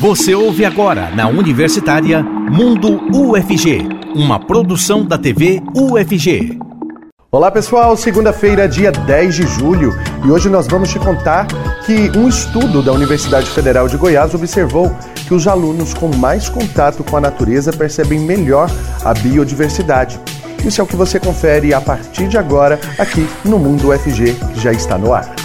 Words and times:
Você 0.00 0.34
ouve 0.34 0.64
agora 0.64 1.10
na 1.14 1.28
Universitária 1.28 2.22
Mundo 2.22 3.02
UFG, 3.14 3.86
uma 4.14 4.40
produção 4.40 5.04
da 5.04 5.18
TV 5.18 5.60
UFG. 5.76 6.58
Olá 7.30 7.50
pessoal, 7.50 7.94
segunda-feira, 7.98 8.66
dia 8.66 8.90
10 8.90 9.34
de 9.34 9.46
julho, 9.46 9.92
e 10.24 10.30
hoje 10.30 10.48
nós 10.48 10.66
vamos 10.66 10.88
te 10.88 10.98
contar 10.98 11.46
que 11.84 12.10
um 12.16 12.26
estudo 12.26 12.80
da 12.80 12.94
Universidade 12.94 13.50
Federal 13.50 13.88
de 13.88 13.98
Goiás 13.98 14.32
observou 14.32 14.90
que 15.28 15.34
os 15.34 15.46
alunos 15.46 15.92
com 15.92 16.08
mais 16.16 16.48
contato 16.48 17.04
com 17.04 17.18
a 17.18 17.20
natureza 17.20 17.70
percebem 17.70 18.20
melhor 18.20 18.70
a 19.04 19.12
biodiversidade. 19.12 20.18
Isso 20.64 20.80
é 20.80 20.84
o 20.84 20.86
que 20.86 20.96
você 20.96 21.20
confere 21.20 21.74
a 21.74 21.80
partir 21.80 22.26
de 22.26 22.38
agora 22.38 22.80
aqui 22.98 23.28
no 23.44 23.58
Mundo 23.58 23.90
UFG, 23.90 24.34
que 24.54 24.60
já 24.60 24.72
está 24.72 24.96
no 24.96 25.12
ar. 25.12 25.39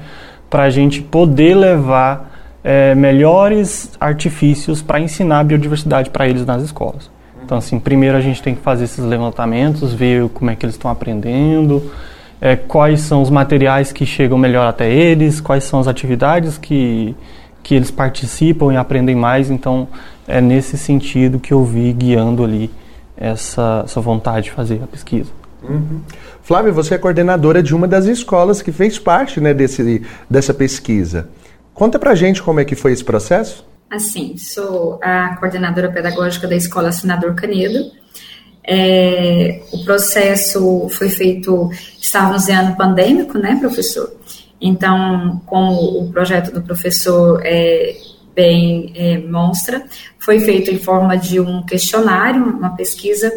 para 0.49 0.65
a 0.65 0.71
gente 0.71 1.03
poder 1.03 1.55
levar 1.55 2.36
é, 2.69 2.97
melhores 2.97 3.93
artifícios 4.01 4.83
para 4.83 4.99
ensinar 4.99 5.45
biodiversidade 5.45 6.11
para 6.11 6.29
eles 6.29 6.45
nas 6.45 6.65
escolas. 6.65 7.09
Então, 7.45 7.59
assim, 7.59 7.79
primeiro 7.79 8.17
a 8.17 8.21
gente 8.21 8.43
tem 8.43 8.57
que 8.57 8.61
fazer 8.61 8.85
esses 8.85 9.05
levantamentos, 9.05 9.95
ver 9.95 10.29
como 10.31 10.51
é 10.51 10.57
que 10.57 10.67
eles 10.67 10.75
estão 10.75 10.91
aprendendo, 10.91 11.93
é, 12.41 12.57
quais 12.57 13.03
são 13.03 13.23
os 13.23 13.31
materiais 13.31 13.93
que 13.93 14.05
chegam 14.05 14.37
melhor 14.37 14.67
até 14.67 14.93
eles, 14.93 15.41
quais 15.41 15.63
são 15.63 15.79
as 15.79 15.87
atividades 15.87 16.59
que 16.59 17.15
que 17.63 17.75
eles 17.75 17.91
participam 17.91 18.73
e 18.73 18.77
aprendem 18.77 19.17
mais. 19.17 19.51
Então, 19.51 19.89
é 20.29 20.41
nesse 20.41 20.79
sentido 20.79 21.41
que 21.41 21.53
eu 21.53 21.65
vi 21.65 21.93
guiando 21.93 22.45
ali 22.45 22.71
essa, 23.17 23.83
essa 23.85 24.01
vontade 24.01 24.45
de 24.45 24.51
fazer 24.53 24.81
a 24.85 24.87
pesquisa. 24.87 25.33
Uhum. 25.69 26.01
Flávia, 26.43 26.71
você 26.71 26.95
é 26.95 26.99
coordenadora 26.99 27.61
de 27.61 27.75
uma 27.75 27.89
das 27.89 28.07
escolas 28.07 28.63
que 28.63 28.71
fez 28.71 29.01
parte 29.01 29.41
né, 29.41 29.53
desse, 29.53 30.01
dessa 30.31 30.55
pesquisa. 30.55 31.29
Conta 31.77 31.99
pra 31.99 32.15
gente 32.15 32.43
como 32.43 32.59
é 32.59 32.65
que 32.65 32.75
foi 32.75 32.93
esse 32.93 33.05
processo. 33.05 33.63
Assim, 33.91 34.35
sou 34.39 34.99
a 35.03 35.37
coordenadora 35.37 35.93
pedagógica 35.93 36.49
da 36.49 36.57
Escola 36.57 36.91
Senador 36.91 37.35
Canedo. 37.35 37.93
É, 38.67 39.63
o 39.71 39.85
processo 39.85 40.89
foi 40.89 41.11
feito, 41.11 41.71
estávamos 42.01 42.49
em 42.49 42.55
ano 42.55 42.75
pandêmico, 42.77 43.39
né, 43.39 43.59
professor? 43.61 44.11
Então, 44.59 45.43
como 45.45 46.01
o 46.01 46.11
projeto 46.11 46.51
do 46.51 46.63
professor 46.63 47.43
é, 47.45 47.95
bem 48.35 48.93
é, 48.97 49.19
mostra, 49.19 49.85
foi 50.19 50.41
feito 50.41 50.71
em 50.71 50.79
forma 50.79 51.15
de 51.15 51.39
um 51.39 51.63
questionário, 51.63 52.43
uma 52.43 52.75
pesquisa, 52.75 53.31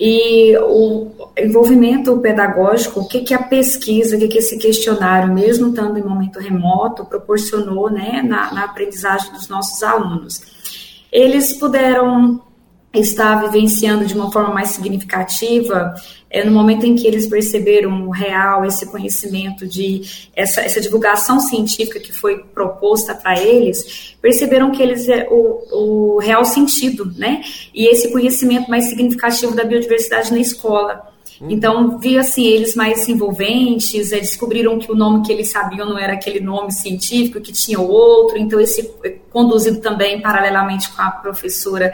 e 0.00 0.56
o 0.58 1.10
envolvimento 1.36 2.16
pedagógico, 2.18 3.00
o 3.00 3.08
que, 3.08 3.20
que 3.20 3.34
a 3.34 3.42
pesquisa, 3.42 4.16
o 4.16 4.18
que, 4.18 4.28
que 4.28 4.38
esse 4.38 4.56
questionário, 4.58 5.32
mesmo 5.32 5.68
estando 5.68 5.98
em 5.98 6.02
momento 6.02 6.38
remoto, 6.38 7.04
proporcionou 7.04 7.90
né, 7.90 8.22
na, 8.22 8.52
na 8.52 8.64
aprendizagem 8.64 9.32
dos 9.32 9.48
nossos 9.48 9.82
alunos. 9.82 10.40
Eles 11.10 11.54
puderam 11.54 12.40
está 12.92 13.36
vivenciando 13.36 14.06
de 14.06 14.14
uma 14.14 14.32
forma 14.32 14.52
mais 14.52 14.70
significativa 14.70 15.94
é 16.30 16.44
no 16.44 16.52
momento 16.52 16.84
em 16.84 16.94
que 16.94 17.06
eles 17.06 17.26
perceberam 17.26 18.10
real 18.10 18.64
esse 18.64 18.86
conhecimento 18.86 19.66
de 19.66 20.02
essa, 20.36 20.60
essa 20.60 20.80
divulgação 20.80 21.40
científica 21.40 21.98
que 21.98 22.12
foi 22.12 22.38
proposta 22.38 23.14
para 23.14 23.40
eles, 23.40 24.16
perceberam 24.20 24.70
que 24.70 24.82
eles 24.82 25.08
é 25.08 25.26
o, 25.30 26.16
o 26.16 26.18
real 26.18 26.44
sentido, 26.44 27.10
né? 27.16 27.42
E 27.74 27.86
esse 27.86 28.12
conhecimento 28.12 28.70
mais 28.70 28.84
significativo 28.84 29.54
da 29.54 29.64
biodiversidade 29.64 30.30
na 30.30 30.38
escola. 30.38 31.08
Então, 31.40 31.98
vi 31.98 32.18
assim, 32.18 32.46
eles 32.46 32.74
mais 32.74 33.08
envolventes, 33.08 34.12
é, 34.12 34.18
descobriram 34.18 34.78
que 34.78 34.90
o 34.90 34.96
nome 34.96 35.24
que 35.24 35.32
eles 35.32 35.50
sabiam 35.50 35.88
não 35.88 35.96
era 35.96 36.14
aquele 36.14 36.40
nome 36.40 36.72
científico, 36.72 37.40
que 37.40 37.52
tinha 37.52 37.78
outro, 37.78 38.36
então 38.36 38.58
esse 38.58 38.90
é, 39.04 39.10
conduzido 39.30 39.80
também 39.80 40.20
paralelamente 40.20 40.90
com 40.90 41.00
a 41.00 41.10
professora 41.10 41.92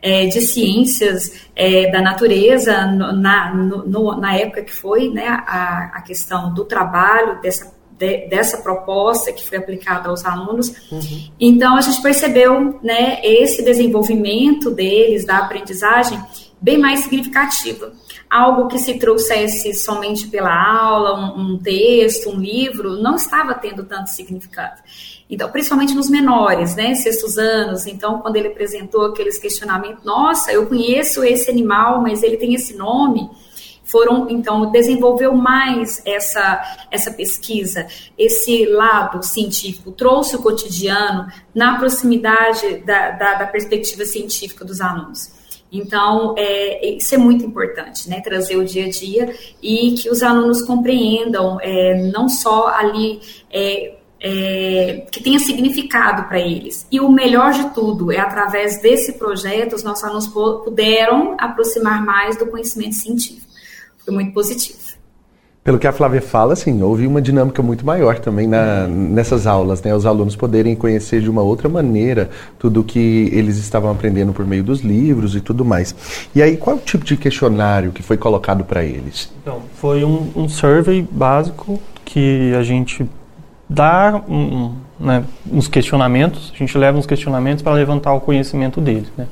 é, 0.00 0.26
de 0.26 0.40
ciências 0.40 1.48
é, 1.54 1.90
da 1.90 2.00
natureza 2.00 2.86
na, 2.86 3.54
no, 3.54 4.16
na 4.16 4.36
época 4.36 4.62
que 4.62 4.72
foi 4.72 5.08
né, 5.08 5.26
a, 5.26 5.90
a 5.94 6.02
questão 6.02 6.54
do 6.54 6.64
trabalho 6.64 7.40
dessa 7.40 7.77
de, 7.98 8.28
dessa 8.28 8.58
proposta 8.58 9.32
que 9.32 9.46
foi 9.46 9.58
aplicada 9.58 10.08
aos 10.08 10.24
alunos. 10.24 10.72
Uhum. 10.90 11.30
Então, 11.38 11.76
a 11.76 11.80
gente 11.80 12.00
percebeu 12.00 12.78
né, 12.82 13.20
esse 13.22 13.62
desenvolvimento 13.62 14.70
deles, 14.70 15.26
da 15.26 15.38
aprendizagem, 15.38 16.18
bem 16.60 16.78
mais 16.78 17.00
significativa. 17.00 17.92
Algo 18.30 18.68
que 18.68 18.78
se 18.78 18.98
trouxesse 18.98 19.74
somente 19.74 20.28
pela 20.28 20.52
aula, 20.52 21.18
um, 21.18 21.54
um 21.54 21.58
texto, 21.58 22.30
um 22.30 22.38
livro, 22.38 23.00
não 23.00 23.16
estava 23.16 23.54
tendo 23.54 23.84
tanto 23.84 24.10
significado. 24.10 24.80
Então, 25.30 25.50
principalmente 25.50 25.94
nos 25.94 26.08
menores, 26.08 26.74
né, 26.74 26.94
sextos 26.94 27.36
anos. 27.36 27.86
Então, 27.86 28.20
quando 28.20 28.36
ele 28.36 28.48
apresentou 28.48 29.06
aqueles 29.06 29.38
questionamentos, 29.38 30.04
nossa, 30.04 30.52
eu 30.52 30.66
conheço 30.66 31.22
esse 31.24 31.50
animal, 31.50 32.00
mas 32.00 32.22
ele 32.22 32.36
tem 32.36 32.54
esse 32.54 32.76
nome. 32.76 33.28
Foram, 33.88 34.28
então, 34.28 34.70
desenvolveu 34.70 35.34
mais 35.34 36.02
essa, 36.04 36.86
essa 36.90 37.10
pesquisa, 37.10 37.86
esse 38.18 38.66
lado 38.66 39.22
científico, 39.22 39.90
trouxe 39.92 40.36
o 40.36 40.42
cotidiano 40.42 41.26
na 41.54 41.78
proximidade 41.78 42.82
da, 42.84 43.12
da, 43.12 43.34
da 43.34 43.46
perspectiva 43.46 44.04
científica 44.04 44.62
dos 44.62 44.80
alunos. 44.80 45.38
Então, 45.72 46.34
é, 46.36 46.96
isso 46.96 47.14
é 47.14 47.18
muito 47.18 47.44
importante, 47.44 48.08
né? 48.08 48.20
Trazer 48.20 48.56
o 48.56 48.64
dia 48.64 48.86
a 48.86 48.90
dia 48.90 49.34
e 49.62 49.92
que 49.92 50.10
os 50.10 50.22
alunos 50.22 50.62
compreendam 50.62 51.58
é, 51.60 52.10
não 52.10 52.28
só 52.28 52.68
ali 52.68 53.20
é, 53.50 53.98
é, 54.20 55.06
que 55.10 55.22
tenha 55.22 55.38
significado 55.38 56.24
para 56.24 56.40
eles. 56.40 56.86
E 56.90 57.00
o 57.00 57.10
melhor 57.10 57.52
de 57.52 57.70
tudo 57.70 58.10
é 58.10 58.18
através 58.18 58.80
desse 58.80 59.14
projeto 59.14 59.74
os 59.74 59.82
nossos 59.82 60.04
alunos 60.04 60.28
puderam 60.28 61.36
aproximar 61.38 62.04
mais 62.04 62.36
do 62.36 62.46
conhecimento 62.46 62.94
científico. 62.94 63.47
Foi 64.08 64.14
muito 64.14 64.32
positivo. 64.32 64.78
Pelo 65.62 65.78
que 65.78 65.86
a 65.86 65.92
Flávia 65.92 66.22
fala, 66.22 66.54
assim, 66.54 66.82
houve 66.82 67.06
uma 67.06 67.20
dinâmica 67.20 67.62
muito 67.62 67.84
maior 67.84 68.18
também 68.18 68.46
na, 68.46 68.86
nessas 68.88 69.46
aulas, 69.46 69.82
né? 69.82 69.94
Os 69.94 70.06
alunos 70.06 70.34
poderem 70.34 70.74
conhecer 70.74 71.20
de 71.20 71.28
uma 71.28 71.42
outra 71.42 71.68
maneira 71.68 72.30
tudo 72.58 72.82
que 72.82 73.28
eles 73.34 73.58
estavam 73.58 73.90
aprendendo 73.90 74.32
por 74.32 74.46
meio 74.46 74.64
dos 74.64 74.80
livros 74.80 75.36
e 75.36 75.42
tudo 75.42 75.66
mais. 75.66 75.94
E 76.34 76.40
aí, 76.40 76.56
qual 76.56 76.76
é 76.76 76.78
o 76.78 76.82
tipo 76.82 77.04
de 77.04 77.18
questionário 77.18 77.92
que 77.92 78.02
foi 78.02 78.16
colocado 78.16 78.64
para 78.64 78.82
eles? 78.82 79.30
Então, 79.42 79.60
foi 79.74 80.02
um, 80.04 80.30
um 80.34 80.48
survey 80.48 81.06
básico 81.10 81.78
que 82.02 82.54
a 82.54 82.62
gente 82.62 83.06
dá 83.68 84.22
um, 84.26 84.72
né, 84.98 85.22
uns 85.52 85.68
questionamentos, 85.68 86.50
a 86.54 86.56
gente 86.56 86.78
leva 86.78 86.96
uns 86.96 87.04
questionamentos 87.04 87.62
para 87.62 87.74
levantar 87.74 88.14
o 88.14 88.20
conhecimento 88.20 88.80
deles, 88.80 89.12
né? 89.18 89.26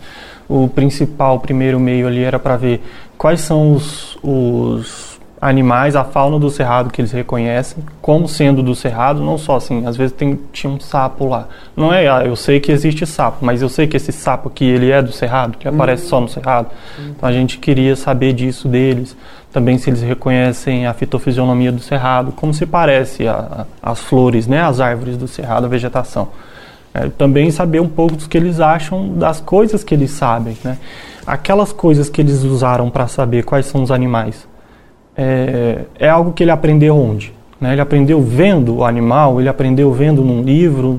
O 0.48 0.68
principal 0.68 1.40
primeiro 1.40 1.80
meio 1.80 2.06
ali 2.06 2.22
era 2.22 2.38
para 2.38 2.56
ver 2.56 2.80
quais 3.16 3.40
são 3.40 3.72
os, 3.72 4.18
os 4.22 5.16
animais, 5.40 5.94
a 5.94 6.04
fauna 6.04 6.38
do 6.38 6.50
cerrado 6.50 6.90
que 6.90 7.00
eles 7.00 7.12
reconhecem 7.12 7.84
como 8.00 8.26
sendo 8.28 8.62
do 8.62 8.74
cerrado, 8.74 9.20
não 9.20 9.36
só 9.36 9.56
assim, 9.56 9.86
às 9.86 9.96
vezes 9.96 10.12
tem, 10.12 10.38
tinha 10.52 10.72
um 10.72 10.80
sapo 10.80 11.28
lá. 11.28 11.48
Não 11.76 11.92
é, 11.92 12.08
ah, 12.08 12.22
eu 12.24 12.34
sei 12.34 12.58
que 12.58 12.72
existe 12.72 13.06
sapo, 13.06 13.44
mas 13.44 13.62
eu 13.62 13.68
sei 13.68 13.86
que 13.86 13.96
esse 13.96 14.12
sapo 14.12 14.48
aqui, 14.48 14.64
ele 14.64 14.90
é 14.90 15.02
do 15.02 15.12
cerrado, 15.12 15.58
que 15.58 15.68
aparece 15.68 16.04
uhum. 16.04 16.08
só 16.08 16.20
no 16.20 16.28
cerrado. 16.28 16.68
Uhum. 16.98 17.12
Então 17.16 17.28
a 17.28 17.32
gente 17.32 17.58
queria 17.58 17.94
saber 17.96 18.32
disso 18.32 18.68
deles. 18.68 19.16
Também 19.52 19.78
se 19.78 19.88
eles 19.88 20.02
reconhecem 20.02 20.86
a 20.86 20.92
fitofisionomia 20.92 21.72
do 21.72 21.80
cerrado, 21.80 22.32
como 22.32 22.52
se 22.52 22.66
parece 22.66 23.26
a, 23.26 23.66
a, 23.82 23.90
as 23.90 24.00
flores, 24.00 24.46
né, 24.46 24.60
as 24.60 24.80
árvores 24.80 25.16
do 25.16 25.26
cerrado, 25.26 25.64
a 25.64 25.68
vegetação. 25.68 26.28
É, 26.92 27.08
também 27.10 27.50
saber 27.50 27.80
um 27.80 27.88
pouco 27.88 28.16
do 28.16 28.28
que 28.28 28.36
eles 28.36 28.58
acham 28.58 29.14
das 29.14 29.40
coisas 29.40 29.84
que 29.84 29.94
eles 29.94 30.10
sabem, 30.10 30.56
né? 30.64 30.78
Aquelas 31.26 31.72
coisas 31.72 32.08
que 32.08 32.20
eles 32.20 32.42
usaram 32.42 32.88
para 32.88 33.08
saber 33.08 33.44
quais 33.44 33.66
são 33.66 33.82
os 33.82 33.90
animais 33.90 34.46
é, 35.16 35.84
é 35.98 36.08
algo 36.08 36.32
que 36.32 36.44
ele 36.44 36.50
aprendeu 36.50 36.96
onde? 36.96 37.32
Né? 37.60 37.72
Ele 37.72 37.80
aprendeu 37.80 38.20
vendo 38.20 38.76
o 38.76 38.84
animal, 38.84 39.40
ele 39.40 39.48
aprendeu 39.48 39.92
vendo 39.92 40.22
num 40.22 40.42
livro, 40.42 40.98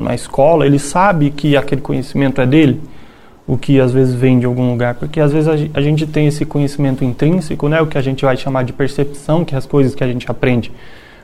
na 0.00 0.14
escola, 0.14 0.66
ele 0.66 0.78
sabe 0.78 1.30
que 1.30 1.56
aquele 1.56 1.80
conhecimento 1.80 2.40
é 2.40 2.46
dele, 2.46 2.80
o 3.46 3.56
que 3.56 3.80
às 3.80 3.92
vezes 3.92 4.14
vem 4.14 4.40
de 4.40 4.46
algum 4.46 4.70
lugar, 4.70 4.96
porque 4.96 5.20
às 5.20 5.32
vezes 5.32 5.70
a 5.72 5.80
gente 5.80 6.06
tem 6.06 6.26
esse 6.26 6.44
conhecimento 6.44 7.04
intrínseco, 7.04 7.68
né? 7.68 7.80
o 7.80 7.86
que 7.86 7.96
a 7.96 8.02
gente 8.02 8.24
vai 8.24 8.36
chamar 8.36 8.64
de 8.64 8.72
percepção, 8.72 9.44
que 9.44 9.54
é 9.54 9.58
as 9.58 9.66
coisas 9.66 9.94
que 9.94 10.02
a 10.02 10.08
gente 10.08 10.28
aprende 10.28 10.72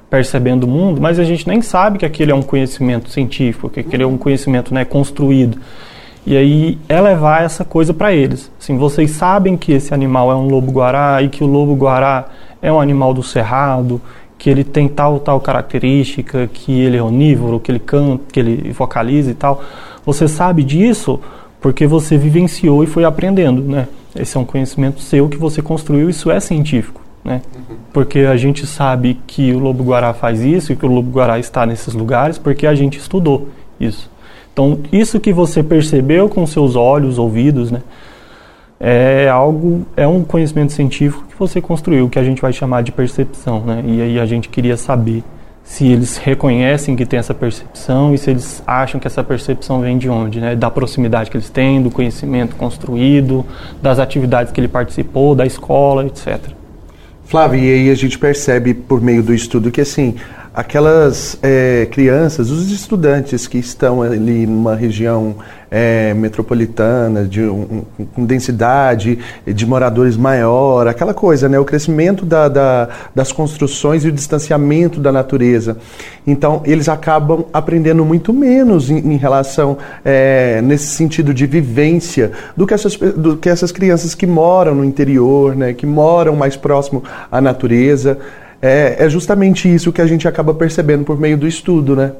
percebendo 0.08 0.64
o 0.64 0.68
mundo, 0.68 1.00
mas 1.00 1.18
a 1.18 1.24
gente 1.24 1.48
nem 1.48 1.62
sabe 1.62 1.98
que 1.98 2.04
aquele 2.04 2.30
é 2.30 2.34
um 2.34 2.42
conhecimento 2.42 3.08
científico, 3.08 3.70
que 3.70 3.80
aquele 3.80 4.02
é 4.02 4.06
um 4.06 4.18
conhecimento 4.18 4.72
né, 4.72 4.84
construído. 4.84 5.58
E 6.24 6.36
aí 6.36 6.78
é 6.88 7.00
levar 7.00 7.42
essa 7.42 7.64
coisa 7.64 7.92
para 7.92 8.12
eles. 8.12 8.50
Assim, 8.60 8.78
vocês 8.78 9.10
sabem 9.10 9.56
que 9.56 9.72
esse 9.72 9.92
animal 9.92 10.30
é 10.30 10.34
um 10.34 10.48
lobo-guará 10.48 11.20
e 11.20 11.28
que 11.28 11.42
o 11.42 11.46
lobo-guará 11.46 12.26
é 12.60 12.72
um 12.72 12.80
animal 12.80 13.12
do 13.12 13.22
cerrado, 13.22 14.00
que 14.38 14.48
ele 14.48 14.62
tem 14.62 14.88
tal 14.88 15.18
tal 15.18 15.40
característica, 15.40 16.48
que 16.52 16.80
ele 16.80 16.96
é 16.96 17.02
onívoro, 17.02 17.58
que 17.58 17.72
ele 17.72 17.80
canta, 17.80 18.24
que 18.32 18.38
ele 18.38 18.72
vocaliza 18.72 19.30
e 19.30 19.34
tal. 19.34 19.62
Você 20.06 20.28
sabe 20.28 20.62
disso 20.62 21.20
porque 21.60 21.86
você 21.86 22.16
vivenciou 22.16 22.82
e 22.82 22.86
foi 22.86 23.04
aprendendo, 23.04 23.62
né? 23.62 23.88
Esse 24.14 24.36
é 24.36 24.40
um 24.40 24.44
conhecimento 24.44 25.00
seu 25.00 25.28
que 25.28 25.36
você 25.36 25.62
construiu, 25.62 26.10
isso 26.10 26.30
é 26.30 26.38
científico, 26.38 27.00
né? 27.24 27.40
Porque 27.92 28.20
a 28.20 28.36
gente 28.36 28.66
sabe 28.66 29.18
que 29.26 29.52
o 29.52 29.58
lobo-guará 29.58 30.12
faz 30.12 30.40
isso 30.40 30.72
e 30.72 30.76
que 30.76 30.84
o 30.84 30.88
lobo-guará 30.88 31.38
está 31.38 31.64
nesses 31.66 31.94
lugares 31.94 32.38
porque 32.38 32.66
a 32.66 32.74
gente 32.74 32.98
estudou 32.98 33.48
isso. 33.78 34.10
Então, 34.52 34.78
isso 34.92 35.18
que 35.18 35.32
você 35.32 35.62
percebeu 35.62 36.28
com 36.28 36.46
seus 36.46 36.76
olhos, 36.76 37.18
ouvidos, 37.18 37.70
né, 37.70 37.80
é 38.78 39.28
algo, 39.28 39.86
é 39.96 40.06
um 40.06 40.24
conhecimento 40.24 40.72
científico 40.72 41.24
que 41.28 41.38
você 41.38 41.60
construiu, 41.60 42.08
que 42.08 42.18
a 42.18 42.24
gente 42.24 42.42
vai 42.42 42.52
chamar 42.52 42.82
de 42.82 42.90
percepção, 42.90 43.60
né? 43.60 43.82
E 43.86 44.02
aí 44.02 44.18
a 44.18 44.26
gente 44.26 44.48
queria 44.48 44.76
saber 44.76 45.22
se 45.62 45.86
eles 45.86 46.16
reconhecem 46.16 46.96
que 46.96 47.06
tem 47.06 47.16
essa 47.18 47.32
percepção 47.32 48.12
e 48.12 48.18
se 48.18 48.30
eles 48.30 48.60
acham 48.66 49.00
que 49.00 49.06
essa 49.06 49.22
percepção 49.22 49.80
vem 49.80 49.96
de 49.96 50.08
onde, 50.08 50.40
né? 50.40 50.56
Da 50.56 50.68
proximidade 50.68 51.30
que 51.30 51.36
eles 51.36 51.48
têm, 51.48 51.80
do 51.80 51.92
conhecimento 51.92 52.56
construído, 52.56 53.46
das 53.80 54.00
atividades 54.00 54.52
que 54.52 54.60
ele 54.60 54.66
participou, 54.66 55.34
da 55.36 55.46
escola, 55.46 56.04
etc. 56.04 56.40
Flávio, 57.24 57.60
e 57.60 57.72
aí 57.72 57.90
a 57.90 57.94
gente 57.94 58.18
percebe 58.18 58.74
por 58.74 59.00
meio 59.00 59.22
do 59.22 59.32
estudo 59.32 59.70
que 59.70 59.80
assim 59.80 60.16
aquelas 60.54 61.38
é, 61.42 61.86
crianças, 61.90 62.50
os 62.50 62.70
estudantes 62.70 63.46
que 63.46 63.58
estão 63.58 64.02
ali 64.02 64.46
numa 64.46 64.74
região 64.74 65.36
é, 65.70 66.12
metropolitana, 66.12 67.24
de 67.24 67.42
um, 67.42 67.82
com 68.14 68.26
densidade 68.26 69.18
de 69.46 69.66
moradores 69.66 70.14
maior, 70.14 70.86
aquela 70.86 71.14
coisa, 71.14 71.48
né? 71.48 71.58
O 71.58 71.64
crescimento 71.64 72.26
da, 72.26 72.48
da, 72.48 72.88
das 73.14 73.32
construções 73.32 74.04
e 74.04 74.08
o 74.08 74.12
distanciamento 74.12 75.00
da 75.00 75.10
natureza. 75.10 75.78
Então, 76.26 76.60
eles 76.66 76.90
acabam 76.90 77.46
aprendendo 77.50 78.04
muito 78.04 78.34
menos 78.34 78.90
em, 78.90 78.98
em 78.98 79.16
relação, 79.16 79.78
é, 80.04 80.60
nesse 80.60 80.88
sentido 80.88 81.32
de 81.32 81.46
vivência, 81.46 82.32
do 82.54 82.66
que, 82.66 82.74
essas, 82.74 82.94
do 82.94 83.38
que 83.38 83.48
essas 83.48 83.72
crianças 83.72 84.14
que 84.14 84.26
moram 84.26 84.74
no 84.74 84.84
interior, 84.84 85.56
né? 85.56 85.72
Que 85.72 85.86
moram 85.86 86.36
mais 86.36 86.56
próximo 86.56 87.02
à 87.30 87.40
natureza 87.40 88.18
é, 88.62 89.04
é 89.04 89.10
justamente 89.10 89.72
isso 89.72 89.92
que 89.92 90.00
a 90.00 90.06
gente 90.06 90.28
acaba 90.28 90.54
percebendo 90.54 91.04
por 91.04 91.18
meio 91.18 91.36
do 91.36 91.48
estudo, 91.48 91.96
né? 91.96 92.12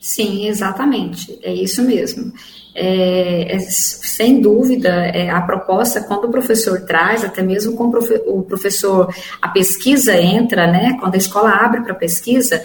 Sim, 0.00 0.46
exatamente. 0.46 1.38
É 1.42 1.52
isso 1.52 1.82
mesmo. 1.82 2.32
É, 2.74 3.56
é, 3.56 3.60
sem 3.60 4.40
dúvida, 4.40 4.88
é, 4.88 5.28
a 5.28 5.40
proposta, 5.42 6.00
quando 6.00 6.24
o 6.24 6.30
professor 6.30 6.80
traz, 6.82 7.24
até 7.24 7.42
mesmo 7.42 7.76
com 7.76 7.92
o 8.26 8.42
professor, 8.42 9.12
a 9.40 9.48
pesquisa 9.48 10.16
entra, 10.16 10.66
né? 10.66 10.96
Quando 10.98 11.14
a 11.14 11.18
escola 11.18 11.50
abre 11.50 11.82
para 11.82 11.94
pesquisa, 11.94 12.62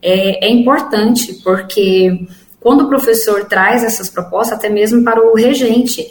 é, 0.00 0.46
é 0.46 0.50
importante, 0.50 1.40
porque 1.42 2.26
quando 2.60 2.84
o 2.84 2.88
professor 2.88 3.46
traz 3.46 3.82
essas 3.82 4.08
propostas, 4.08 4.58
até 4.58 4.68
mesmo 4.68 5.02
para 5.02 5.20
o 5.20 5.34
regente, 5.34 6.06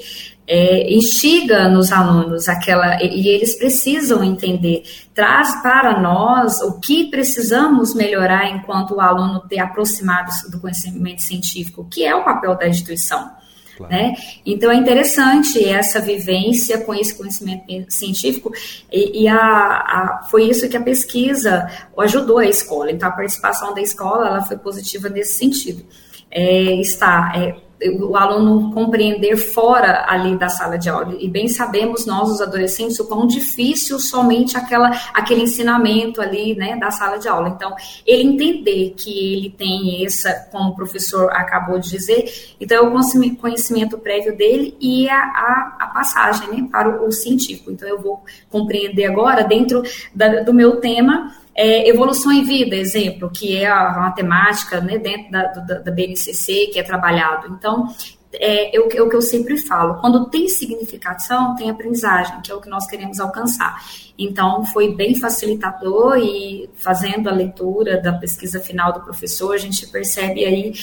é, 0.47 0.93
instiga 0.93 1.67
nos 1.67 1.91
alunos 1.91 2.47
aquela 2.47 3.03
e 3.03 3.27
eles 3.27 3.55
precisam 3.55 4.23
entender, 4.23 4.83
traz 5.13 5.61
para 5.61 5.99
nós 5.99 6.61
o 6.61 6.79
que 6.79 7.09
precisamos 7.09 7.93
melhorar 7.93 8.49
enquanto 8.49 8.95
o 8.95 9.01
aluno 9.01 9.41
ter 9.41 9.59
aproximado 9.59 10.31
do 10.49 10.59
conhecimento 10.59 11.21
científico, 11.21 11.85
que 11.91 12.05
é 12.05 12.15
o 12.15 12.23
papel 12.23 12.55
da 12.55 12.67
instituição. 12.67 13.35
Claro. 13.75 13.93
Né? 13.93 14.15
Então 14.43 14.71
é 14.71 14.75
interessante 14.75 15.63
essa 15.63 15.99
vivência 15.99 16.79
com 16.79 16.95
esse 16.95 17.15
conhecimento 17.15 17.91
científico 17.93 18.51
e, 18.91 19.23
e 19.23 19.27
a, 19.27 19.37
a, 19.37 20.27
foi 20.31 20.49
isso 20.49 20.67
que 20.67 20.75
a 20.75 20.81
pesquisa 20.81 21.69
ajudou 21.99 22.39
a 22.39 22.45
escola. 22.45 22.89
Então 22.89 23.07
a 23.07 23.11
participação 23.11 23.75
da 23.75 23.81
escola 23.81 24.27
ela 24.27 24.41
foi 24.45 24.57
positiva 24.57 25.09
nesse 25.09 25.37
sentido. 25.37 25.85
É, 26.31 26.81
está 26.81 27.33
é, 27.35 27.66
o 27.99 28.15
aluno 28.15 28.73
compreender 28.73 29.37
fora 29.37 30.05
ali 30.07 30.35
da 30.35 30.49
sala 30.49 30.77
de 30.77 30.89
aula. 30.89 31.15
E 31.19 31.29
bem 31.29 31.47
sabemos 31.47 32.05
nós, 32.05 32.29
os 32.29 32.41
adolescentes, 32.41 32.99
o 32.99 33.07
quão 33.07 33.27
difícil 33.27 33.99
somente 33.99 34.57
aquela, 34.57 34.89
aquele 35.13 35.43
ensinamento 35.43 36.19
ali, 36.19 36.55
né, 36.55 36.75
da 36.77 36.89
sala 36.89 37.17
de 37.17 37.27
aula. 37.27 37.49
Então, 37.49 37.75
ele 38.05 38.23
entender 38.23 38.95
que 38.97 39.33
ele 39.33 39.49
tem 39.51 40.03
essa, 40.05 40.33
como 40.51 40.71
o 40.71 40.75
professor 40.75 41.29
acabou 41.31 41.79
de 41.79 41.89
dizer, 41.89 42.55
então 42.59 42.77
é 42.77 42.81
o 42.81 43.35
conhecimento 43.35 43.97
prévio 43.97 44.35
dele 44.35 44.75
e 44.81 45.07
a, 45.09 45.19
a, 45.19 45.77
a 45.79 45.87
passagem, 45.87 46.49
né, 46.49 46.67
para 46.71 46.89
o, 46.89 47.07
o 47.07 47.11
científico. 47.11 47.71
Então, 47.71 47.87
eu 47.87 48.01
vou 48.01 48.23
compreender 48.49 49.05
agora, 49.05 49.43
dentro 49.43 49.83
da, 50.15 50.41
do 50.41 50.53
meu 50.53 50.77
tema, 50.77 51.31
é, 51.57 51.89
evolução 51.89 52.31
em 52.31 52.43
vida, 52.43 52.75
exemplo, 52.75 53.31
que 53.31 53.57
é 53.57 53.65
a 53.65 53.97
matemática 53.97 54.79
né, 54.79 54.99
dentro 54.99 55.31
da, 55.31 55.43
da, 55.45 55.79
da 55.79 55.91
BNCC, 55.91 56.67
que 56.71 56.77
é 56.77 56.83
trabalhado. 56.83 57.47
Então, 57.51 57.87
é, 58.33 58.79
o, 58.79 58.87
que, 58.87 58.97
é, 58.97 59.01
o, 59.01 59.09
que 59.09 59.15
eu 59.15 59.21
sempre 59.21 59.57
falo, 59.57 59.95
quando 59.95 60.29
tem 60.29 60.47
significação, 60.47 61.55
tem 61.55 61.71
aprendizagem, 61.71 62.41
que 62.41 62.51
é 62.51 62.55
o 62.55 62.61
que 62.61 62.69
nós 62.69 62.85
queremos 62.85 63.19
alcançar. 63.19 63.81
Então, 64.19 64.65
foi 64.65 64.93
bem 64.93 65.15
facilitador 65.15 66.17
e 66.17 66.69
fazendo 66.75 67.27
a 67.27 67.33
leitura 67.33 67.99
da 67.99 68.13
pesquisa 68.13 68.59
final 68.59 68.93
do 68.93 69.01
professor, 69.01 69.55
a 69.55 69.57
gente 69.57 69.87
percebe 69.87 70.45
aí 70.45 70.73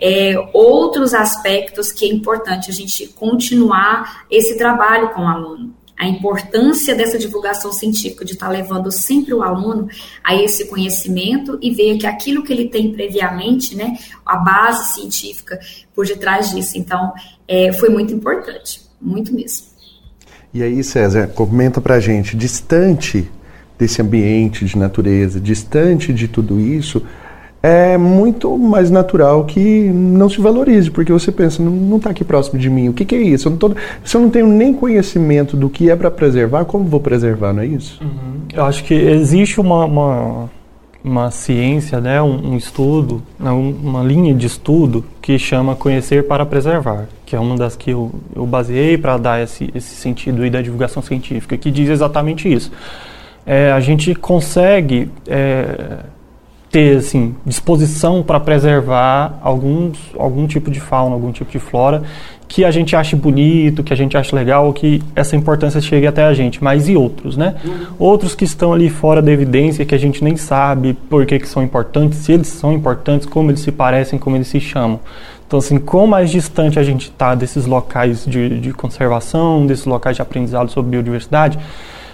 é, 0.00 0.34
outros 0.54 1.12
aspectos 1.12 1.92
que 1.92 2.06
é 2.06 2.08
importante 2.08 2.70
a 2.70 2.74
gente 2.74 3.06
continuar 3.08 4.24
esse 4.30 4.56
trabalho 4.56 5.10
com 5.10 5.22
o 5.22 5.28
aluno 5.28 5.81
a 6.02 6.08
importância 6.08 6.96
dessa 6.96 7.16
divulgação 7.16 7.72
científica, 7.72 8.24
de 8.24 8.32
estar 8.32 8.48
levando 8.48 8.90
sempre 8.90 9.32
o 9.32 9.40
aluno 9.40 9.86
a 10.24 10.34
esse 10.34 10.66
conhecimento 10.66 11.56
e 11.62 11.70
ver 11.70 11.96
que 11.96 12.08
aquilo 12.08 12.42
que 12.42 12.52
ele 12.52 12.68
tem 12.68 12.92
previamente, 12.92 13.76
né, 13.76 13.96
a 14.26 14.36
base 14.36 14.94
científica 14.94 15.60
por 15.94 16.04
detrás 16.04 16.50
disso. 16.50 16.76
Então, 16.76 17.12
é, 17.46 17.72
foi 17.72 17.88
muito 17.88 18.12
importante, 18.12 18.82
muito 19.00 19.32
mesmo. 19.32 19.68
E 20.52 20.60
aí, 20.60 20.82
César, 20.82 21.28
comenta 21.28 21.80
pra 21.80 22.00
gente, 22.00 22.36
distante 22.36 23.30
desse 23.78 24.02
ambiente 24.02 24.64
de 24.64 24.76
natureza, 24.76 25.40
distante 25.40 26.12
de 26.12 26.26
tudo 26.26 26.58
isso, 26.58 27.00
é 27.62 27.96
muito 27.96 28.58
mais 28.58 28.90
natural 28.90 29.44
que 29.44 29.88
não 29.88 30.28
se 30.28 30.40
valorize, 30.40 30.90
porque 30.90 31.12
você 31.12 31.30
pensa, 31.30 31.62
não 31.62 31.96
está 31.96 32.10
aqui 32.10 32.24
próximo 32.24 32.58
de 32.58 32.68
mim, 32.68 32.88
o 32.88 32.92
que, 32.92 33.04
que 33.04 33.14
é 33.14 33.22
isso? 33.22 33.48
Eu 33.48 33.56
tô, 33.56 33.72
se 34.04 34.16
eu 34.16 34.20
não 34.20 34.30
tenho 34.30 34.48
nem 34.48 34.74
conhecimento 34.74 35.56
do 35.56 35.70
que 35.70 35.88
é 35.88 35.94
para 35.94 36.10
preservar, 36.10 36.64
como 36.64 36.84
vou 36.84 36.98
preservar, 36.98 37.52
não 37.52 37.62
é 37.62 37.66
isso? 37.66 38.02
Uhum. 38.02 38.42
Eu 38.52 38.64
acho 38.64 38.82
que 38.82 38.92
existe 38.92 39.60
uma, 39.60 39.84
uma, 39.84 40.50
uma 41.04 41.30
ciência, 41.30 42.00
né, 42.00 42.20
um, 42.20 42.52
um 42.52 42.56
estudo, 42.56 43.22
uma 43.38 44.02
linha 44.02 44.34
de 44.34 44.46
estudo 44.46 45.04
que 45.20 45.38
chama 45.38 45.76
Conhecer 45.76 46.26
para 46.26 46.44
Preservar, 46.44 47.06
que 47.24 47.36
é 47.36 47.38
uma 47.38 47.56
das 47.56 47.76
que 47.76 47.90
eu, 47.90 48.10
eu 48.34 48.44
baseei 48.44 48.98
para 48.98 49.16
dar 49.16 49.40
esse, 49.40 49.70
esse 49.72 49.94
sentido 49.94 50.42
aí 50.42 50.50
da 50.50 50.60
divulgação 50.60 51.00
científica, 51.00 51.56
que 51.56 51.70
diz 51.70 51.88
exatamente 51.88 52.52
isso. 52.52 52.72
É, 53.46 53.70
a 53.70 53.78
gente 53.78 54.16
consegue... 54.16 55.08
É, 55.28 56.00
ter 56.72 56.96
assim 56.96 57.34
disposição 57.44 58.22
para 58.22 58.40
preservar 58.40 59.38
alguns, 59.42 59.98
algum 60.18 60.46
tipo 60.46 60.70
de 60.70 60.80
fauna, 60.80 61.14
algum 61.14 61.30
tipo 61.30 61.50
de 61.52 61.58
flora 61.58 62.02
que 62.48 62.66
a 62.66 62.70
gente 62.70 62.94
ache 62.94 63.16
bonito, 63.16 63.82
que 63.82 63.94
a 63.94 63.96
gente 63.96 64.14
ache 64.14 64.34
legal, 64.34 64.70
que 64.74 65.02
essa 65.16 65.34
importância 65.34 65.80
chegue 65.80 66.06
até 66.06 66.22
a 66.22 66.34
gente, 66.34 66.62
mas 66.62 66.86
e 66.86 66.94
outros, 66.94 67.34
né? 67.34 67.54
Outros 67.98 68.34
que 68.34 68.44
estão 68.44 68.74
ali 68.74 68.90
fora 68.90 69.22
da 69.22 69.32
evidência, 69.32 69.86
que 69.86 69.94
a 69.94 69.98
gente 69.98 70.22
nem 70.22 70.36
sabe 70.36 70.92
por 71.08 71.24
que, 71.24 71.38
que 71.38 71.48
são 71.48 71.62
importantes, 71.62 72.18
se 72.18 72.32
eles 72.32 72.48
são 72.48 72.74
importantes, 72.74 73.26
como 73.26 73.50
eles 73.50 73.60
se 73.60 73.72
parecem, 73.72 74.18
como 74.18 74.36
eles 74.36 74.48
se 74.48 74.60
chamam. 74.60 75.00
Então, 75.46 75.60
assim, 75.60 75.78
quanto 75.78 76.08
mais 76.08 76.30
distante 76.30 76.78
a 76.78 76.82
gente 76.82 77.04
está 77.04 77.34
desses 77.34 77.64
locais 77.64 78.26
de, 78.26 78.60
de 78.60 78.72
conservação, 78.74 79.66
desses 79.66 79.86
locais 79.86 80.16
de 80.16 80.20
aprendizado 80.20 80.70
sobre 80.70 80.90
biodiversidade, 80.90 81.58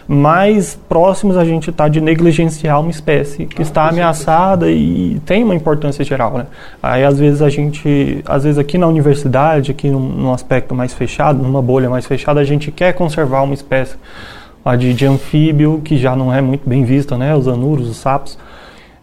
mais 0.08 0.74
próximos 0.88 1.36
a 1.36 1.44
gente 1.44 1.68
está 1.68 1.86
de 1.86 2.00
negligenciar 2.00 2.80
uma 2.80 2.90
espécie 2.90 3.44
que 3.44 3.60
está 3.60 3.90
ameaçada 3.90 4.70
e 4.70 5.20
tem 5.26 5.44
uma 5.44 5.54
importância 5.54 6.02
geral, 6.02 6.38
né? 6.38 6.46
Aí 6.82 7.04
às 7.04 7.18
vezes 7.18 7.42
a 7.42 7.50
gente, 7.50 8.22
às 8.24 8.44
vezes 8.44 8.58
aqui 8.58 8.78
na 8.78 8.86
universidade, 8.86 9.70
aqui 9.70 9.90
num, 9.90 10.00
num 10.00 10.32
aspecto 10.32 10.74
mais 10.74 10.94
fechado, 10.94 11.42
numa 11.42 11.60
bolha 11.60 11.90
mais 11.90 12.06
fechada, 12.06 12.40
a 12.40 12.44
gente 12.44 12.72
quer 12.72 12.94
conservar 12.94 13.42
uma 13.42 13.52
espécie 13.52 13.96
a 14.64 14.76
de, 14.76 14.94
de 14.94 15.04
anfíbio 15.04 15.82
que 15.84 15.98
já 15.98 16.16
não 16.16 16.32
é 16.32 16.40
muito 16.40 16.66
bem 16.66 16.84
vista, 16.84 17.18
né? 17.18 17.36
Os 17.36 17.46
anuros, 17.46 17.88
os 17.88 17.98
sapos. 17.98 18.38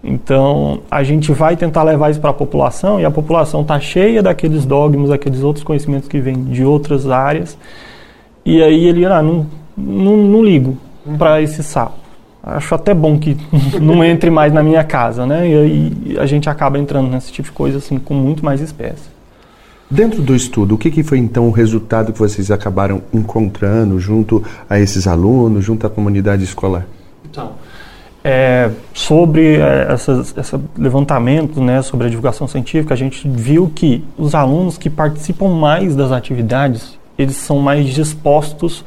Então, 0.03 0.81
a 0.89 1.03
gente 1.03 1.31
vai 1.31 1.55
tentar 1.55 1.83
levar 1.83 2.09
isso 2.09 2.19
para 2.19 2.31
a 2.31 2.33
população 2.33 2.99
e 2.99 3.05
a 3.05 3.11
população 3.11 3.61
está 3.61 3.79
cheia 3.79 4.23
daqueles 4.23 4.65
dogmas, 4.65 5.11
aqueles 5.11 5.43
outros 5.43 5.63
conhecimentos 5.63 6.07
que 6.07 6.19
vêm 6.19 6.43
de 6.45 6.63
outras 6.63 7.07
áreas. 7.09 7.57
E 8.43 8.61
aí 8.61 8.85
ele, 8.85 9.05
ah, 9.05 9.21
não, 9.21 9.45
não, 9.77 10.17
não 10.17 10.43
ligo 10.43 10.77
para 11.17 11.41
esse 11.41 11.63
sapo. 11.63 12.05
Acho 12.43 12.75
até 12.75 12.93
bom 12.93 13.17
que 13.17 13.35
não 13.81 14.03
entre 14.03 14.29
mais 14.29 14.53
na 14.53 14.61
minha 14.61 14.83
casa, 14.83 15.25
né? 15.25 15.49
E 15.49 15.55
aí 15.55 16.17
a 16.19 16.25
gente 16.25 16.49
acaba 16.49 16.77
entrando 16.77 17.09
nesse 17.09 17.31
tipo 17.31 17.49
de 17.49 17.53
coisa 17.53 17.79
assim 17.79 17.97
com 17.97 18.13
muito 18.13 18.45
mais 18.45 18.61
espécies. 18.61 19.15
Dentro 19.89 20.21
do 20.21 20.35
estudo, 20.35 20.75
o 20.75 20.77
que, 20.77 20.89
que, 20.89 21.03
foi 21.03 21.19
então 21.19 21.47
o 21.47 21.51
resultado 21.51 22.11
que 22.11 22.17
vocês 22.17 22.49
acabaram 22.49 23.03
encontrando 23.13 23.99
junto 23.99 24.43
a 24.67 24.79
esses 24.79 25.05
alunos, 25.05 25.63
junto 25.63 25.85
à 25.85 25.89
comunidade 25.89 26.43
escolar? 26.43 26.87
Então, 27.29 27.51
é, 28.27 28.71
sobre 28.91 29.57
é, 29.57 29.85
essas, 29.91 30.33
esse 30.35 30.59
levantamento 30.75 31.61
né, 31.61 31.83
sobre 31.83 32.07
a 32.07 32.09
divulgação 32.09 32.47
científica, 32.47 32.95
a 32.95 32.97
gente 32.97 33.29
viu 33.29 33.71
que 33.73 34.03
os 34.17 34.33
alunos 34.33 34.79
que 34.79 34.89
participam 34.89 35.49
mais 35.49 35.95
das 35.95 36.11
atividades, 36.11 36.97
eles 37.19 37.35
são 37.35 37.59
mais 37.59 37.85
dispostos 37.87 38.83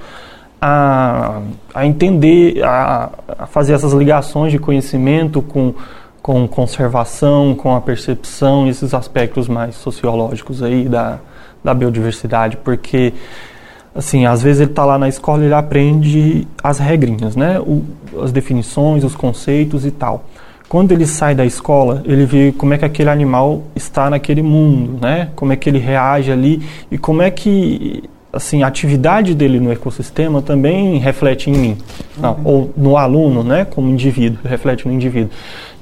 a, 0.61 1.41
a 1.75 1.87
entender, 1.87 2.63
a, 2.65 3.11
a 3.39 3.47
fazer 3.47 3.73
essas 3.75 3.93
ligações 3.93 4.53
de 4.53 4.59
conhecimento 4.59 5.41
com, 5.41 5.75
com 6.21 6.47
conservação, 6.49 7.55
com 7.55 7.75
a 7.75 7.81
percepção, 7.81 8.69
esses 8.69 8.93
aspectos 8.93 9.49
mais 9.49 9.77
sociológicos 9.77 10.63
aí 10.63 10.89
da, 10.89 11.19
da 11.63 11.73
biodiversidade, 11.73 12.57
porque 12.59 13.13
assim, 13.95 14.27
às 14.27 14.43
vezes 14.43 14.61
ele 14.61 14.71
está 14.71 14.85
lá 14.85 14.99
na 14.99 15.09
escola 15.09 15.43
e 15.43 15.47
ele 15.47 15.55
aprende 15.55 16.47
as 16.63 16.79
regrinhas, 16.79 17.35
né? 17.35 17.59
O, 17.61 17.85
as 18.23 18.33
definições, 18.33 19.05
os 19.05 19.15
conceitos 19.15 19.85
e 19.85 19.91
tal. 19.91 20.25
Quando 20.69 20.93
ele 20.93 21.07
sai 21.07 21.35
da 21.35 21.47
escola, 21.47 22.03
ele 22.05 22.27
vê 22.27 22.53
como 22.53 22.75
é 22.75 22.79
que 22.79 22.85
aquele 22.85 23.09
animal 23.09 23.63
está 23.75 24.11
naquele 24.11 24.43
mundo, 24.43 24.99
né? 25.01 25.31
Como 25.35 25.53
é 25.53 25.57
que 25.57 25.69
ele 25.69 25.79
reage 25.79 26.31
ali 26.31 26.63
e 26.91 26.99
como 26.99 27.23
é 27.23 27.31
que 27.31 28.05
assim, 28.33 28.63
a 28.63 28.67
atividade 28.67 29.35
dele 29.35 29.59
no 29.59 29.73
ecossistema 29.73 30.43
também 30.43 30.99
reflete 30.99 31.51
em 31.51 31.55
mim, 31.55 31.79
uhum. 32.23 32.37
ou 32.45 32.71
no 32.77 32.97
aluno, 32.97 33.43
né, 33.43 33.65
como 33.65 33.89
indivíduo, 33.89 34.39
reflete 34.45 34.87
no 34.87 34.93
indivíduo. 34.93 35.31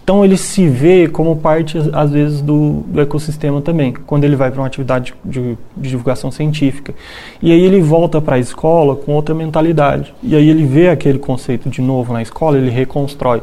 Então 0.03 0.25
ele 0.25 0.37
se 0.37 0.69
vê 0.69 1.09
como 1.09 1.35
parte, 1.35 1.77
às 1.93 2.13
vezes, 2.13 2.41
do, 2.41 2.85
do 2.87 3.01
ecossistema 3.01 3.61
também, 3.61 3.93
quando 3.93 4.23
ele 4.23 4.37
vai 4.37 4.53
para 4.53 4.61
uma 4.61 4.67
atividade 4.69 5.13
de, 5.25 5.41
de, 5.41 5.59
divulgação 5.77 6.31
científica. 6.31 6.95
E 7.43 7.51
aí 7.51 7.61
ele 7.61 7.81
volta 7.81 8.21
para 8.21 8.37
a 8.37 8.39
escola 8.39 8.95
com 8.95 9.13
outra 9.15 9.35
mentalidade. 9.35 10.15
E 10.23 10.37
aí 10.37 10.49
ele 10.49 10.65
vê 10.65 10.91
aquele 10.91 11.19
conceito 11.19 11.69
de 11.69 11.83
novo 11.83 12.13
na 12.13 12.23
escola, 12.23 12.57
ele 12.57 12.71
reconstrói. 12.71 13.43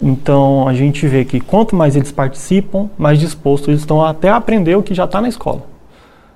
Então 0.00 0.68
a 0.68 0.74
gente 0.74 1.08
vê 1.08 1.24
que 1.24 1.40
quanto 1.40 1.74
mais 1.74 1.96
eles 1.96 2.12
participam, 2.12 2.88
mais 2.96 3.18
dispostos 3.18 3.66
eles 3.66 3.80
estão 3.80 4.04
até 4.04 4.28
a 4.28 4.36
aprender 4.36 4.76
o 4.76 4.82
que 4.82 4.94
já 4.94 5.06
está 5.06 5.20
na 5.20 5.28
escola 5.28 5.71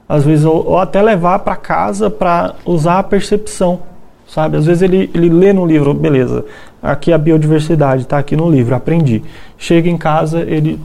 às 0.08 0.24
vezes, 0.24 0.44
ou, 0.44 0.66
ou 0.66 0.78
até 0.78 1.02
levar 1.02 1.40
para 1.40 1.56
casa 1.56 2.08
para 2.08 2.54
usar 2.64 2.98
a 2.98 3.02
percepção, 3.02 3.80
sabe? 4.26 4.56
Às 4.56 4.66
vezes 4.66 4.82
ele, 4.82 5.10
ele 5.14 5.28
lê 5.28 5.52
no 5.52 5.66
livro, 5.66 5.92
beleza, 5.92 6.44
aqui 6.82 7.12
a 7.12 7.18
biodiversidade 7.18 8.02
está 8.02 8.18
aqui 8.18 8.36
no 8.36 8.50
livro, 8.50 8.74
aprendi. 8.74 9.22
Chega 9.58 9.88
em 9.88 9.96
casa, 9.96 10.40
ele, 10.40 10.80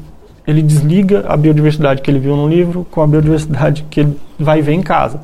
ele 0.48 0.62
desliga 0.62 1.25
a 1.28 1.38
biodiversidade 1.38 2.01
que 2.01 2.10
ele 2.10 2.20
viu 2.20 2.36
no 2.36 2.48
livro 2.48 2.86
com 2.90 3.01
a 3.01 3.08
biodiversidade 3.08 3.86
que 3.90 4.01
ele 4.01 4.20
vai 4.40 4.62
ver 4.62 4.74
em 4.74 4.82
casa. 4.82 5.22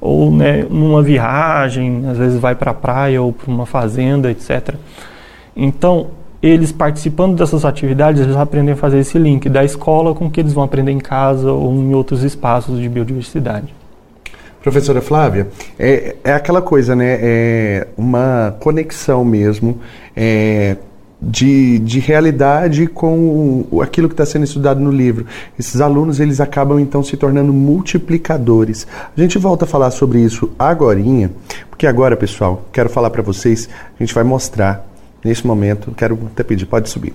Ou 0.00 0.30
né, 0.30 0.66
numa 0.68 1.02
viagem, 1.02 2.04
às 2.08 2.18
vezes 2.18 2.38
vai 2.38 2.54
para 2.54 2.70
a 2.70 2.74
praia 2.74 3.20
ou 3.20 3.32
para 3.32 3.50
uma 3.50 3.66
fazenda, 3.66 4.30
etc. 4.30 4.74
Então, 5.54 6.08
eles 6.42 6.72
participando 6.72 7.36
dessas 7.36 7.64
atividades, 7.64 8.20
eles 8.20 8.36
aprendem 8.36 8.74
a 8.74 8.76
fazer 8.76 8.98
esse 8.98 9.18
link 9.18 9.48
da 9.48 9.64
escola 9.64 10.14
com 10.14 10.26
o 10.26 10.30
que 10.30 10.40
eles 10.40 10.52
vão 10.52 10.64
aprender 10.64 10.92
em 10.92 10.98
casa 10.98 11.50
ou 11.50 11.72
em 11.74 11.94
outros 11.94 12.22
espaços 12.22 12.78
de 12.78 12.88
biodiversidade. 12.88 13.74
Professora 14.62 15.00
Flávia, 15.00 15.46
é, 15.78 16.16
é 16.24 16.32
aquela 16.32 16.60
coisa, 16.60 16.96
né? 16.96 17.18
É 17.20 17.86
uma 17.96 18.56
conexão 18.58 19.24
mesmo 19.24 19.78
é, 20.16 20.76
de, 21.22 21.78
de 21.78 22.00
realidade 22.00 22.86
com 22.88 23.64
aquilo 23.80 24.08
que 24.08 24.14
está 24.14 24.26
sendo 24.26 24.44
estudado 24.44 24.80
no 24.80 24.90
livro. 24.90 25.24
Esses 25.58 25.80
alunos, 25.80 26.18
eles 26.18 26.40
acabam 26.40 26.80
então 26.80 27.02
se 27.02 27.16
tornando 27.16 27.52
multiplicadores. 27.52 28.86
A 29.16 29.20
gente 29.20 29.38
volta 29.38 29.64
a 29.64 29.68
falar 29.68 29.92
sobre 29.92 30.18
isso 30.18 30.50
agorinha, 30.58 31.30
porque 31.70 31.86
agora, 31.86 32.16
pessoal, 32.16 32.64
quero 32.72 32.90
falar 32.90 33.10
para 33.10 33.22
vocês, 33.22 33.68
a 33.98 34.02
gente 34.02 34.12
vai 34.12 34.24
mostrar 34.24 34.84
Nesse 35.24 35.46
momento, 35.46 35.92
quero 35.96 36.18
até 36.32 36.42
pedir, 36.42 36.66
pode 36.66 36.88
subir. 36.88 37.14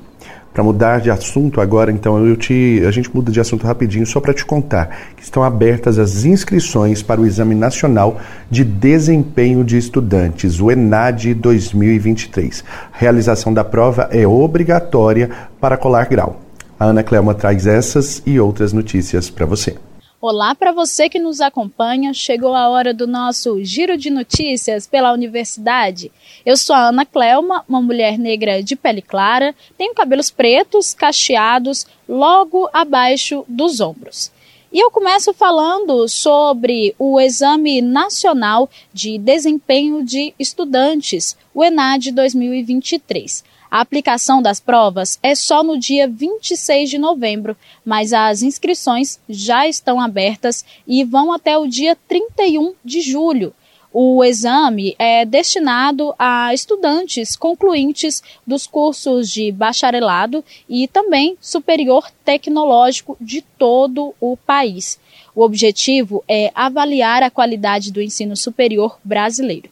Para 0.53 0.63
mudar 0.63 0.99
de 0.99 1.09
assunto 1.09 1.61
agora, 1.61 1.91
então 1.91 2.25
eu 2.25 2.35
te, 2.35 2.83
a 2.85 2.91
gente 2.91 3.13
muda 3.15 3.31
de 3.31 3.39
assunto 3.39 3.65
rapidinho 3.65 4.05
só 4.05 4.19
para 4.19 4.33
te 4.33 4.45
contar 4.45 4.97
que 5.15 5.23
estão 5.23 5.43
abertas 5.43 5.97
as 5.97 6.25
inscrições 6.25 7.01
para 7.01 7.21
o 7.21 7.25
Exame 7.25 7.55
Nacional 7.55 8.19
de 8.49 8.65
Desempenho 8.65 9.63
de 9.63 9.77
Estudantes, 9.77 10.59
o 10.59 10.69
ENAD 10.69 11.33
2023. 11.35 12.65
A 12.93 12.97
realização 12.97 13.53
da 13.53 13.63
prova 13.63 14.09
é 14.11 14.27
obrigatória 14.27 15.29
para 15.59 15.77
colar 15.77 16.07
grau. 16.07 16.41
A 16.77 16.85
Ana 16.85 17.03
Clelma 17.03 17.33
traz 17.33 17.65
essas 17.65 18.21
e 18.25 18.37
outras 18.37 18.73
notícias 18.73 19.29
para 19.29 19.45
você. 19.45 19.77
Olá 20.23 20.53
para 20.53 20.71
você 20.71 21.09
que 21.09 21.17
nos 21.17 21.41
acompanha. 21.41 22.13
Chegou 22.13 22.53
a 22.53 22.69
hora 22.69 22.93
do 22.93 23.07
nosso 23.07 23.63
giro 23.63 23.97
de 23.97 24.11
notícias 24.11 24.85
pela 24.85 25.13
universidade. 25.13 26.11
Eu 26.45 26.55
sou 26.55 26.75
a 26.75 26.89
Ana 26.89 27.07
Clelma, 27.07 27.65
uma 27.67 27.81
mulher 27.81 28.19
negra 28.19 28.61
de 28.61 28.75
pele 28.75 29.01
clara, 29.01 29.55
tenho 29.75 29.95
cabelos 29.95 30.29
pretos, 30.29 30.93
cacheados, 30.93 31.87
logo 32.07 32.69
abaixo 32.71 33.43
dos 33.47 33.79
ombros. 33.79 34.31
E 34.71 34.79
eu 34.79 34.91
começo 34.91 35.33
falando 35.33 36.07
sobre 36.07 36.93
o 36.99 37.19
Exame 37.19 37.81
Nacional 37.81 38.69
de 38.93 39.17
Desempenho 39.17 40.03
de 40.03 40.35
Estudantes, 40.37 41.35
o 41.51 41.63
ENAD 41.63 42.11
2023. 42.11 43.43
A 43.71 43.79
aplicação 43.79 44.41
das 44.41 44.59
provas 44.59 45.17
é 45.23 45.33
só 45.33 45.63
no 45.63 45.79
dia 45.79 46.05
26 46.05 46.89
de 46.89 46.97
novembro, 46.97 47.55
mas 47.85 48.11
as 48.11 48.41
inscrições 48.41 49.17
já 49.29 49.65
estão 49.65 50.01
abertas 50.01 50.65
e 50.85 51.05
vão 51.05 51.31
até 51.31 51.57
o 51.57 51.65
dia 51.65 51.97
31 52.05 52.73
de 52.83 52.99
julho. 52.99 53.53
O 53.93 54.25
exame 54.25 54.93
é 54.99 55.23
destinado 55.23 56.13
a 56.19 56.53
estudantes 56.53 57.37
concluintes 57.37 58.21
dos 58.45 58.67
cursos 58.67 59.29
de 59.29 59.53
bacharelado 59.53 60.43
e 60.67 60.85
também 60.89 61.37
superior 61.39 62.11
tecnológico 62.25 63.15
de 63.21 63.41
todo 63.41 64.13
o 64.19 64.35
país. 64.35 64.99
O 65.33 65.43
objetivo 65.43 66.21
é 66.27 66.51
avaliar 66.53 67.23
a 67.23 67.31
qualidade 67.31 67.89
do 67.89 68.01
ensino 68.01 68.35
superior 68.35 68.99
brasileiro. 69.01 69.69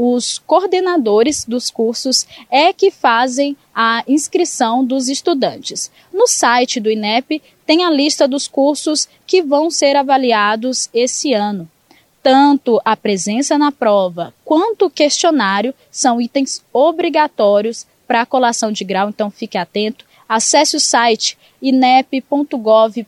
Os 0.00 0.38
coordenadores 0.38 1.44
dos 1.44 1.72
cursos 1.72 2.24
é 2.48 2.72
que 2.72 2.88
fazem 2.88 3.56
a 3.74 4.04
inscrição 4.06 4.84
dos 4.84 5.08
estudantes. 5.08 5.90
No 6.12 6.28
site 6.28 6.78
do 6.78 6.88
INEP 6.88 7.42
tem 7.66 7.84
a 7.84 7.90
lista 7.90 8.28
dos 8.28 8.46
cursos 8.46 9.08
que 9.26 9.42
vão 9.42 9.72
ser 9.72 9.96
avaliados 9.96 10.88
esse 10.94 11.34
ano. 11.34 11.68
Tanto 12.22 12.80
a 12.84 12.96
presença 12.96 13.58
na 13.58 13.72
prova 13.72 14.32
quanto 14.44 14.86
o 14.86 14.90
questionário 14.90 15.74
são 15.90 16.20
itens 16.20 16.62
obrigatórios 16.72 17.84
para 18.06 18.20
a 18.20 18.26
colação 18.26 18.70
de 18.70 18.84
grau, 18.84 19.08
então 19.08 19.32
fique 19.32 19.58
atento. 19.58 20.04
Acesse 20.28 20.76
o 20.76 20.80
site 20.80 21.36
inep.gov.br 21.60 23.02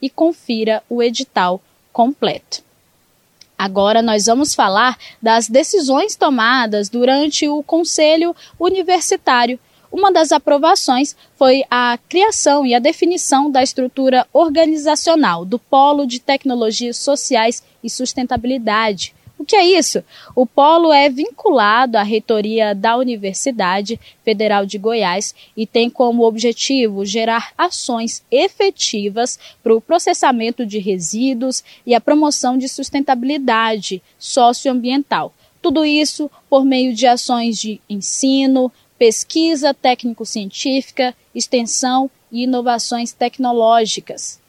e 0.00 0.08
confira 0.08 0.80
o 0.88 1.02
edital 1.02 1.60
completo. 1.92 2.67
Agora 3.58 4.00
nós 4.00 4.26
vamos 4.26 4.54
falar 4.54 4.96
das 5.20 5.48
decisões 5.48 6.14
tomadas 6.14 6.88
durante 6.88 7.48
o 7.48 7.60
Conselho 7.64 8.34
Universitário. 8.58 9.58
Uma 9.90 10.12
das 10.12 10.30
aprovações 10.30 11.16
foi 11.36 11.64
a 11.68 11.98
criação 12.08 12.64
e 12.64 12.74
a 12.74 12.78
definição 12.78 13.50
da 13.50 13.62
estrutura 13.62 14.26
organizacional 14.32 15.44
do 15.44 15.58
Polo 15.58 16.06
de 16.06 16.20
Tecnologias 16.20 16.98
Sociais 16.98 17.62
e 17.82 17.90
Sustentabilidade, 17.90 19.14
o 19.38 19.44
que 19.44 19.54
é 19.54 19.64
isso? 19.64 20.02
O 20.34 20.44
polo 20.44 20.92
é 20.92 21.08
vinculado 21.08 21.96
à 21.96 22.02
reitoria 22.02 22.74
da 22.74 22.96
Universidade 22.96 23.98
Federal 24.24 24.66
de 24.66 24.78
Goiás 24.78 25.32
e 25.56 25.64
tem 25.64 25.88
como 25.88 26.26
objetivo 26.26 27.06
gerar 27.06 27.52
ações 27.56 28.24
efetivas 28.32 29.38
para 29.62 29.74
o 29.74 29.80
processamento 29.80 30.66
de 30.66 30.80
resíduos 30.80 31.62
e 31.86 31.94
a 31.94 32.00
promoção 32.00 32.58
de 32.58 32.68
sustentabilidade 32.68 34.02
socioambiental. 34.18 35.32
Tudo 35.62 35.84
isso 35.84 36.28
por 36.50 36.64
meio 36.64 36.92
de 36.92 37.06
ações 37.06 37.58
de 37.58 37.80
ensino, 37.88 38.72
pesquisa 38.98 39.72
técnico-científica, 39.72 41.14
extensão 41.32 42.10
e 42.32 42.42
inovações 42.42 43.12
tecnológicas. 43.12 44.40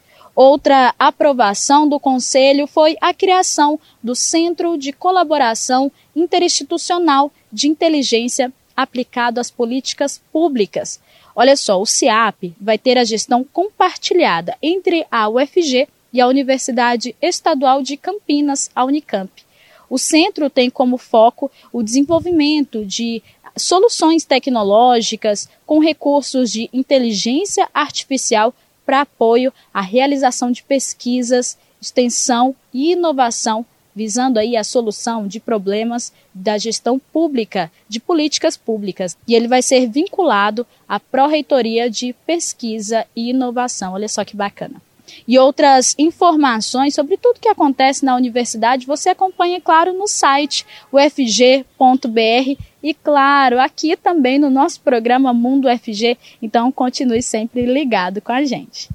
Outra 0.41 0.95
aprovação 0.97 1.85
do 1.85 1.99
Conselho 1.99 2.65
foi 2.65 2.95
a 3.01 3.13
criação 3.13 3.77
do 4.01 4.15
Centro 4.15 4.77
de 4.77 4.93
Colaboração 4.93 5.91
Interinstitucional 6.15 7.29
de 7.51 7.67
Inteligência 7.67 8.49
aplicado 8.73 9.41
às 9.41 9.51
políticas 9.51 10.21
públicas. 10.31 10.97
Olha 11.35 11.57
só, 11.57 11.81
o 11.81 11.85
CIAP 11.85 12.53
vai 12.57 12.77
ter 12.77 12.97
a 12.97 13.03
gestão 13.03 13.43
compartilhada 13.43 14.55
entre 14.61 15.05
a 15.11 15.27
UFG 15.27 15.89
e 16.13 16.21
a 16.21 16.27
Universidade 16.29 17.13
Estadual 17.21 17.83
de 17.83 17.97
Campinas, 17.97 18.71
a 18.73 18.85
Unicamp. 18.85 19.43
O 19.89 19.97
centro 19.97 20.49
tem 20.49 20.69
como 20.69 20.97
foco 20.97 21.51
o 21.69 21.83
desenvolvimento 21.83 22.85
de 22.85 23.21
soluções 23.57 24.23
tecnológicas 24.23 25.49
com 25.65 25.79
recursos 25.79 26.49
de 26.49 26.69
inteligência 26.71 27.67
artificial 27.73 28.53
para 28.89 29.01
apoio 29.01 29.53
à 29.71 29.81
realização 29.81 30.51
de 30.51 30.63
pesquisas, 30.63 31.55
extensão 31.79 32.55
e 32.73 32.93
inovação, 32.93 33.63
visando 33.95 34.39
aí 34.39 34.57
a 34.57 34.63
solução 34.63 35.27
de 35.27 35.39
problemas 35.39 36.11
da 36.33 36.57
gestão 36.57 36.97
pública, 36.97 37.71
de 37.87 37.99
políticas 37.99 38.57
públicas. 38.57 39.15
E 39.27 39.35
ele 39.35 39.47
vai 39.47 39.61
ser 39.61 39.87
vinculado 39.87 40.65
à 40.87 40.99
Pró-Reitoria 40.99 41.87
de 41.87 42.13
Pesquisa 42.25 43.05
e 43.15 43.29
Inovação. 43.29 43.93
Olha 43.93 44.09
só 44.09 44.25
que 44.25 44.35
bacana. 44.35 44.81
E 45.27 45.37
outras 45.37 45.95
informações 45.97 46.95
sobre 46.95 47.17
tudo 47.17 47.39
que 47.39 47.49
acontece 47.49 48.03
na 48.05 48.15
universidade 48.15 48.85
você 48.85 49.09
acompanha, 49.09 49.61
claro, 49.61 49.93
no 49.93 50.07
site 50.07 50.65
ufg.br 50.91 52.57
e, 52.81 52.93
claro, 52.93 53.59
aqui 53.59 53.95
também 53.95 54.39
no 54.39 54.49
nosso 54.49 54.81
programa 54.81 55.33
Mundo 55.33 55.67
UFG. 55.67 56.17
Então, 56.41 56.71
continue 56.71 57.21
sempre 57.21 57.65
ligado 57.65 58.21
com 58.21 58.31
a 58.31 58.43
gente. 58.43 58.89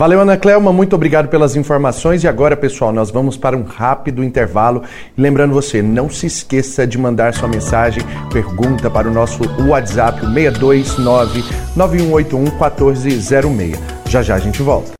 Valeu, 0.00 0.18
Ana 0.18 0.34
Clelma, 0.34 0.72
muito 0.72 0.96
obrigado 0.96 1.28
pelas 1.28 1.56
informações. 1.56 2.24
E 2.24 2.28
agora, 2.28 2.56
pessoal, 2.56 2.90
nós 2.90 3.10
vamos 3.10 3.36
para 3.36 3.54
um 3.54 3.64
rápido 3.64 4.24
intervalo. 4.24 4.82
lembrando 5.14 5.52
você, 5.52 5.82
não 5.82 6.08
se 6.08 6.24
esqueça 6.26 6.86
de 6.86 6.96
mandar 6.96 7.34
sua 7.34 7.46
mensagem, 7.46 8.02
pergunta 8.32 8.90
para 8.90 9.06
o 9.06 9.12
nosso 9.12 9.42
WhatsApp, 9.68 10.20
629 10.20 11.44
9181 11.76 12.44
1406. 12.44 13.78
Já 14.06 14.22
já 14.22 14.36
a 14.36 14.38
gente 14.38 14.62
volta. 14.62 14.99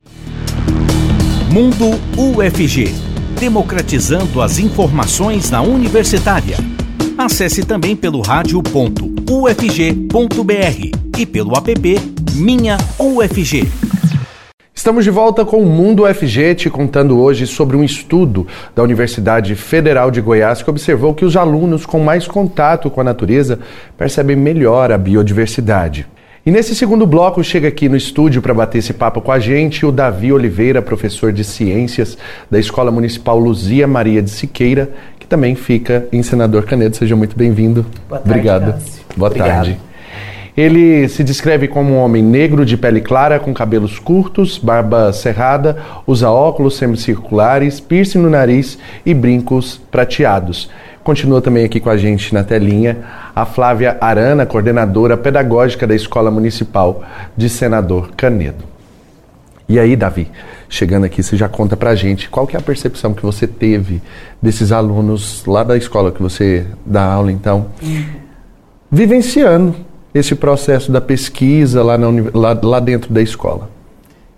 Mundo 1.51 1.99
UFG 2.15 2.95
democratizando 3.37 4.41
as 4.41 4.57
informações 4.57 5.51
na 5.51 5.61
universitária. 5.61 6.55
Acesse 7.17 7.65
também 7.65 7.93
pelo 7.93 8.21
rádio.ufg.br 8.21 11.19
e 11.19 11.25
pelo 11.25 11.51
app 11.57 11.99
Minha 12.35 12.77
UFG. 12.97 13.67
Estamos 14.73 15.03
de 15.03 15.09
volta 15.09 15.43
com 15.43 15.61
o 15.61 15.65
Mundo 15.65 16.03
UFG, 16.03 16.55
te 16.55 16.69
contando 16.69 17.19
hoje 17.19 17.45
sobre 17.45 17.75
um 17.75 17.83
estudo 17.83 18.47
da 18.73 18.81
Universidade 18.81 19.53
Federal 19.53 20.09
de 20.09 20.21
Goiás 20.21 20.63
que 20.63 20.69
observou 20.69 21.13
que 21.13 21.25
os 21.25 21.35
alunos 21.35 21.85
com 21.85 21.99
mais 21.99 22.25
contato 22.25 22.89
com 22.89 23.01
a 23.01 23.03
natureza 23.03 23.59
percebem 23.97 24.37
melhor 24.37 24.89
a 24.89 24.97
biodiversidade. 24.97 26.07
E 26.43 26.49
nesse 26.49 26.73
segundo 26.73 27.05
bloco 27.05 27.43
chega 27.43 27.67
aqui 27.67 27.87
no 27.87 27.95
estúdio 27.95 28.41
para 28.41 28.51
bater 28.51 28.79
esse 28.79 28.93
papo 28.93 29.21
com 29.21 29.31
a 29.31 29.37
gente 29.37 29.85
o 29.85 29.91
Davi 29.91 30.33
Oliveira, 30.33 30.81
professor 30.81 31.31
de 31.31 31.43
ciências 31.43 32.17
da 32.49 32.57
Escola 32.59 32.89
Municipal 32.89 33.37
Luzia 33.37 33.85
Maria 33.85 34.23
de 34.23 34.31
Siqueira, 34.31 34.89
que 35.19 35.27
também 35.27 35.53
fica 35.53 36.07
em 36.11 36.23
Senador 36.23 36.65
Canedo. 36.65 36.95
Seja 36.95 37.15
muito 37.15 37.37
bem-vindo. 37.37 37.85
Obrigado. 38.09 38.73
Boa 39.15 39.29
Obrigado. 39.29 39.49
tarde. 39.49 39.79
Ele 40.57 41.07
se 41.07 41.23
descreve 41.23 41.67
como 41.67 41.93
um 41.93 41.97
homem 41.99 42.23
negro 42.23 42.65
de 42.65 42.75
pele 42.75 43.01
clara, 43.01 43.39
com 43.39 43.53
cabelos 43.53 43.99
curtos, 43.99 44.57
barba 44.57 45.13
cerrada, 45.13 45.77
usa 46.07 46.31
óculos 46.31 46.75
semicirculares, 46.75 47.79
piercing 47.79 48.17
no 48.17 48.31
nariz 48.31 48.79
e 49.05 49.13
brincos 49.13 49.79
prateados. 49.91 50.71
Continua 51.03 51.41
também 51.41 51.65
aqui 51.65 51.79
com 51.79 51.89
a 51.89 51.97
gente 51.97 52.33
na 52.33 52.43
telinha 52.43 52.99
a 53.35 53.45
Flávia 53.45 53.97
Arana, 53.99 54.45
coordenadora 54.45 55.17
pedagógica 55.17 55.87
da 55.87 55.95
Escola 55.95 56.29
Municipal 56.29 57.03
de 57.35 57.49
Senador 57.49 58.11
Canedo. 58.15 58.63
E 59.67 59.79
aí, 59.79 59.95
Davi, 59.95 60.29
chegando 60.67 61.05
aqui, 61.05 61.23
você 61.23 61.37
já 61.37 61.47
conta 61.47 61.77
pra 61.77 61.95
gente 61.95 62.29
qual 62.29 62.45
que 62.45 62.55
é 62.55 62.59
a 62.59 62.61
percepção 62.61 63.13
que 63.13 63.23
você 63.23 63.47
teve 63.47 64.01
desses 64.41 64.71
alunos 64.71 65.45
lá 65.45 65.63
da 65.63 65.77
escola 65.77 66.11
que 66.11 66.21
você 66.21 66.67
dá 66.85 67.03
aula, 67.03 67.31
então, 67.31 67.67
uhum. 67.81 68.05
vivenciando 68.91 69.75
esse 70.13 70.35
processo 70.35 70.91
da 70.91 70.99
pesquisa 70.99 71.81
lá, 71.81 71.97
na, 71.97 72.07
lá, 72.33 72.59
lá 72.61 72.79
dentro 72.79 73.13
da 73.13 73.21
escola? 73.21 73.69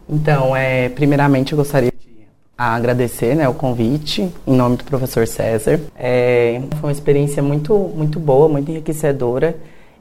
Então, 0.07 0.55
é, 0.55 0.89
primeiramente 0.89 1.53
eu 1.53 1.57
gostaria 1.57 1.92
de 2.57 2.63
agradecer 2.63 3.35
né, 3.35 3.47
o 3.49 3.53
convite 3.53 4.31
em 4.45 4.55
nome 4.55 4.77
do 4.77 4.83
professor 4.83 5.27
César. 5.27 5.79
É, 5.97 6.61
foi 6.79 6.89
uma 6.89 6.91
experiência 6.91 7.41
muito, 7.41 7.75
muito 7.95 8.19
boa, 8.19 8.47
muito 8.47 8.69
enriquecedora. 8.69 9.55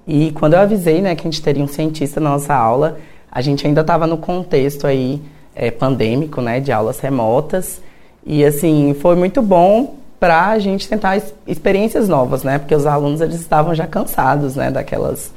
E 0.07 0.33
quando 0.33 0.55
eu 0.55 0.61
avisei 0.61 1.01
né, 1.01 1.15
que 1.15 1.27
a 1.27 1.31
gente 1.31 1.43
teria 1.43 1.63
um 1.63 1.69
cientista 1.69 2.21
na 2.21 2.31
nossa 2.31 2.55
aula, 2.55 2.99
a 3.31 3.41
gente 3.41 3.67
ainda 3.67 3.81
estava 3.81 4.07
no 4.07 4.19
contexto 4.19 4.87
aí 4.87 5.21
é, 5.55 5.71
pandêmico, 5.71 6.41
né, 6.41 6.61
de 6.61 6.73
aulas 6.73 7.01
remotas. 7.01 7.81
E 8.25 8.45
assim, 8.45 8.95
foi 9.01 9.17
muito 9.17 9.41
bom 9.41 9.97
para 10.21 10.51
a 10.51 10.59
gente 10.59 10.89
tentar 10.89 11.21
experiências 11.47 12.09
novas, 12.09 12.45
né? 12.45 12.59
Porque 12.59 12.75
os 12.75 12.87
alunos 12.87 13.21
eles 13.21 13.41
estavam 13.41 13.75
já 13.75 13.89
cansados, 13.89 14.55
né, 14.55 14.71
daquelas 14.71 15.33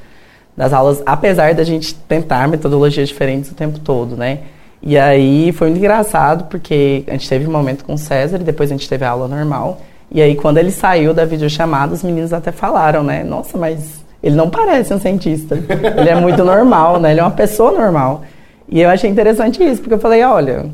das 0.56 0.72
aulas, 0.72 1.02
apesar 1.06 1.54
da 1.54 1.64
gente 1.64 1.94
tentar 1.94 2.48
metodologias 2.48 3.10
diferentes 3.10 3.52
o 3.52 3.56
tempo 3.56 3.80
todo, 3.80 4.16
né? 4.16 4.40
E 4.86 5.00
aí 5.00 5.52
foi 5.52 5.70
muito 5.70 5.80
engraçado, 5.80 6.44
porque 6.46 7.04
a 7.08 7.12
gente 7.14 7.28
teve 7.28 7.48
um 7.48 7.52
momento 7.52 7.84
com 7.84 7.96
o 7.96 7.98
César 7.98 8.38
e 8.38 8.44
depois 8.44 8.70
a 8.70 8.76
gente 8.76 8.88
teve 8.88 9.04
a 9.04 9.10
aula 9.10 9.28
normal. 9.28 9.82
E 10.12 10.22
aí 10.22 10.36
quando 10.36 10.60
ele 10.60 10.70
saiu 10.70 11.12
da 11.12 11.26
videochamada, 11.26 11.94
os 11.94 12.04
meninos 12.04 12.32
até 12.32 12.52
falaram, 12.52 13.04
né? 13.04 13.24
Nossa, 13.24 13.58
mas 13.58 14.06
ele 14.22 14.36
não 14.36 14.48
parece 14.48 14.94
um 14.94 15.00
cientista. 15.00 15.56
ele 15.98 16.10
é 16.10 16.16
muito 16.16 16.44
normal, 16.44 17.00
né? 17.00 17.12
Ele 17.12 17.20
é 17.20 17.24
uma 17.24 17.32
pessoa 17.32 17.72
normal. 17.72 18.24
E 18.70 18.80
eu 18.80 18.90
achei 18.90 19.10
interessante 19.10 19.64
isso, 19.64 19.82
porque 19.82 19.96
eu 19.96 20.00
falei, 20.00 20.24
olha, 20.24 20.68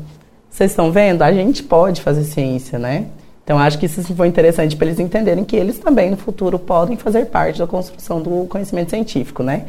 vocês 0.50 0.70
estão 0.70 0.92
vendo? 0.92 1.22
A 1.22 1.32
gente 1.32 1.62
pode 1.62 2.02
fazer 2.02 2.24
ciência, 2.24 2.78
né? 2.78 3.06
Então 3.44 3.58
acho 3.58 3.78
que 3.78 3.86
isso 3.86 4.02
foi 4.14 4.28
interessante 4.28 4.76
para 4.76 4.86
eles 4.86 5.00
entenderem 5.00 5.42
que 5.42 5.56
eles 5.56 5.78
também 5.78 6.10
no 6.10 6.16
futuro 6.18 6.58
podem 6.58 6.96
fazer 6.96 7.26
parte 7.26 7.58
da 7.58 7.66
construção 7.66 8.20
do 8.20 8.46
conhecimento 8.46 8.90
científico, 8.90 9.42
né? 9.42 9.64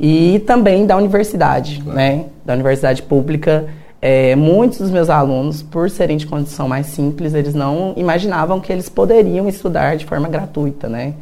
E 0.00 0.38
também 0.46 0.86
da 0.86 0.96
universidade, 0.96 1.80
claro. 1.82 1.96
né? 1.98 2.24
Da 2.42 2.54
universidade 2.54 3.02
pública. 3.02 3.66
É, 4.00 4.34
muitos 4.34 4.78
dos 4.78 4.90
meus 4.90 5.10
alunos, 5.10 5.62
por 5.62 5.90
serem 5.90 6.16
de 6.16 6.26
condição 6.26 6.66
mais 6.66 6.86
simples, 6.86 7.34
eles 7.34 7.54
não 7.54 7.92
imaginavam 7.98 8.58
que 8.58 8.72
eles 8.72 8.88
poderiam 8.88 9.46
estudar 9.46 9.96
de 9.96 10.06
forma 10.06 10.26
gratuita, 10.26 10.88
né? 10.88 11.12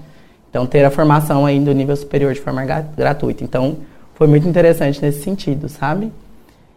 Então 0.48 0.64
ter 0.64 0.84
a 0.84 0.90
formação 0.90 1.44
aí 1.44 1.58
do 1.58 1.72
nível 1.72 1.96
superior 1.96 2.32
de 2.32 2.40
forma 2.40 2.64
gratuita. 2.64 3.42
Então 3.42 3.78
foi 4.14 4.28
muito 4.28 4.48
interessante 4.48 5.02
nesse 5.02 5.22
sentido, 5.22 5.68
sabe? 5.68 6.12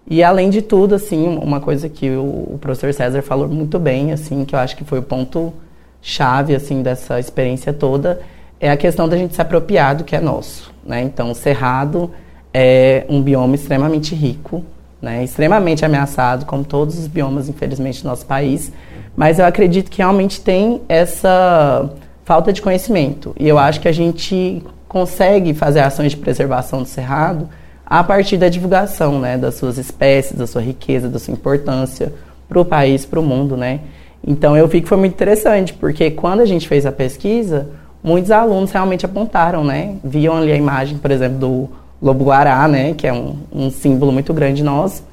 E 0.09 0.23
além 0.23 0.49
de 0.49 0.63
tudo, 0.63 0.95
assim, 0.95 1.37
uma 1.37 1.59
coisa 1.59 1.87
que 1.87 2.09
o, 2.09 2.53
o, 2.53 2.57
professor 2.59 2.91
César 2.91 3.21
falou 3.21 3.47
muito 3.47 3.77
bem, 3.77 4.11
assim, 4.11 4.43
que 4.43 4.55
eu 4.55 4.59
acho 4.59 4.75
que 4.75 4.83
foi 4.83 4.97
o 4.97 5.03
ponto 5.03 5.53
chave 6.01 6.55
assim 6.55 6.81
dessa 6.81 7.19
experiência 7.19 7.71
toda 7.71 8.19
é 8.62 8.69
a 8.69 8.78
questão 8.78 9.10
da 9.10 9.17
gente 9.17 9.34
se 9.34 9.41
apropriar 9.41 9.95
do 9.95 10.04
que 10.04 10.15
é 10.15 10.21
nosso, 10.21 10.71
né? 10.86 11.02
Então, 11.02 11.32
o 11.32 11.36
cerrado 11.36 12.12
é 12.54 13.06
um 13.10 13.19
bioma 13.19 13.56
extremamente 13.56 14.13
rico, 14.13 14.63
né? 15.02 15.24
Extremamente 15.24 15.84
ameaçado, 15.84 16.45
como 16.45 16.63
todos 16.63 17.00
os 17.00 17.08
biomas, 17.08 17.50
infelizmente, 17.50 18.04
do 18.04 18.08
nosso 18.08 18.24
país. 18.24 18.71
Mas 19.15 19.39
eu 19.39 19.45
acredito 19.45 19.89
que 19.89 19.97
realmente 19.97 20.39
tem 20.39 20.80
essa 20.88 21.89
falta 22.24 22.54
de 22.54 22.62
conhecimento. 22.62 23.36
E 23.39 23.50
eu 23.50 23.58
acho 23.58 23.82
que 23.82 23.88
a 23.88 23.91
gente 23.91 24.62
consegue 24.88 25.56
fazer 25.56 25.80
ações 25.80 26.12
de 26.12 26.17
preservação 26.17 26.84
do 26.84 26.88
cerrado 26.88 27.50
a 27.84 28.04
partir 28.04 28.38
da 28.38 28.47
divulgação, 28.47 29.19
né? 29.19 29.39
Das 29.39 29.56
suas 29.56 29.80
espécies, 29.80 30.38
da 30.38 30.45
sua 30.45 30.62
riqueza, 30.62 31.10
da 31.10 31.17
sua 31.17 31.34
importância 31.34 32.13
para 32.47 32.62
o 32.62 32.65
país, 32.65 33.08
para 33.08 33.19
o 33.19 33.24
mundo, 33.24 33.58
né? 33.58 33.80
Então 34.26 34.56
eu 34.56 34.67
vi 34.67 34.82
que 34.82 34.88
foi 34.88 35.00
muito 35.00 35.13
interessante, 35.13 35.74
porque 35.74 36.12
quando 36.12 36.41
a 36.41 36.45
gente 36.45 36.67
fez 36.67 36.86
a 36.86 36.91
pesquisa, 36.91 37.69
muitos 38.03 38.31
alunos 38.31 38.71
realmente 38.71 39.05
apontaram, 39.05 39.63
né? 39.63 39.95
Viam 40.03 40.37
ali 40.37 40.51
a 40.51 40.55
imagem, 40.55 40.97
por 40.97 41.11
exemplo, 41.11 41.37
do 41.37 41.69
lobo-guará, 42.01 42.67
né? 42.67 42.93
Que 42.93 43.07
é 43.07 43.13
um, 43.13 43.35
um 43.51 43.69
símbolo 43.69 44.11
muito 44.11 44.33
grande 44.33 44.63
nosso. 44.63 45.03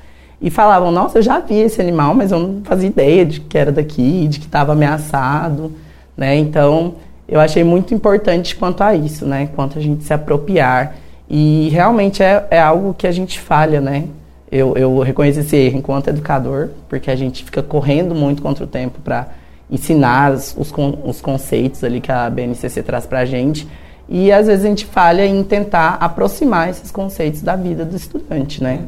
E 0.41 0.51
falavam, 0.51 0.91
nossa, 0.93 1.19
eu 1.19 1.23
já 1.23 1.41
vi 1.41 1.57
esse 1.57 1.81
animal, 1.81 2.15
mas 2.15 2.31
eu 2.31 2.39
não 2.39 2.63
fazia 2.63 2.89
ideia 2.89 3.27
de 3.27 3.41
que 3.41 3.59
era 3.59 3.73
daqui, 3.73 4.27
de 4.29 4.39
que 4.39 4.47
estava 4.47 4.73
ameaçado, 4.73 5.73
né? 6.17 6.37
Então, 6.37 6.95
eu 7.29 7.41
achei 7.41 7.65
muito 7.65 7.93
importante 7.93 8.57
quanto 8.57 8.83
a 8.83 8.95
isso, 8.95 9.27
né? 9.27 9.49
Quanto 9.55 9.79
a 9.79 9.83
gente 9.83 10.05
se 10.05 10.15
apropriar. 10.15 10.95
E 11.29 11.69
realmente 11.71 12.23
é, 12.23 12.47
é 12.51 12.61
algo 12.61 12.95
que 12.95 13.07
a 13.07 13.13
gente 13.13 13.39
falha, 13.39 13.81
né? 13.81 14.05
Eu, 14.51 14.75
eu 14.77 14.99
reconheço 15.01 15.41
esse 15.41 15.57
erro 15.57 15.77
enquanto 15.77 16.09
educador, 16.09 16.71
porque 16.89 17.11
a 17.11 17.17
gente 17.17 17.45
fica 17.45 17.63
correndo 17.63 18.15
muito 18.15 18.41
contra 18.41 18.65
o 18.65 18.67
tempo 18.67 18.99
para 19.05 19.29
ensinar 19.71 20.33
os, 20.33 20.57
os 21.05 21.21
conceitos 21.21 21.85
ali 21.85 22.01
que 22.01 22.11
a 22.11 22.29
BNCC 22.31 22.83
traz 22.83 23.07
para 23.07 23.21
a 23.21 23.25
gente. 23.25 23.69
E 24.09 24.33
às 24.33 24.47
vezes 24.47 24.65
a 24.65 24.69
gente 24.69 24.87
falha 24.87 25.27
em 25.27 25.43
tentar 25.43 25.99
aproximar 26.01 26.71
esses 26.71 26.91
conceitos 26.91 27.43
da 27.43 27.55
vida 27.57 27.85
do 27.85 27.95
estudante, 27.95 28.63
né? 28.63 28.81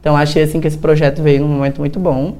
Então 0.00 0.16
achei 0.16 0.42
assim 0.42 0.60
que 0.60 0.68
esse 0.68 0.78
projeto 0.78 1.22
veio 1.22 1.40
num 1.40 1.48
momento 1.48 1.78
muito 1.78 1.98
bom 1.98 2.36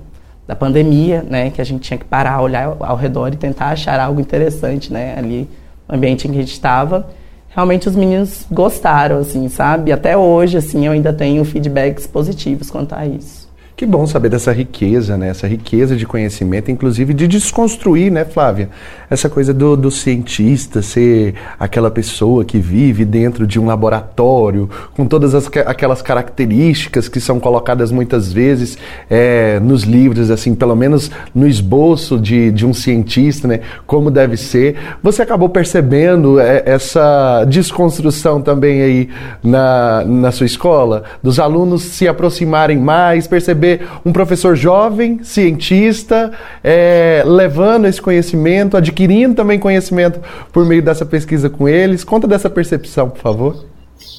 da 0.47 0.55
pandemia, 0.55 1.23
né? 1.23 1.51
Que 1.51 1.61
a 1.61 1.65
gente 1.65 1.81
tinha 1.83 1.99
que 1.99 2.05
parar, 2.05 2.43
olhar 2.43 2.77
ao 2.81 2.97
redor 2.97 3.33
e 3.33 3.37
tentar 3.37 3.69
achar 3.69 3.99
algo 3.99 4.21
interessante, 4.21 4.93
né? 4.93 5.15
Ali 5.17 5.49
no 5.89 5.97
ambiente 5.97 6.29
em 6.29 6.33
que 6.33 6.39
a 6.39 6.41
gente 6.41 6.53
estava 6.53 7.09
realmente 7.51 7.89
os 7.89 7.97
meninos 7.97 8.47
gostaram, 8.51 9.19
assim, 9.19 9.49
sabe? 9.49 9.93
Até 9.93 10.17
hoje, 10.17 10.57
assim, 10.57 10.87
eu 10.87 10.93
ainda 10.93 11.13
tenho 11.13 11.45
feedbacks 11.45 12.07
positivos 12.07 12.71
quanto 12.71 12.95
a 12.95 13.07
isso. 13.07 13.40
Que 13.81 13.87
bom 13.87 14.07
saber 14.07 14.29
dessa 14.29 14.53
riqueza, 14.53 15.17
né? 15.17 15.31
Essa 15.31 15.47
riqueza 15.47 15.97
de 15.97 16.05
conhecimento, 16.05 16.71
inclusive 16.71 17.15
de 17.15 17.27
desconstruir, 17.27 18.13
né, 18.13 18.27
Flávia? 18.27 18.69
Essa 19.09 19.27
coisa 19.27 19.55
do, 19.55 19.75
do 19.75 19.91
cientista 19.91 20.83
ser 20.83 21.35
aquela 21.59 21.91
pessoa 21.91 22.45
que 22.45 22.59
vive 22.59 23.07
dentro 23.07 23.47
de 23.47 23.59
um 23.59 23.65
laboratório, 23.65 24.69
com 24.95 25.07
todas 25.07 25.35
as, 25.35 25.49
aquelas 25.65 26.03
características 26.03 27.09
que 27.09 27.19
são 27.21 27.41
colocadas 27.41 27.91
muitas 27.91 28.31
vezes 28.31 28.77
é, 29.09 29.59
nos 29.61 29.85
livros, 29.85 30.31
assim, 30.31 30.55
pelo 30.55 30.77
menos 30.77 31.11
no 31.35 31.49
esboço 31.49 32.19
de, 32.21 32.53
de 32.53 32.67
um 32.67 32.75
cientista, 32.75 33.49
né? 33.49 33.61
Como 33.87 34.11
deve 34.11 34.37
ser. 34.37 34.77
Você 35.03 35.23
acabou 35.23 35.49
percebendo 35.49 36.39
é, 36.39 36.65
essa 36.67 37.47
desconstrução 37.47 38.43
também 38.43 38.83
aí 38.83 39.09
na, 39.43 40.05
na 40.05 40.31
sua 40.31 40.45
escola? 40.45 41.05
Dos 41.23 41.41
alunos 41.41 41.81
se 41.81 42.07
aproximarem 42.07 42.77
mais, 42.77 43.27
perceber 43.27 43.70
um 44.05 44.13
professor 44.13 44.57
jovem, 44.57 45.23
cientista, 45.23 46.33
é, 46.65 47.23
levando 47.27 47.87
esse 47.87 48.01
conhecimento, 48.01 48.77
adquirindo 48.77 49.35
também 49.35 49.59
conhecimento 49.59 50.21
por 50.53 50.65
meio 50.65 50.83
dessa 50.83 51.05
pesquisa 51.05 51.51
com 51.51 51.69
eles. 51.69 52.03
Conta 52.03 52.27
dessa 52.27 52.49
percepção, 52.49 53.11
por 53.11 53.21
favor. 53.21 53.71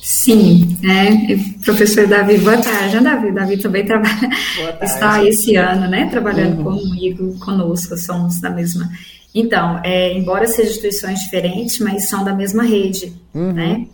Sim, 0.01 0.77
é, 0.83 1.63
professor 1.63 2.07
Davi, 2.07 2.37
boa 2.37 2.57
tarde, 2.57 2.99
Davi. 2.99 3.31
Davi 3.31 3.57
também 3.57 3.85
trabalha, 3.85 4.29
está 4.81 5.23
esse 5.23 5.55
ano, 5.55 5.87
né, 5.87 6.07
trabalhando 6.09 6.57
uhum. 6.59 6.77
comigo, 6.77 7.39
conosco, 7.39 7.97
somos 7.97 8.39
da 8.39 8.49
mesma. 8.49 8.89
Então, 9.33 9.79
é, 9.83 10.13
embora 10.13 10.47
sejam 10.47 10.71
instituições 10.71 11.19
diferentes, 11.19 11.79
mas 11.79 12.09
são 12.09 12.23
da 12.23 12.33
mesma 12.33 12.63
rede, 12.63 13.13
uhum. 13.33 13.53
né? 13.53 13.87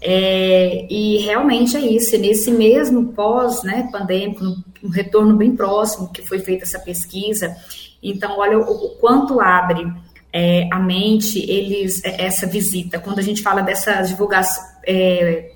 É, 0.00 0.86
e 0.90 1.18
realmente 1.18 1.76
é 1.76 1.80
isso, 1.80 2.16
e 2.16 2.18
nesse 2.18 2.50
mesmo 2.50 3.12
pós 3.12 3.62
né, 3.62 3.88
pandêmico, 3.92 4.44
um 4.82 4.88
retorno 4.88 5.36
bem 5.36 5.54
próximo 5.54 6.10
que 6.12 6.22
foi 6.22 6.38
feita 6.40 6.64
essa 6.64 6.78
pesquisa, 6.78 7.56
então 8.02 8.38
olha 8.38 8.58
o, 8.58 8.86
o 8.86 8.88
quanto 8.96 9.40
abre 9.40 9.86
é, 10.32 10.68
a 10.72 10.78
mente 10.78 11.38
eles 11.38 12.02
é, 12.04 12.24
essa 12.24 12.46
visita, 12.46 12.98
quando 12.98 13.18
a 13.18 13.22
gente 13.22 13.42
fala 13.42 13.60
dessa 13.60 14.00
divulgação, 14.02 14.64
é, 14.86 15.51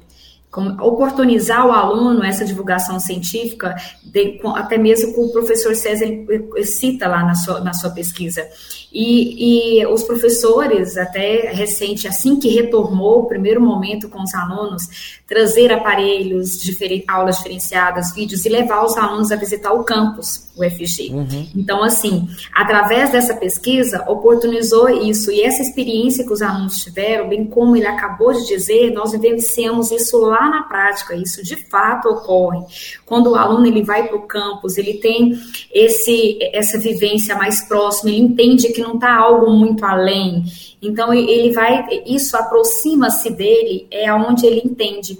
oportunizar 0.80 1.66
o 1.66 1.72
aluno 1.72 2.24
essa 2.24 2.44
divulgação 2.44 2.98
científica, 2.98 3.74
de, 4.02 4.40
até 4.54 4.78
mesmo 4.78 5.12
com 5.12 5.26
o 5.26 5.32
professor 5.32 5.74
César 5.74 6.04
ele 6.04 6.64
cita 6.64 7.08
lá 7.08 7.24
na 7.24 7.34
sua, 7.34 7.60
na 7.60 7.72
sua 7.72 7.90
pesquisa. 7.90 8.46
E, 8.92 9.80
e, 9.80 9.86
os 9.86 10.04
professores, 10.04 10.96
até 10.96 11.50
recente, 11.52 12.08
assim 12.08 12.38
que 12.40 12.48
retornou 12.48 13.20
o 13.20 13.26
primeiro 13.26 13.60
momento 13.60 14.08
com 14.08 14.22
os 14.22 14.34
alunos, 14.34 15.20
trazer 15.26 15.70
aparelhos, 15.70 16.58
diferen, 16.62 17.04
aulas 17.06 17.36
diferenciadas, 17.36 18.14
vídeos 18.14 18.46
e 18.46 18.48
levar 18.48 18.84
os 18.84 18.96
alunos 18.96 19.30
a 19.30 19.36
visitar 19.36 19.72
o 19.72 19.84
campus, 19.84 20.48
o 20.56 20.64
FG. 20.64 21.10
Uhum. 21.12 21.48
Então, 21.54 21.82
assim, 21.82 22.26
através 22.54 23.12
dessa 23.12 23.34
pesquisa, 23.34 24.02
oportunizou 24.08 24.88
isso. 24.88 25.30
E 25.30 25.42
essa 25.42 25.60
experiência 25.60 26.24
que 26.24 26.32
os 26.32 26.40
alunos 26.40 26.76
tiveram, 26.78 27.28
bem 27.28 27.44
como 27.44 27.76
ele 27.76 27.86
acabou 27.86 28.32
de 28.32 28.46
dizer, 28.46 28.92
nós 28.92 29.12
vivenciamos 29.12 29.90
isso 29.90 30.16
lá 30.18 30.45
na 30.48 30.62
prática. 30.62 31.14
Isso 31.14 31.42
de 31.42 31.56
fato 31.56 32.08
ocorre. 32.08 32.60
Quando 33.04 33.30
o 33.30 33.34
aluno 33.34 33.66
ele 33.66 33.82
vai 33.82 34.08
para 34.08 34.16
o 34.16 34.26
campus, 34.26 34.76
ele 34.78 34.94
tem 34.94 35.38
esse, 35.72 36.38
essa 36.52 36.78
vivência 36.78 37.34
mais 37.36 37.62
próxima, 37.62 38.10
ele 38.10 38.20
entende 38.20 38.72
que 38.72 38.80
não 38.80 38.94
está 38.94 39.14
algo 39.14 39.50
muito 39.50 39.84
além. 39.84 40.44
Então 40.80 41.12
ele 41.12 41.52
vai, 41.52 41.86
isso 42.06 42.36
aproxima-se 42.36 43.30
dele, 43.30 43.86
é 43.90 44.08
aonde 44.08 44.46
ele 44.46 44.62
entende. 44.64 45.18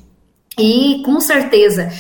E 0.58 1.02
com 1.04 1.20
certeza, 1.20 1.90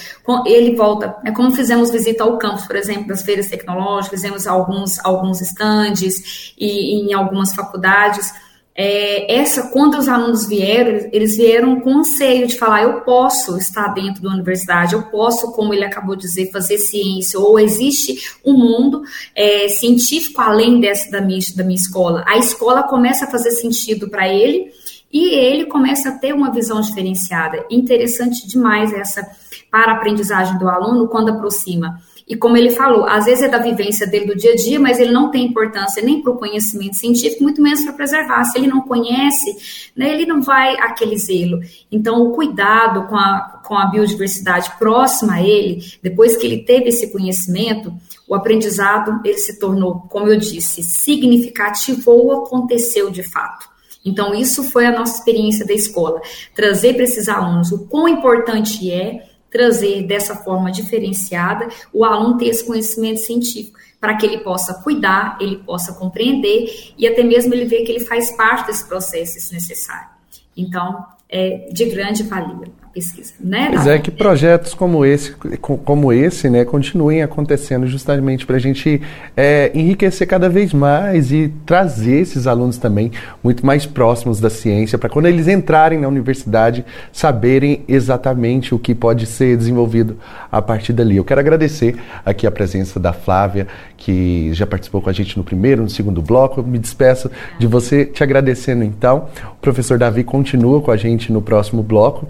ele 0.46 0.74
volta. 0.74 1.16
É 1.24 1.30
como 1.30 1.52
fizemos 1.52 1.90
visita 1.90 2.24
ao 2.24 2.38
campus, 2.38 2.66
por 2.66 2.74
exemplo, 2.74 3.08
das 3.08 3.22
feiras 3.22 3.48
tecnológicas, 3.48 4.18
fizemos 4.20 4.46
alguns, 4.46 4.98
alguns 5.04 5.42
estandes 5.42 6.54
e, 6.56 6.66
e 6.66 7.10
em 7.10 7.12
algumas 7.12 7.54
faculdades 7.54 8.32
é, 8.78 9.34
essa, 9.34 9.68
quando 9.68 9.96
os 9.96 10.06
alunos 10.06 10.46
vieram, 10.46 11.08
eles 11.10 11.36
vieram 11.36 11.80
com 11.80 12.00
anseio 12.00 12.46
de 12.46 12.58
falar: 12.58 12.82
eu 12.82 13.00
posso 13.00 13.56
estar 13.56 13.88
dentro 13.88 14.22
da 14.22 14.28
universidade, 14.28 14.94
eu 14.94 15.04
posso, 15.04 15.52
como 15.52 15.72
ele 15.72 15.84
acabou 15.84 16.14
de 16.14 16.22
dizer, 16.22 16.50
fazer 16.50 16.76
ciência, 16.76 17.40
ou 17.40 17.58
existe 17.58 18.36
um 18.44 18.52
mundo 18.52 19.02
é, 19.34 19.68
científico 19.68 20.40
além 20.42 20.78
dessa 20.78 21.10
da 21.10 21.22
minha, 21.22 21.40
da 21.56 21.64
minha 21.64 21.76
escola. 21.76 22.22
A 22.26 22.36
escola 22.36 22.82
começa 22.82 23.24
a 23.24 23.30
fazer 23.30 23.52
sentido 23.52 24.10
para 24.10 24.28
ele 24.28 24.70
e 25.10 25.30
ele 25.34 25.64
começa 25.64 26.10
a 26.10 26.18
ter 26.18 26.34
uma 26.34 26.52
visão 26.52 26.80
diferenciada. 26.82 27.64
Interessante 27.70 28.46
demais 28.46 28.92
essa 28.92 29.26
para 29.70 29.92
a 29.92 29.96
aprendizagem 29.96 30.58
do 30.58 30.68
aluno 30.68 31.08
quando 31.08 31.30
aproxima. 31.30 31.98
E 32.28 32.34
como 32.34 32.56
ele 32.56 32.70
falou, 32.70 33.04
às 33.04 33.26
vezes 33.26 33.44
é 33.44 33.48
da 33.48 33.58
vivência 33.58 34.04
dele 34.04 34.26
do 34.26 34.36
dia 34.36 34.52
a 34.52 34.56
dia, 34.56 34.80
mas 34.80 34.98
ele 34.98 35.12
não 35.12 35.30
tem 35.30 35.46
importância 35.46 36.02
nem 36.02 36.20
para 36.20 36.32
o 36.32 36.36
conhecimento 36.36 36.96
científico, 36.96 37.44
muito 37.44 37.62
menos 37.62 37.84
para 37.84 37.92
preservar. 37.92 38.42
Se 38.44 38.58
ele 38.58 38.66
não 38.66 38.80
conhece, 38.80 39.92
né, 39.94 40.12
ele 40.12 40.26
não 40.26 40.42
vai 40.42 40.74
aquele 40.80 41.16
zelo. 41.16 41.60
Então, 41.90 42.20
o 42.22 42.32
cuidado 42.32 43.06
com 43.06 43.14
a, 43.16 43.62
com 43.64 43.76
a 43.76 43.86
biodiversidade 43.86 44.72
próxima 44.76 45.34
a 45.34 45.42
ele, 45.42 45.84
depois 46.02 46.36
que 46.36 46.44
ele 46.44 46.64
teve 46.64 46.88
esse 46.88 47.12
conhecimento, 47.12 47.94
o 48.26 48.34
aprendizado 48.34 49.20
ele 49.24 49.38
se 49.38 49.60
tornou, 49.60 50.00
como 50.08 50.26
eu 50.26 50.36
disse, 50.36 50.82
significativo 50.82 52.10
ou 52.10 52.44
aconteceu 52.44 53.08
de 53.08 53.22
fato. 53.22 53.68
Então, 54.04 54.34
isso 54.34 54.64
foi 54.64 54.84
a 54.84 54.92
nossa 54.92 55.18
experiência 55.18 55.64
da 55.64 55.72
escola. 55.72 56.20
Trazer 56.54 56.94
para 56.94 57.04
esses 57.04 57.28
alunos 57.28 57.70
o 57.70 57.86
quão 57.86 58.08
importante 58.08 58.90
é 58.90 59.35
trazer 59.56 60.02
dessa 60.02 60.36
forma 60.36 60.70
diferenciada 60.70 61.68
o 61.92 62.04
aluno 62.04 62.36
ter 62.36 62.48
esse 62.48 62.64
conhecimento 62.64 63.20
científico 63.20 63.78
para 63.98 64.14
que 64.16 64.26
ele 64.26 64.38
possa 64.38 64.74
cuidar, 64.82 65.38
ele 65.40 65.56
possa 65.56 65.94
compreender 65.94 66.92
e 66.98 67.08
até 67.08 67.22
mesmo 67.22 67.54
ele 67.54 67.64
ver 67.64 67.82
que 67.84 67.90
ele 67.92 68.04
faz 68.04 68.36
parte 68.36 68.66
desse 68.66 68.86
processo 68.86 69.40
se 69.40 69.54
necessário. 69.54 70.10
Então, 70.54 71.06
é 71.28 71.68
de 71.72 71.86
grande 71.86 72.22
valia. 72.22 72.70
Pesquisa, 72.96 73.34
né? 73.38 73.68
Pois 73.74 73.86
é, 73.86 73.98
que 73.98 74.10
projetos 74.10 74.72
como 74.72 75.04
esse, 75.04 75.32
como 75.60 76.10
esse, 76.14 76.48
né, 76.48 76.64
continuem 76.64 77.22
acontecendo 77.22 77.86
justamente 77.86 78.46
para 78.46 78.56
a 78.56 78.58
gente 78.58 79.02
é, 79.36 79.70
enriquecer 79.74 80.26
cada 80.26 80.48
vez 80.48 80.72
mais 80.72 81.30
e 81.30 81.52
trazer 81.66 82.20
esses 82.20 82.46
alunos 82.46 82.78
também 82.78 83.12
muito 83.44 83.66
mais 83.66 83.84
próximos 83.84 84.40
da 84.40 84.48
ciência, 84.48 84.96
para 84.96 85.10
quando 85.10 85.26
eles 85.26 85.46
entrarem 85.46 86.00
na 86.00 86.08
universidade 86.08 86.86
saberem 87.12 87.84
exatamente 87.86 88.74
o 88.74 88.78
que 88.78 88.94
pode 88.94 89.26
ser 89.26 89.58
desenvolvido 89.58 90.16
a 90.50 90.62
partir 90.62 90.94
dali. 90.94 91.18
Eu 91.18 91.24
quero 91.24 91.40
agradecer 91.40 91.96
aqui 92.24 92.46
a 92.46 92.50
presença 92.50 92.98
da 92.98 93.12
Flávia, 93.12 93.66
que 93.98 94.54
já 94.54 94.66
participou 94.66 95.02
com 95.02 95.10
a 95.10 95.12
gente 95.12 95.36
no 95.36 95.44
primeiro, 95.44 95.82
no 95.82 95.90
segundo 95.90 96.22
bloco. 96.22 96.60
Eu 96.60 96.64
me 96.64 96.78
despeço 96.78 97.30
de 97.58 97.66
você, 97.66 98.06
te 98.06 98.22
agradecendo 98.22 98.82
então. 98.82 99.28
O 99.52 99.60
professor 99.60 99.98
Davi 99.98 100.24
continua 100.24 100.80
com 100.80 100.90
a 100.90 100.96
gente 100.96 101.30
no 101.30 101.42
próximo 101.42 101.82
bloco. 101.82 102.26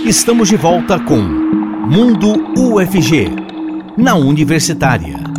Estamos 0.06 0.48
de 0.48 0.56
volta 0.56 0.98
com 0.98 1.18
Mundo 1.18 2.52
UFG, 2.58 3.28
na 3.96 4.14
Universitária. 4.14 5.36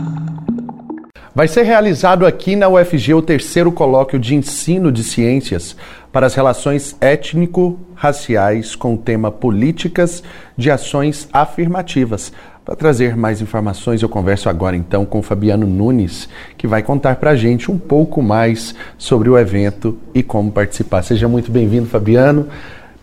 Vai 1.37 1.47
ser 1.47 1.61
realizado 1.61 2.25
aqui 2.25 2.55
na 2.55 2.67
UFG 2.67 3.13
o 3.13 3.21
terceiro 3.21 3.71
colóquio 3.71 4.17
de 4.17 4.33
ensino 4.33 4.91
de 4.91 5.03
ciências 5.03 5.77
para 6.17 6.25
as 6.25 6.33
relações 6.33 6.97
étnico-raciais 6.99 8.75
com 8.75 8.95
o 8.95 8.97
tema 8.97 9.31
Políticas 9.31 10.23
de 10.57 10.71
Ações 10.71 11.29
Afirmativas. 11.31 12.33
Para 12.65 12.75
trazer 12.75 13.15
mais 13.15 13.39
informações, 13.39 14.01
eu 14.01 14.09
converso 14.09 14.49
agora 14.49 14.75
então 14.75 15.05
com 15.05 15.21
Fabiano 15.21 15.67
Nunes, 15.67 16.27
que 16.57 16.65
vai 16.65 16.81
contar 16.81 17.17
para 17.17 17.29
a 17.29 17.35
gente 17.35 17.69
um 17.69 17.77
pouco 17.77 18.19
mais 18.19 18.73
sobre 18.97 19.29
o 19.29 19.37
evento 19.37 19.95
e 20.11 20.23
como 20.23 20.51
participar. 20.51 21.03
Seja 21.03 21.27
muito 21.27 21.51
bem-vindo, 21.51 21.85
Fabiano. 21.85 22.47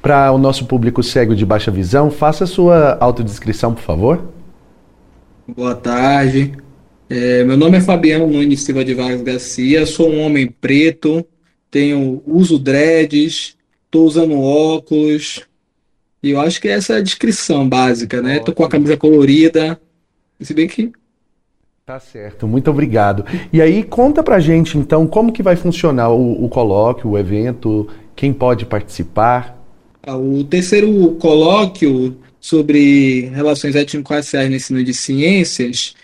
Para 0.03 0.33
o 0.33 0.37
nosso 0.37 0.67
público 0.67 1.01
cego 1.01 1.37
de 1.37 1.47
baixa 1.47 1.71
visão, 1.71 2.11
faça 2.11 2.47
sua 2.47 2.99
autodescrição, 3.01 3.73
por 3.73 3.83
favor. 3.85 4.25
Boa 5.47 5.77
tarde. 5.77 6.53
É, 7.09 7.45
meu 7.45 7.57
nome 7.57 7.79
é 7.79 7.81
Fabiano 7.81 8.27
Nunes 8.27 8.63
Silva 8.63 8.85
de 8.85 8.93
Vargas 8.93 9.23
Garcia, 9.23 9.87
sou 9.87 10.11
um 10.11 10.21
homem 10.21 10.49
preto, 10.49 11.25
tenho 11.75 12.23
uso 12.25 12.57
dreads, 12.57 13.57
estou 13.85 14.07
usando 14.07 14.41
óculos, 14.41 15.41
e 16.23 16.31
eu 16.31 16.41
acho 16.41 16.61
que 16.61 16.69
essa 16.69 16.95
é 16.95 16.97
a 16.99 17.03
descrição 17.03 17.69
básica, 17.69 18.23
né? 18.23 18.39
Tô 18.39 18.53
com 18.53 18.65
a 18.65 18.69
camisa 18.69 18.97
colorida, 18.97 19.81
se 20.41 20.55
bem 20.55 20.69
que 20.69 20.93
Tá 21.85 21.99
certo, 21.99 22.47
muito 22.47 22.71
obrigado. 22.71 23.27
E 23.53 23.61
aí, 23.61 23.83
conta 23.83 24.23
pra 24.23 24.39
gente 24.39 24.79
então 24.79 25.05
como 25.05 25.33
que 25.33 25.43
vai 25.43 25.57
funcionar 25.57 26.11
o, 26.11 26.45
o 26.45 26.49
colóquio, 26.49 27.11
o 27.11 27.19
evento, 27.19 27.89
quem 28.15 28.33
pode 28.33 28.65
participar? 28.65 29.61
Ah, 30.01 30.17
o 30.17 30.45
terceiro 30.45 31.17
colóquio 31.17 32.17
sobre 32.41 33.31
relações 33.35 33.75
étnico-raciais 33.75 34.49
no 34.49 34.55
ensino 34.55 34.85
de 34.85 34.95
ciências 34.95 35.97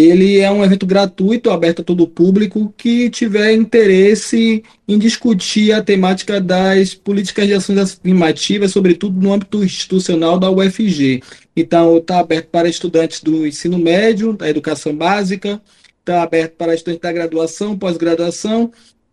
ele 0.00 0.38
é 0.38 0.50
um 0.50 0.64
evento 0.64 0.86
gratuito, 0.86 1.50
aberto 1.50 1.80
a 1.80 1.84
todo 1.84 2.02
o 2.02 2.08
público 2.08 2.72
que 2.76 3.08
tiver 3.08 3.52
interesse 3.52 4.62
em 4.86 4.98
discutir 4.98 5.72
a 5.72 5.82
temática 5.82 6.40
das 6.40 6.94
políticas 6.94 7.46
de 7.46 7.54
ações 7.54 7.78
afirmativas, 7.78 8.70
sobretudo 8.70 9.20
no 9.20 9.32
âmbito 9.32 9.64
institucional 9.64 10.38
da 10.38 10.50
UFG. 10.50 11.22
Então, 11.56 11.96
está 11.96 12.20
aberto 12.20 12.48
para 12.48 12.68
estudantes 12.68 13.22
do 13.22 13.46
ensino 13.46 13.78
médio, 13.78 14.32
da 14.32 14.48
educação 14.48 14.94
básica, 14.94 15.60
está 16.00 16.22
aberto 16.22 16.52
para 16.54 16.74
estudantes 16.74 17.02
da 17.02 17.12
graduação, 17.12 17.78
pós-graduação, 17.78 18.70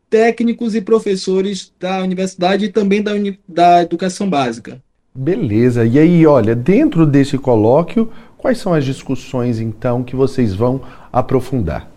técnicos 0.10 0.76
e 0.76 0.82
professores 0.82 1.74
da 1.80 2.02
universidade 2.02 2.66
e 2.66 2.70
também 2.70 3.02
da, 3.02 3.14
da 3.48 3.82
educação 3.84 4.30
básica. 4.30 4.82
Beleza. 5.18 5.86
E 5.86 5.98
aí, 5.98 6.28
olha, 6.28 6.54
dentro 6.54 7.06
desse 7.06 7.38
colóquio, 7.38 8.12
Quais 8.38 8.58
são 8.58 8.74
as 8.74 8.86
discussões, 8.86 9.60
então, 9.60 10.04
que 10.04 10.16
vocês 10.16 10.54
vão 10.54 10.82
aprofundar? 11.12 11.96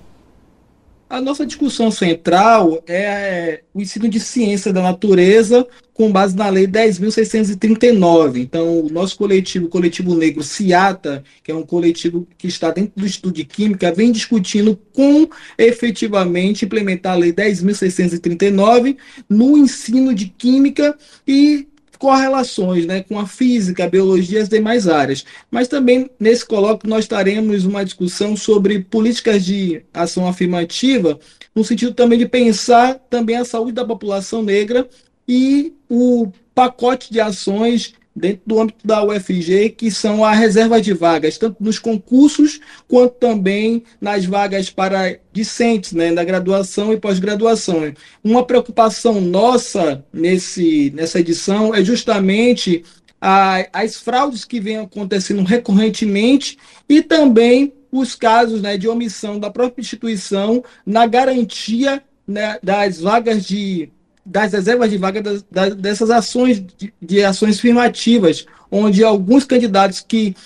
A 1.11 1.22
nossa 1.22 1.46
discussão 1.46 1.90
central 1.90 2.83
é 2.87 3.62
o 3.72 3.81
ensino 3.81 4.11
de 4.11 4.20
ciência 4.20 4.70
da 4.74 4.83
natureza 4.83 5.66
com 5.94 6.12
base 6.12 6.37
na 6.37 6.51
Lei 6.51 6.66
10.639. 6.66 8.37
Então, 8.37 8.81
o 8.81 8.90
nosso 8.90 9.16
coletivo, 9.16 9.66
o 9.66 9.68
Coletivo 9.70 10.14
Negro 10.14 10.42
CIATA, 10.42 11.24
que 11.42 11.51
é 11.51 11.55
um 11.55 11.62
coletivo 11.62 12.29
que 12.37 12.46
está 12.46 12.70
dentro 12.70 12.92
do 12.94 13.07
estudo 13.07 13.35
de 13.35 13.44
Química, 13.44 13.90
vem 13.90 14.12
discutindo 14.12 14.79
como 14.92 15.31
efetivamente 15.57 16.66
implementar 16.66 17.14
a 17.14 17.16
Lei 17.16 17.33
10.639 17.33 18.98
no 19.31 19.57
ensino 19.57 20.14
de 20.14 20.27
Química 20.27 20.94
e 21.27 21.66
correlações 21.98 22.87
né, 22.87 23.02
com 23.02 23.18
a 23.18 23.26
física, 23.26 23.84
a 23.84 23.90
biologia 23.90 24.38
e 24.38 24.42
as 24.42 24.48
demais 24.48 24.87
áreas. 24.87 25.24
Mas 25.50 25.68
também 25.68 26.08
nesse 26.18 26.46
colóquio 26.46 26.88
nós 26.88 27.06
teremos 27.06 27.64
uma 27.64 27.84
discussão 27.84 28.37
sobre 28.37 28.80
políticas 28.80 29.44
de 29.44 29.82
ação 29.92 30.26
afirmativa, 30.26 31.18
no 31.54 31.64
sentido 31.64 31.92
também 31.92 32.18
de 32.18 32.28
pensar 32.28 32.94
também 33.11 33.37
a 33.37 33.44
saúde 33.44 33.72
da 33.72 33.84
população 33.84 34.42
negra 34.42 34.88
e 35.26 35.74
o 35.90 36.30
pacote 36.54 37.12
de 37.12 37.20
ações 37.20 37.94
dentro 38.18 38.42
do 38.46 38.61
âmbito 38.61 38.87
da 38.87 39.02
UFG, 39.04 39.70
que 39.70 39.90
são 39.90 40.24
a 40.24 40.33
reserva 40.33 40.81
de 40.81 40.92
vagas, 40.92 41.38
tanto 41.38 41.62
nos 41.62 41.78
concursos 41.78 42.61
quanto 42.87 43.14
também 43.14 43.83
nas 44.00 44.24
vagas 44.24 44.70
para 44.70 45.18
discentes, 45.33 45.92
né, 45.92 46.11
na 46.11 46.24
graduação 46.24 46.92
e 46.92 46.98
pós-graduação. 46.98 47.92
Uma 48.22 48.44
preocupação 48.44 49.20
nossa 49.20 50.04
nesse, 50.12 50.92
nessa 50.94 51.20
edição 51.20 51.74
é 51.74 51.85
justamente 51.85 52.85
a, 53.20 53.66
as 53.72 53.96
fraudes 53.96 54.44
que 54.44 54.61
vêm 54.61 54.78
acontecendo 54.78 55.42
recorrentemente 55.42 56.59
e 56.88 57.02
também 57.02 57.72
os 57.90 58.14
casos 58.14 58.61
né, 58.61 58.76
de 58.76 58.88
omissão 58.88 59.38
da 59.38 59.50
própria 59.50 59.81
instituição 59.81 60.62
na 60.85 61.07
garantia 61.07 62.02
né, 62.26 62.59
das 62.62 63.00
vagas 63.00 63.44
de 63.46 63.90
das 64.29 64.53
reservas 64.53 64.91
de 64.91 64.99
vaga 64.99 65.23
das, 65.23 65.43
das, 65.51 65.75
dessas 65.75 66.11
ações 66.11 66.61
de, 66.61 66.93
de, 67.01 67.25
ações 67.25 67.59
afirmativas, 67.59 68.47
onde 68.71 69.03
alguns 69.03 69.45
candidatos 69.45 70.05
que 70.07 70.37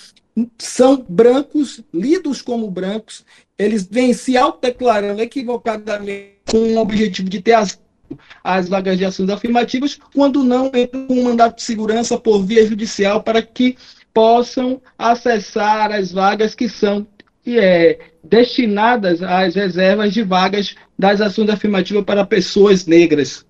são 0.57 1.05
brancos, 1.07 1.81
lidos 1.93 2.41
como 2.41 2.71
brancos, 2.71 3.25
eles 3.59 3.85
vêm 3.85 4.13
se 4.13 4.37
autodeclarando 4.37 5.21
equivocadamente 5.21 6.33
com 6.49 6.57
o 6.57 6.77
objetivo 6.77 7.29
de 7.29 7.41
ter 7.41 7.53
as, 7.53 7.79
as 8.43 8.69
vagas 8.69 8.97
de 8.97 9.05
ações 9.05 9.29
afirmativas, 9.29 9.99
quando 10.13 10.43
não 10.43 10.71
entram 10.73 11.05
um 11.09 11.23
mandato 11.23 11.57
de 11.57 11.63
segurança 11.63 12.17
por 12.17 12.43
via 12.43 12.65
judicial 12.65 13.21
para 13.21 13.41
que 13.41 13.77
possam 14.13 14.81
acessar 14.97 15.91
as 15.91 16.11
vagas 16.11 16.55
que 16.55 16.69
são 16.69 17.05
é, 17.45 17.99
destinadas 18.23 19.21
às 19.21 19.55
reservas 19.55 20.13
de 20.13 20.23
vagas 20.23 20.75
das 20.97 21.19
ações 21.19 21.49
afirmativas 21.49 22.05
para 22.05 22.25
pessoas 22.25 22.85
negras. 22.85 23.45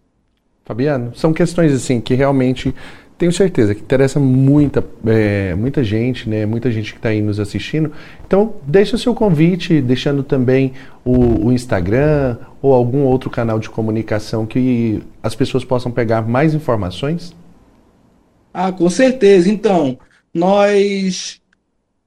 Fabiano, 0.65 1.13
são 1.15 1.33
questões 1.33 1.73
assim 1.73 1.99
que 1.99 2.13
realmente 2.13 2.73
tenho 3.17 3.31
certeza 3.31 3.75
que 3.75 3.81
interessa 3.81 4.19
muita, 4.19 4.83
é, 5.05 5.53
muita 5.55 5.83
gente, 5.83 6.27
né? 6.27 6.45
Muita 6.45 6.71
gente 6.71 6.91
que 6.91 6.99
está 6.99 7.09
aí 7.09 7.21
nos 7.21 7.39
assistindo. 7.39 7.91
Então, 8.25 8.55
deixa 8.65 8.95
o 8.95 8.99
seu 8.99 9.13
convite, 9.13 9.81
deixando 9.81 10.23
também 10.23 10.73
o, 11.05 11.47
o, 11.47 11.51
Instagram 11.51 12.37
ou 12.61 12.73
algum 12.73 13.03
outro 13.03 13.29
canal 13.29 13.59
de 13.59 13.69
comunicação 13.69 14.45
que 14.45 15.01
as 15.21 15.35
pessoas 15.35 15.63
possam 15.63 15.91
pegar 15.91 16.21
mais 16.21 16.53
informações. 16.53 17.35
Ah, 18.53 18.71
com 18.71 18.89
certeza. 18.89 19.49
Então, 19.49 19.97
nós 20.33 21.39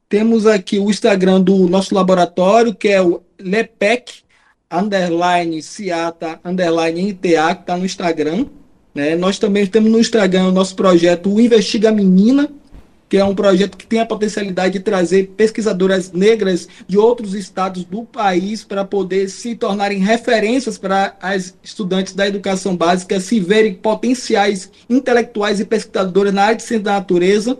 temos 0.08 0.46
aqui 0.46 0.78
o 0.78 0.90
Instagram 0.90 1.40
do 1.40 1.68
nosso 1.68 1.94
laboratório, 1.94 2.74
que 2.74 2.88
é 2.88 3.00
o 3.00 3.22
LEPEC, 3.38 4.25
underline 4.70 5.62
Ciata, 5.62 6.40
underline 6.44 7.12
NTA, 7.12 7.54
que 7.54 7.60
está 7.62 7.76
no 7.76 7.84
Instagram. 7.84 8.46
Né? 8.94 9.14
Nós 9.14 9.38
também 9.38 9.66
temos 9.66 9.90
no 9.90 10.00
Instagram 10.00 10.48
o 10.48 10.52
nosso 10.52 10.74
projeto 10.74 11.32
o 11.32 11.40
Investiga 11.40 11.92
Menina, 11.92 12.50
que 13.08 13.16
é 13.16 13.24
um 13.24 13.34
projeto 13.34 13.76
que 13.76 13.86
tem 13.86 14.00
a 14.00 14.06
potencialidade 14.06 14.74
de 14.74 14.80
trazer 14.80 15.28
pesquisadoras 15.36 16.10
negras 16.10 16.66
de 16.88 16.98
outros 16.98 17.34
estados 17.34 17.84
do 17.84 18.02
país 18.02 18.64
para 18.64 18.84
poder 18.84 19.28
se 19.28 19.54
tornarem 19.54 19.98
referências 19.98 20.76
para 20.76 21.16
as 21.20 21.54
estudantes 21.62 22.14
da 22.14 22.26
educação 22.26 22.76
básica 22.76 23.20
se 23.20 23.38
verem 23.38 23.74
potenciais 23.74 24.70
intelectuais 24.90 25.60
e 25.60 25.64
pesquisadoras 25.64 26.34
na 26.34 26.42
área 26.42 26.56
de 26.56 26.64
ciência 26.64 26.84
da 26.84 26.94
natureza 26.94 27.56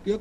Eu... 0.08 0.18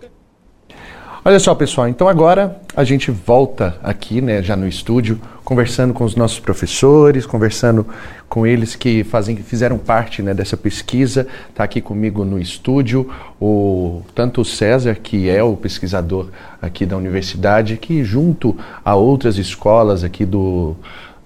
Olha 1.25 1.39
só, 1.39 1.55
pessoal, 1.55 1.87
então 1.87 2.09
agora 2.09 2.61
a 2.75 2.83
gente 2.83 3.13
volta 3.13 3.77
aqui, 3.81 4.21
né, 4.21 4.43
já 4.43 4.57
no 4.57 4.67
estúdio, 4.67 5.21
conversando 5.45 5.95
com 5.95 6.03
os 6.03 6.17
nossos 6.17 6.41
professores, 6.41 7.25
conversando 7.25 7.87
com 8.29 8.45
eles 8.45 8.75
que 8.75 9.05
fazem, 9.05 9.37
fizeram 9.37 9.79
parte 9.79 10.21
né, 10.21 10.35
dessa 10.35 10.57
pesquisa. 10.57 11.29
Está 11.49 11.63
aqui 11.63 11.81
comigo 11.81 12.25
no 12.25 12.41
estúdio 12.41 13.09
o 13.41 14.03
tanto 14.17 14.41
o 14.41 14.45
César, 14.45 14.97
que 14.97 15.31
é 15.31 15.41
o 15.45 15.57
pesquisador 15.57 16.27
aqui 16.61 16.85
da 16.85 16.97
universidade, 16.97 17.77
que 17.77 18.03
junto 18.03 18.59
a 18.85 18.97
outras 18.97 19.39
escolas 19.39 20.03
aqui 20.03 20.25
do, 20.25 20.75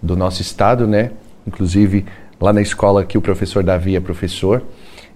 do 0.02 0.14
nosso 0.14 0.42
estado, 0.42 0.86
né, 0.86 1.12
inclusive 1.46 2.04
lá 2.38 2.52
na 2.52 2.60
escola 2.60 3.02
que 3.02 3.16
o 3.16 3.22
professor 3.22 3.62
Davi 3.62 3.96
é 3.96 4.00
professor, 4.00 4.62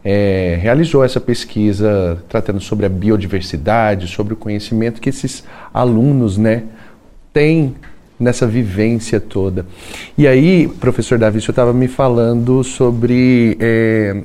é, 0.04 0.58
realizou 0.60 1.04
essa 1.04 1.20
pesquisa 1.20 2.22
tratando 2.28 2.60
sobre 2.60 2.86
a 2.86 2.88
biodiversidade, 2.88 4.06
sobre 4.06 4.34
o 4.34 4.36
conhecimento 4.36 5.00
que 5.00 5.08
esses 5.08 5.44
alunos 5.72 6.38
né, 6.38 6.64
têm 7.32 7.74
nessa 8.18 8.46
vivência 8.46 9.18
toda. 9.18 9.64
E 10.16 10.26
aí, 10.26 10.68
professor 10.68 11.18
Davi, 11.18 11.38
o 11.38 11.40
senhor 11.40 11.52
estava 11.52 11.72
me 11.72 11.88
falando 11.88 12.62
sobre 12.62 13.56
é, 13.60 14.22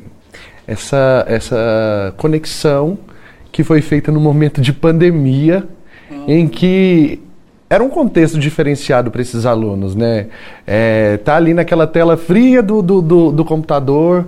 essa, 0.67 1.25
essa 1.27 2.13
conexão 2.17 2.97
que 3.51 3.63
foi 3.63 3.81
feita 3.81 4.11
no 4.11 4.19
momento 4.19 4.59
de 4.59 4.73
pandemia, 4.73 5.65
em 6.27 6.47
que 6.47 7.21
era 7.69 7.83
um 7.83 7.89
contexto 7.89 8.37
diferenciado 8.37 9.09
para 9.09 9.21
esses 9.21 9.45
alunos, 9.45 9.95
né? 9.95 10.27
É, 10.67 11.17
tá 11.17 11.35
ali 11.35 11.53
naquela 11.53 11.87
tela 11.87 12.15
fria 12.15 12.61
do, 12.61 12.81
do, 12.81 13.01
do, 13.01 13.31
do 13.31 13.45
computador, 13.45 14.27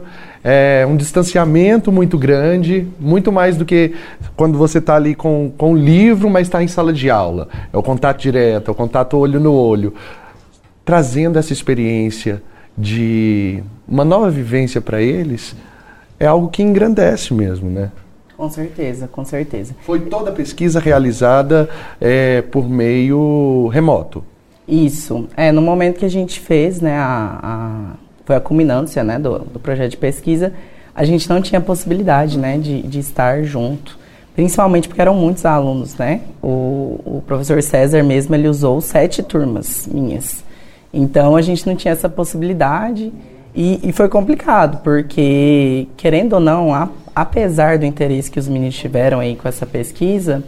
é, 0.50 0.86
um 0.88 0.96
distanciamento 0.96 1.92
muito 1.92 2.18
grande, 2.18 2.88
muito 2.98 3.34
mais 3.34 3.58
do 3.58 3.66
que 3.66 3.94
quando 4.34 4.58
você 4.58 4.78
está 4.78 4.96
ali 4.96 5.14
com, 5.14 5.52
com 5.58 5.74
o 5.74 5.78
livro, 5.78 6.30
mas 6.30 6.48
está 6.48 6.64
em 6.64 6.70
sala 6.70 6.94
de 6.94 7.10
aula. 7.10 7.50
É 7.74 7.78
o 7.78 7.84
contato 7.84 8.22
direto, 8.22 8.70
é 8.70 8.72
o 8.72 8.76
contato 8.76 9.18
olho 9.18 9.42
no 9.42 9.52
olho. 9.52 9.94
Trazendo 10.86 11.38
essa 11.38 11.52
experiência 11.52 12.42
de 12.78 13.62
uma 13.86 14.06
nova 14.06 14.30
vivência 14.30 14.80
para 14.80 15.02
eles, 15.02 15.54
é 16.18 16.26
algo 16.26 16.48
que 16.48 16.64
engrandece 16.64 17.34
mesmo, 17.34 17.70
né? 17.70 17.92
Com 18.38 18.50
certeza, 18.50 19.06
com 19.06 19.26
certeza. 19.26 19.76
Foi 19.82 20.00
toda 20.00 20.30
a 20.30 20.34
pesquisa 20.34 20.80
realizada 20.80 21.70
é, 22.00 22.42
por 22.42 22.70
meio 22.70 23.68
remoto? 23.68 24.24
Isso. 24.66 25.28
É, 25.36 25.52
no 25.52 25.62
momento 25.62 25.98
que 25.98 26.06
a 26.06 26.10
gente 26.10 26.40
fez, 26.40 26.80
né, 26.80 26.96
a, 26.98 27.40
a 27.44 28.07
foi 28.28 28.36
a 28.36 28.42
culminância 28.42 29.06
né, 29.06 29.18
do, 29.18 29.40
do, 29.40 29.58
projeto 29.58 29.92
de 29.92 29.98
pesquisa, 29.98 30.52
a 30.94 31.06
gente 31.06 31.30
não 31.30 31.42
tinha 31.42 31.62
possibilidade 31.62 32.38
né, 32.38 32.58
de, 32.58 32.82
de 32.82 33.00
estar 33.00 33.42
junto, 33.44 33.98
principalmente 34.36 34.90
porque 34.90 35.00
eram 35.00 35.14
muitos 35.14 35.46
alunos. 35.46 35.96
Né? 35.96 36.20
O, 36.44 37.00
o 37.06 37.24
professor 37.26 37.64
César 37.64 38.04
mesmo 38.04 38.36
ele 38.36 38.50
usou 38.50 38.82
sete 38.82 39.24
turmas 39.24 39.88
minhas. 39.90 40.44
Então 40.94 41.38
a 41.38 41.42
gente 41.42 41.66
não 41.66 41.74
tinha 41.74 41.94
essa 41.94 42.10
possibilidade 42.10 43.14
e, 43.56 43.80
e 43.82 43.94
foi 43.94 44.10
complicado, 44.10 44.82
porque, 44.84 45.88
querendo 45.96 46.34
ou 46.34 46.42
não, 46.42 46.74
a, 46.74 46.90
apesar 47.16 47.78
do 47.78 47.86
interesse 47.86 48.30
que 48.30 48.40
os 48.40 48.48
meninos 48.50 48.76
tiveram 48.76 49.22
aí 49.22 49.38
com 49.38 49.48
essa 49.48 49.66
pesquisa, 49.66 50.44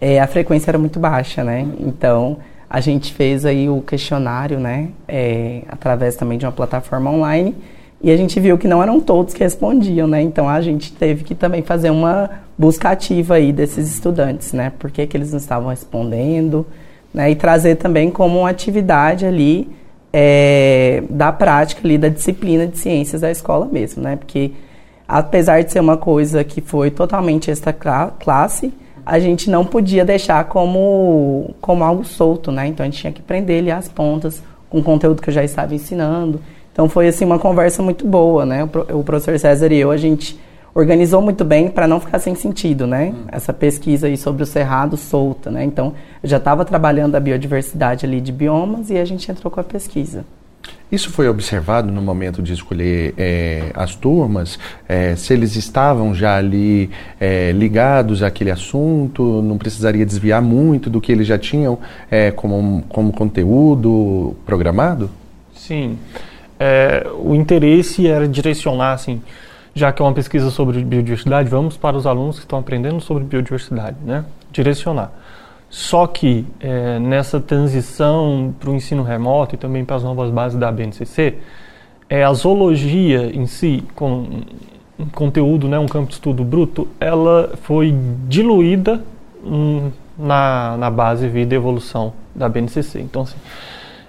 é, 0.00 0.18
a 0.18 0.26
frequência 0.26 0.70
era 0.70 0.78
muito 0.78 0.98
baixa, 0.98 1.44
né? 1.44 1.66
Então, 1.78 2.38
a 2.68 2.80
gente 2.80 3.12
fez 3.14 3.44
aí 3.44 3.68
o 3.68 3.80
questionário, 3.80 4.60
né, 4.60 4.88
é, 5.06 5.62
através 5.68 6.16
também 6.16 6.36
de 6.38 6.44
uma 6.44 6.52
plataforma 6.52 7.10
online, 7.10 7.54
e 8.00 8.10
a 8.10 8.16
gente 8.16 8.38
viu 8.38 8.56
que 8.56 8.68
não 8.68 8.82
eram 8.82 9.00
todos 9.00 9.34
que 9.34 9.42
respondiam, 9.42 10.06
né? 10.06 10.22
Então 10.22 10.48
a 10.48 10.60
gente 10.60 10.92
teve 10.92 11.24
que 11.24 11.34
também 11.34 11.62
fazer 11.62 11.90
uma 11.90 12.30
busca 12.56 12.90
ativa 12.90 13.34
aí 13.34 13.52
desses 13.52 13.92
estudantes, 13.92 14.52
né? 14.52 14.72
Por 14.78 14.90
que, 14.90 15.04
que 15.04 15.16
eles 15.16 15.32
não 15.32 15.38
estavam 15.38 15.70
respondendo, 15.70 16.64
né? 17.12 17.28
E 17.30 17.34
trazer 17.34 17.74
também 17.74 18.08
como 18.08 18.38
uma 18.38 18.50
atividade 18.50 19.26
ali 19.26 19.68
é, 20.12 21.02
da 21.10 21.32
prática 21.32 21.82
ali 21.84 21.98
da 21.98 22.08
disciplina 22.08 22.68
de 22.68 22.78
ciências 22.78 23.20
da 23.20 23.32
escola 23.32 23.66
mesmo, 23.66 24.00
né? 24.00 24.14
Porque 24.14 24.52
apesar 25.06 25.62
de 25.64 25.72
ser 25.72 25.80
uma 25.80 25.96
coisa 25.96 26.44
que 26.44 26.60
foi 26.60 26.92
totalmente 26.92 27.50
esta 27.50 27.72
classe, 27.72 28.72
a 29.08 29.18
gente 29.18 29.48
não 29.48 29.64
podia 29.64 30.04
deixar 30.04 30.44
como, 30.44 31.54
como 31.62 31.82
algo 31.82 32.04
solto, 32.04 32.52
né? 32.52 32.66
Então 32.66 32.84
a 32.84 32.88
gente 32.90 33.00
tinha 33.00 33.12
que 33.12 33.22
prender 33.22 33.56
ele 33.56 33.70
às 33.70 33.88
pontas 33.88 34.42
com 34.68 34.80
o 34.80 34.82
conteúdo 34.82 35.22
que 35.22 35.30
eu 35.30 35.34
já 35.34 35.42
estava 35.42 35.74
ensinando. 35.74 36.42
Então 36.70 36.90
foi 36.90 37.08
assim 37.08 37.24
uma 37.24 37.38
conversa 37.38 37.82
muito 37.82 38.06
boa, 38.06 38.44
né? 38.44 38.68
O, 38.92 39.02
professor 39.02 39.38
César 39.38 39.72
e 39.72 39.78
eu 39.78 39.90
a 39.90 39.96
gente 39.96 40.38
organizou 40.74 41.22
muito 41.22 41.42
bem 41.42 41.70
para 41.70 41.88
não 41.88 41.98
ficar 41.98 42.18
sem 42.18 42.34
sentido, 42.34 42.86
né? 42.86 43.14
Hum. 43.14 43.24
Essa 43.32 43.50
pesquisa 43.50 44.08
aí 44.08 44.16
sobre 44.18 44.42
o 44.42 44.46
cerrado 44.46 44.94
solta, 44.98 45.50
né? 45.50 45.64
Então 45.64 45.94
eu 46.22 46.28
já 46.28 46.36
estava 46.36 46.62
trabalhando 46.62 47.14
a 47.14 47.20
biodiversidade 47.20 48.04
ali 48.04 48.20
de 48.20 48.30
biomas 48.30 48.90
e 48.90 48.98
a 48.98 49.06
gente 49.06 49.30
entrou 49.30 49.50
com 49.50 49.58
a 49.58 49.64
pesquisa. 49.64 50.22
Isso 50.90 51.10
foi 51.10 51.28
observado 51.28 51.92
no 51.92 52.00
momento 52.00 52.42
de 52.42 52.54
escolher 52.54 53.12
é, 53.18 53.70
as 53.74 53.94
turmas, 53.94 54.58
é, 54.88 55.14
se 55.16 55.34
eles 55.34 55.54
estavam 55.54 56.14
já 56.14 56.36
ali 56.36 56.90
é, 57.20 57.52
ligados 57.52 58.22
àquele 58.22 58.50
assunto, 58.50 59.42
não 59.42 59.58
precisaria 59.58 60.06
desviar 60.06 60.40
muito 60.40 60.88
do 60.88 60.98
que 60.98 61.12
eles 61.12 61.26
já 61.26 61.38
tinham 61.38 61.78
como, 62.36 62.82
como 62.88 63.12
conteúdo 63.12 64.34
programado? 64.46 65.10
Sim. 65.54 65.98
o 67.22 67.34
interesse 67.34 68.06
era 68.06 68.26
direcionar, 68.26 68.92
assim, 68.92 69.20
já 69.74 69.92
que 69.92 70.00
é 70.00 70.04
uma 70.04 70.14
pesquisa 70.14 70.50
sobre 70.50 70.82
biodiversidade, 70.82 71.48
vamos 71.48 71.76
para 71.76 71.96
os 71.96 72.06
alunos 72.06 72.36
que 72.36 72.44
estão 72.44 72.58
aprendendo 72.58 73.00
sobre 73.00 73.24
biodiversidade, 73.24 73.96
né? 74.04 74.24
Direcionar. 74.50 75.12
Só 75.70 76.06
que 76.06 76.46
é, 76.60 76.98
nessa 76.98 77.40
transição 77.40 78.54
para 78.58 78.70
o 78.70 78.74
ensino 78.74 79.02
remoto 79.02 79.54
e 79.54 79.58
também 79.58 79.84
para 79.84 79.96
as 79.96 80.02
novas 80.02 80.30
bases 80.30 80.58
da 80.58 80.72
BNCC, 80.72 81.34
é, 82.08 82.24
a 82.24 82.32
zoologia 82.32 83.30
em 83.34 83.46
si, 83.46 83.84
com 83.94 84.26
um 84.98 85.06
conteúdo, 85.12 85.68
né, 85.68 85.78
um 85.78 85.86
campo 85.86 86.08
de 86.08 86.14
estudo 86.14 86.42
bruto, 86.42 86.88
ela 86.98 87.52
foi 87.62 87.94
diluída 88.26 89.02
na, 90.18 90.76
na 90.78 90.90
base 90.90 91.28
vida 91.28 91.54
e 91.54 91.56
evolução 91.56 92.14
da 92.34 92.48
BNCC. 92.48 93.00
Então, 93.00 93.22
assim, 93.22 93.36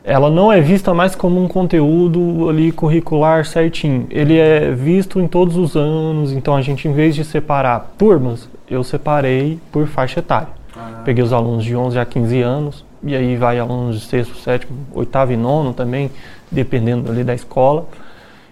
ela 0.04 0.30
não 0.30 0.52
é 0.52 0.62
vista 0.62 0.94
mais 0.94 1.14
como 1.14 1.44
um 1.44 1.48
conteúdo 1.48 2.50
ali 2.50 2.72
curricular 2.72 3.46
certinho. 3.46 4.08
Ele 4.10 4.38
é 4.38 4.72
visto 4.72 5.20
em 5.20 5.28
todos 5.28 5.58
os 5.58 5.76
anos, 5.76 6.32
então 6.32 6.56
a 6.56 6.62
gente, 6.62 6.88
em 6.88 6.94
vez 6.94 7.14
de 7.14 7.26
separar 7.26 7.94
turmas, 7.98 8.50
eu 8.70 8.84
separei 8.84 9.60
por 9.72 9.86
faixa 9.88 10.20
etária. 10.20 10.59
Ah. 10.80 11.02
Peguei 11.04 11.24
os 11.24 11.34
alunos 11.34 11.64
de 11.64 11.76
11 11.76 12.00
a 12.00 12.06
15 12.06 12.42
anos, 12.42 12.86
e 13.04 13.16
aí 13.16 13.36
vai 13.36 13.60
alunos 13.60 14.00
de 14.00 14.06
sexto, 14.06 14.38
sétimo, 14.38 14.78
oitavo 14.94 15.32
e 15.32 15.38
nono 15.38 15.74
também, 15.74 16.10
dependendo 16.52 17.12
ali 17.12 17.24
da 17.24 17.34
escola. 17.34 17.86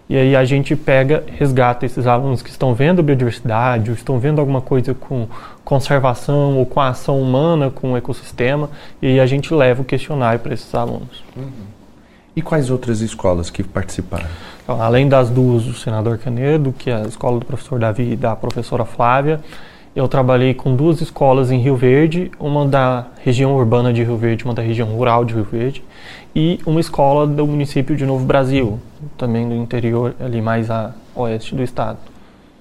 E 0.09 0.15
aí 0.15 0.35
a 0.35 0.45
gente 0.45 0.73
pega, 0.75 1.23
resgata 1.27 1.85
esses 1.85 2.07
alunos 2.07 2.41
que 2.41 2.49
estão 2.49 2.73
vendo 2.73 3.03
biodiversidade, 3.03 3.89
ou 3.89 3.95
estão 3.95 4.17
vendo 4.19 4.39
alguma 4.39 4.61
coisa 4.61 4.93
com 4.93 5.27
conservação 5.65 6.57
ou 6.57 6.65
com 6.65 6.79
a 6.79 6.89
ação 6.89 7.21
humana 7.21 7.69
com 7.69 7.91
o 7.91 7.97
ecossistema, 7.97 8.69
e 9.01 9.07
aí 9.07 9.19
a 9.19 9.25
gente 9.25 9.53
leva 9.53 9.81
o 9.81 9.85
questionário 9.85 10.39
para 10.39 10.53
esses 10.53 10.73
alunos. 10.73 11.23
Uhum. 11.35 11.77
E 12.33 12.41
quais 12.41 12.69
outras 12.69 13.01
escolas 13.01 13.49
que 13.49 13.63
participaram? 13.63 14.27
Então, 14.63 14.81
além 14.81 15.09
das 15.09 15.29
duas 15.29 15.63
do 15.63 15.73
senador 15.73 16.17
Canedo, 16.17 16.71
que 16.71 16.89
é 16.89 16.95
a 16.95 17.01
escola 17.01 17.39
do 17.39 17.45
professor 17.45 17.79
Davi 17.79 18.11
e 18.11 18.15
da 18.15 18.35
professora 18.35 18.85
Flávia, 18.85 19.41
eu 19.97 20.07
trabalhei 20.07 20.53
com 20.53 20.75
duas 20.75 21.01
escolas 21.01 21.49
em 21.49 21.57
Rio 21.57 21.75
Verde, 21.75 22.29
uma 22.39 22.67
da 22.67 23.07
região 23.23 23.55
urbana 23.55 23.91
de 23.91 24.03
Rio 24.03 24.15
Verde, 24.15 24.45
uma 24.45 24.53
da 24.53 24.62
região 24.62 24.88
rural 24.89 25.25
de 25.25 25.33
Rio 25.33 25.43
Verde, 25.43 25.83
e 26.36 26.60
uma 26.67 26.79
escola 26.79 27.25
do 27.25 27.47
município 27.47 27.95
de 27.95 28.05
Novo 28.05 28.23
Brasil, 28.23 28.79
também 29.17 29.49
do 29.49 29.55
interior, 29.55 30.15
ali 30.19 30.39
mais 30.39 30.69
a 30.69 30.93
oeste 31.15 31.55
do 31.55 31.63
estado. 31.63 31.97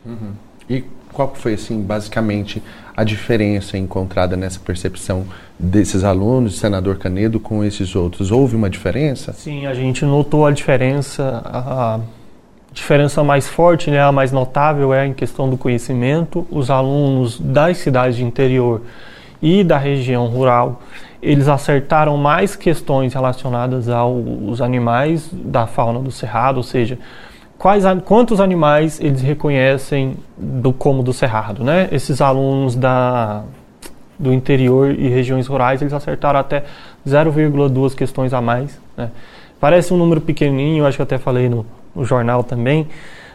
Uhum. 0.06 0.32
E 0.70 0.82
qual 1.12 1.30
foi, 1.34 1.52
assim, 1.52 1.82
basicamente, 1.82 2.62
a 2.96 3.04
diferença 3.04 3.76
encontrada 3.76 4.34
nessa 4.34 4.58
percepção 4.58 5.26
desses 5.58 6.04
alunos, 6.04 6.54
do 6.54 6.58
senador 6.58 6.96
Canedo, 6.96 7.38
com 7.38 7.62
esses 7.62 7.94
outros? 7.94 8.30
Houve 8.30 8.56
uma 8.56 8.70
diferença? 8.70 9.34
Sim, 9.34 9.66
a 9.66 9.74
gente 9.74 10.06
notou 10.06 10.46
a 10.46 10.50
diferença. 10.50 11.42
A, 11.44 12.00
diferença 12.76 13.24
mais 13.24 13.48
forte, 13.48 13.90
né, 13.90 14.00
a 14.00 14.12
mais 14.12 14.30
notável 14.30 14.92
é 14.92 15.06
em 15.06 15.14
questão 15.14 15.48
do 15.48 15.56
conhecimento. 15.56 16.46
Os 16.50 16.70
alunos 16.70 17.40
das 17.40 17.78
cidades 17.78 18.16
de 18.16 18.24
interior 18.24 18.82
e 19.40 19.64
da 19.64 19.78
região 19.78 20.26
rural, 20.26 20.82
eles 21.22 21.48
acertaram 21.48 22.16
mais 22.18 22.54
questões 22.54 23.14
relacionadas 23.14 23.88
aos 23.88 24.60
animais 24.60 25.28
da 25.32 25.66
fauna 25.66 26.00
do 26.00 26.10
cerrado, 26.10 26.58
ou 26.58 26.62
seja, 26.62 26.98
quais, 27.58 27.84
quantos 28.04 28.40
animais 28.40 29.00
eles 29.00 29.22
reconhecem 29.22 30.14
do 30.36 30.72
como 30.72 31.02
do 31.02 31.14
cerrado, 31.14 31.64
né? 31.64 31.88
Esses 31.90 32.20
alunos 32.20 32.76
da 32.76 33.42
do 34.18 34.32
interior 34.32 34.98
e 34.98 35.08
regiões 35.08 35.46
rurais, 35.46 35.82
eles 35.82 35.92
acertaram 35.92 36.40
até 36.40 36.64
0,2 37.06 37.94
questões 37.94 38.32
a 38.32 38.40
mais. 38.40 38.80
Né? 38.96 39.10
Parece 39.60 39.92
um 39.92 39.98
número 39.98 40.22
pequenininho, 40.22 40.86
acho 40.86 40.96
que 40.96 41.02
até 41.02 41.18
falei 41.18 41.50
no, 41.50 41.66
no 41.96 42.04
jornal 42.04 42.44
também, 42.44 42.86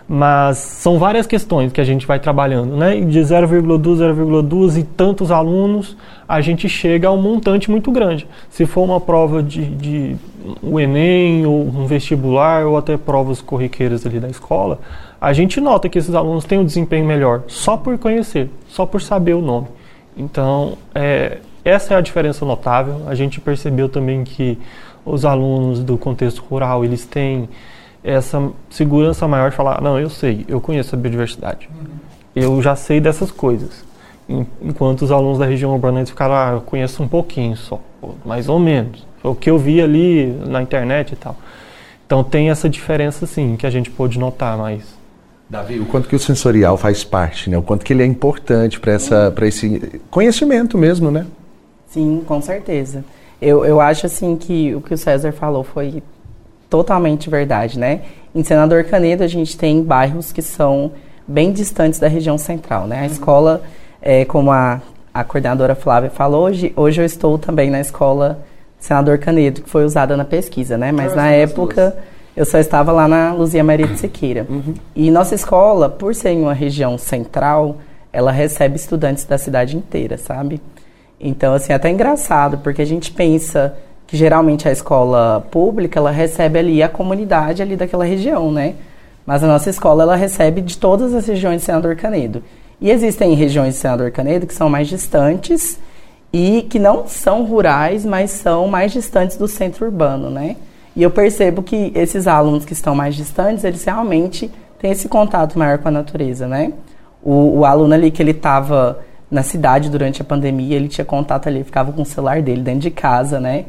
mas 0.08 0.58
são 0.58 1.00
várias 1.00 1.26
questões 1.26 1.72
que 1.72 1.80
a 1.80 1.84
gente 1.84 2.06
vai 2.06 2.20
trabalhando, 2.20 2.76
né? 2.76 3.00
De 3.00 3.20
0,2, 3.20 3.80
0,2 3.80 4.78
e 4.78 4.84
tantos 4.84 5.32
alunos, 5.32 5.96
a 6.28 6.42
gente 6.42 6.68
chega 6.68 7.08
a 7.08 7.12
um 7.12 7.22
montante 7.22 7.72
muito 7.72 7.92
grande. 7.92 8.28
Se 8.50 8.66
for 8.66 8.84
uma 8.84 9.00
prova 9.00 9.42
de, 9.42 9.64
de 9.64 10.16
o 10.62 10.80
Enem, 10.80 11.46
ou 11.46 11.62
um 11.62 11.86
vestibular, 11.86 12.66
ou 12.66 12.78
até 12.78 12.98
provas 12.98 13.42
corriqueiras 13.42 14.06
ali 14.06 14.20
da 14.20 14.28
escola, 14.28 14.80
a 15.20 15.32
gente 15.34 15.62
nota 15.62 15.88
que 15.88 15.98
esses 15.98 16.14
alunos 16.14 16.46
têm 16.46 16.60
um 16.60 16.66
desempenho 16.66 17.06
melhor 17.06 17.44
só 17.48 17.78
por 17.78 17.98
conhecer, 17.98 18.50
só 18.68 18.86
por 18.86 19.02
saber 19.02 19.34
o 19.34 19.42
nome. 19.42 19.68
Então, 20.18 20.78
é, 20.94 21.38
essa 21.64 21.94
é 21.94 21.98
a 21.98 22.02
diferença 22.02 22.44
notável. 22.44 23.04
A 23.08 23.16
gente 23.16 23.40
percebeu 23.40 23.88
também 23.88 24.24
que 24.24 24.58
os 25.06 25.24
alunos 25.26 25.84
do 25.84 25.98
contexto 25.98 26.44
rural, 26.50 26.84
eles 26.84 27.06
têm 27.06 27.48
essa 28.04 28.52
segurança 28.70 29.28
maior 29.28 29.52
de 29.52 29.56
falar, 29.56 29.82
não, 29.82 30.00
eu 30.00 30.10
sei, 30.10 30.46
eu 30.48 30.60
conheço 30.60 30.96
a 30.96 30.98
biodiversidade. 30.98 31.70
Uhum. 31.74 31.88
Eu 32.36 32.62
já 32.62 32.76
sei 32.76 33.00
dessas 33.00 33.30
coisas. 33.32 33.84
Enquanto 34.62 35.02
os 35.02 35.12
alunos 35.12 35.40
da 35.40 35.46
região 35.46 35.72
urbana 35.72 36.00
eles 36.00 36.10
ficaram, 36.10 36.34
ah, 36.34 36.52
eu 36.54 36.62
conheço 36.62 37.04
um 37.04 37.08
pouquinho 37.08 37.56
só, 37.58 37.82
mais 38.26 38.48
ou 38.48 38.60
menos. 38.60 39.06
Foi 39.22 39.32
o 39.32 39.36
que 39.36 39.50
eu 39.50 39.58
vi 39.58 39.82
ali 39.82 40.28
na 40.48 40.62
internet 40.62 41.12
e 41.12 41.16
tal. 41.16 41.36
Então 42.06 42.24
tem 42.24 42.50
essa 42.50 42.70
diferença 42.70 43.26
sim, 43.26 43.56
que 43.58 43.68
a 43.68 43.70
gente 43.70 43.90
pôde 43.90 44.18
notar 44.18 44.58
mais. 44.58 44.84
Davi, 45.50 45.80
o 45.80 45.86
quanto 45.86 46.08
que 46.08 46.16
o 46.16 46.20
sensorial 46.20 46.78
faz 46.78 47.04
parte, 47.04 47.50
né? 47.50 47.58
O 47.58 47.62
quanto 47.62 47.84
que 47.84 47.92
ele 47.92 48.02
é 48.02 48.06
importante 48.06 48.80
para 48.80 48.94
essa 48.94 49.32
para 49.32 49.46
esse 49.46 50.02
conhecimento 50.10 50.78
mesmo, 50.78 51.12
né? 51.12 51.26
Sim, 51.88 52.24
com 52.26 52.42
certeza. 52.42 53.04
Eu, 53.42 53.66
eu 53.66 53.82
acho 53.82 54.06
assim 54.06 54.38
que 54.38 54.74
o 54.74 54.82
que 54.82 54.94
o 54.94 54.98
César 54.98 55.34
falou 55.34 55.64
foi 55.64 56.02
totalmente 56.72 57.30
verdade, 57.30 57.78
né? 57.78 58.00
Em 58.34 58.44
Senador 58.44 58.86
Canedo 58.86 59.26
a 59.26 59.28
gente 59.28 59.58
tem 59.58 59.84
bairros 59.84 60.32
que 60.32 60.42
são 60.42 60.94
bem 61.28 61.52
distantes 61.52 62.00
da 62.00 62.08
região 62.08 62.38
central, 62.38 62.88
né? 62.88 63.02
A 63.02 63.06
escola, 63.06 63.62
é, 64.02 64.24
como 64.24 64.52
a, 64.52 64.82
a 65.14 65.22
coordenadora 65.26 65.76
Flávia 65.76 66.10
falou, 66.10 66.46
hoje, 66.46 66.72
hoje 66.78 67.02
eu 67.02 67.06
estou 67.06 67.38
também 67.38 67.70
na 67.70 67.82
escola 67.82 68.40
Senador 68.80 69.18
Canedo, 69.18 69.62
que 69.62 69.70
foi 69.70 69.84
usada 69.84 70.16
na 70.16 70.24
pesquisa, 70.24 70.78
né? 70.78 70.94
Mas 70.94 71.14
na 71.14 71.30
época 71.30 71.94
eu 72.38 72.46
só 72.46 72.58
estava 72.58 72.94
lá 72.94 73.06
na 73.06 73.34
Luzia 73.34 73.66
Maria 73.66 73.86
de 73.86 74.00
Sequeira. 74.00 74.48
Uhum. 74.50 74.74
E 74.96 75.12
nossa 75.12 75.36
escola, 75.36 75.90
por 75.90 76.16
ser 76.16 76.30
em 76.30 76.42
uma 76.42 76.54
região 76.54 76.98
central, 76.98 77.80
ela 78.14 78.32
recebe 78.32 78.78
estudantes 78.78 79.26
da 79.26 79.38
cidade 79.38 79.76
inteira, 79.76 80.18
sabe? 80.18 80.62
Então, 81.20 81.54
assim, 81.54 81.74
é 81.74 81.76
até 81.76 81.90
engraçado, 81.90 82.60
porque 82.60 82.82
a 82.82 82.86
gente 82.86 83.12
pensa 83.12 83.76
que 84.12 84.18
geralmente 84.18 84.68
a 84.68 84.72
escola 84.74 85.40
pública 85.50 85.98
ela 85.98 86.12
recebe 86.12 86.60
ali 86.60 86.84
a 86.84 86.90
comunidade 86.90 87.62
ali 87.62 87.78
daquela 87.78 88.04
região, 88.04 88.52
né? 88.52 88.76
Mas 89.26 89.42
a 89.42 89.48
nossa 89.48 89.70
escola 89.70 90.04
ela 90.04 90.18
recebe 90.18 90.60
de 90.60 90.78
todas 90.78 91.14
as 91.14 91.26
regiões 91.28 91.62
de 91.62 91.66
Senador 91.68 91.96
Canedo. 91.96 92.44
E 92.82 92.92
existem 92.92 93.34
regiões 93.36 93.76
de 93.76 93.80
Senador 93.80 94.12
Canedo 94.12 94.46
que 94.46 94.54
são 94.54 94.70
mais 94.70 94.90
distantes 94.90 95.80
e 96.34 96.64
que 96.64 96.78
não 96.78 97.08
são 97.08 97.46
rurais, 97.46 98.06
mas 98.06 98.32
são 98.32 98.68
mais 98.68 98.92
distantes 98.92 99.38
do 99.38 99.48
centro 99.48 99.86
urbano, 99.86 100.30
né? 100.30 100.58
E 100.94 101.02
eu 101.02 101.10
percebo 101.10 101.64
que 101.64 101.94
esses 101.96 102.28
alunos 102.28 102.66
que 102.66 102.74
estão 102.74 102.94
mais 102.94 103.16
distantes, 103.16 103.64
eles 103.64 103.82
realmente 103.82 104.52
têm 104.78 104.92
esse 104.92 105.08
contato 105.08 105.58
maior 105.58 105.78
com 105.78 105.88
a 105.88 105.92
natureza, 105.92 106.50
né? 106.50 106.74
O, 107.24 107.60
o 107.60 107.66
aluno 107.66 107.94
ali 107.94 108.12
que 108.12 108.22
ele 108.22 108.32
estava 108.32 109.00
na 109.32 109.42
cidade 109.42 109.90
durante 109.90 110.22
a 110.22 110.26
pandemia, 110.26 110.76
ele 110.76 110.90
tinha 110.90 111.06
contato 111.06 111.48
ali, 111.48 111.64
ficava 111.64 111.94
com 111.94 112.02
o 112.02 112.06
celular 112.06 112.42
dele 112.42 112.62
dentro 112.62 112.82
de 112.82 112.92
casa, 112.92 113.40
né? 113.40 113.64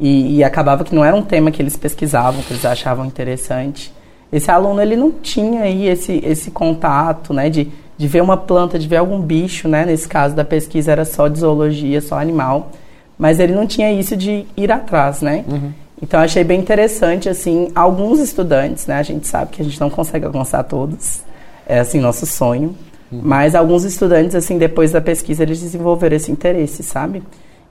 E, 0.00 0.36
e, 0.36 0.44
acabava 0.44 0.84
que 0.84 0.94
não 0.94 1.04
era 1.04 1.16
um 1.16 1.22
tema 1.22 1.50
que 1.50 1.60
eles 1.60 1.76
pesquisavam, 1.76 2.40
que 2.42 2.52
eles 2.52 2.64
achavam 2.64 3.04
interessante. 3.04 3.92
Esse 4.32 4.50
aluno 4.50 4.80
ele 4.80 4.94
não 4.94 5.10
tinha 5.10 5.62
aí 5.62 5.88
esse, 5.88 6.22
esse 6.24 6.52
contato, 6.52 7.34
né, 7.34 7.50
de, 7.50 7.68
de 7.96 8.06
ver 8.06 8.22
uma 8.22 8.36
planta, 8.36 8.78
de 8.78 8.86
ver 8.86 8.98
algum 8.98 9.20
bicho, 9.20 9.66
né? 9.66 9.84
Nesse 9.84 10.06
caso 10.06 10.36
da 10.36 10.44
pesquisa 10.44 10.92
era 10.92 11.04
só 11.04 11.26
de 11.26 11.40
zoologia, 11.40 12.00
só 12.00 12.18
animal, 12.20 12.70
mas 13.18 13.40
ele 13.40 13.54
não 13.54 13.66
tinha 13.66 13.92
isso 13.92 14.16
de 14.16 14.46
ir 14.56 14.70
atrás, 14.70 15.20
né? 15.20 15.44
Uhum. 15.48 15.72
Então 16.00 16.20
achei 16.20 16.44
bem 16.44 16.60
interessante 16.60 17.28
assim, 17.28 17.72
alguns 17.74 18.20
estudantes, 18.20 18.86
né? 18.86 18.98
A 18.98 19.02
gente 19.02 19.26
sabe 19.26 19.50
que 19.50 19.60
a 19.60 19.64
gente 19.64 19.80
não 19.80 19.90
consegue 19.90 20.24
alcançar 20.24 20.62
todos, 20.62 21.22
é 21.66 21.80
assim 21.80 21.98
nosso 21.98 22.24
sonho, 22.24 22.76
uhum. 23.10 23.20
mas 23.24 23.56
alguns 23.56 23.82
estudantes 23.82 24.36
assim 24.36 24.58
depois 24.58 24.92
da 24.92 25.00
pesquisa 25.00 25.42
eles 25.42 25.60
desenvolveram 25.60 26.16
esse 26.16 26.30
interesse, 26.30 26.84
sabe? 26.84 27.22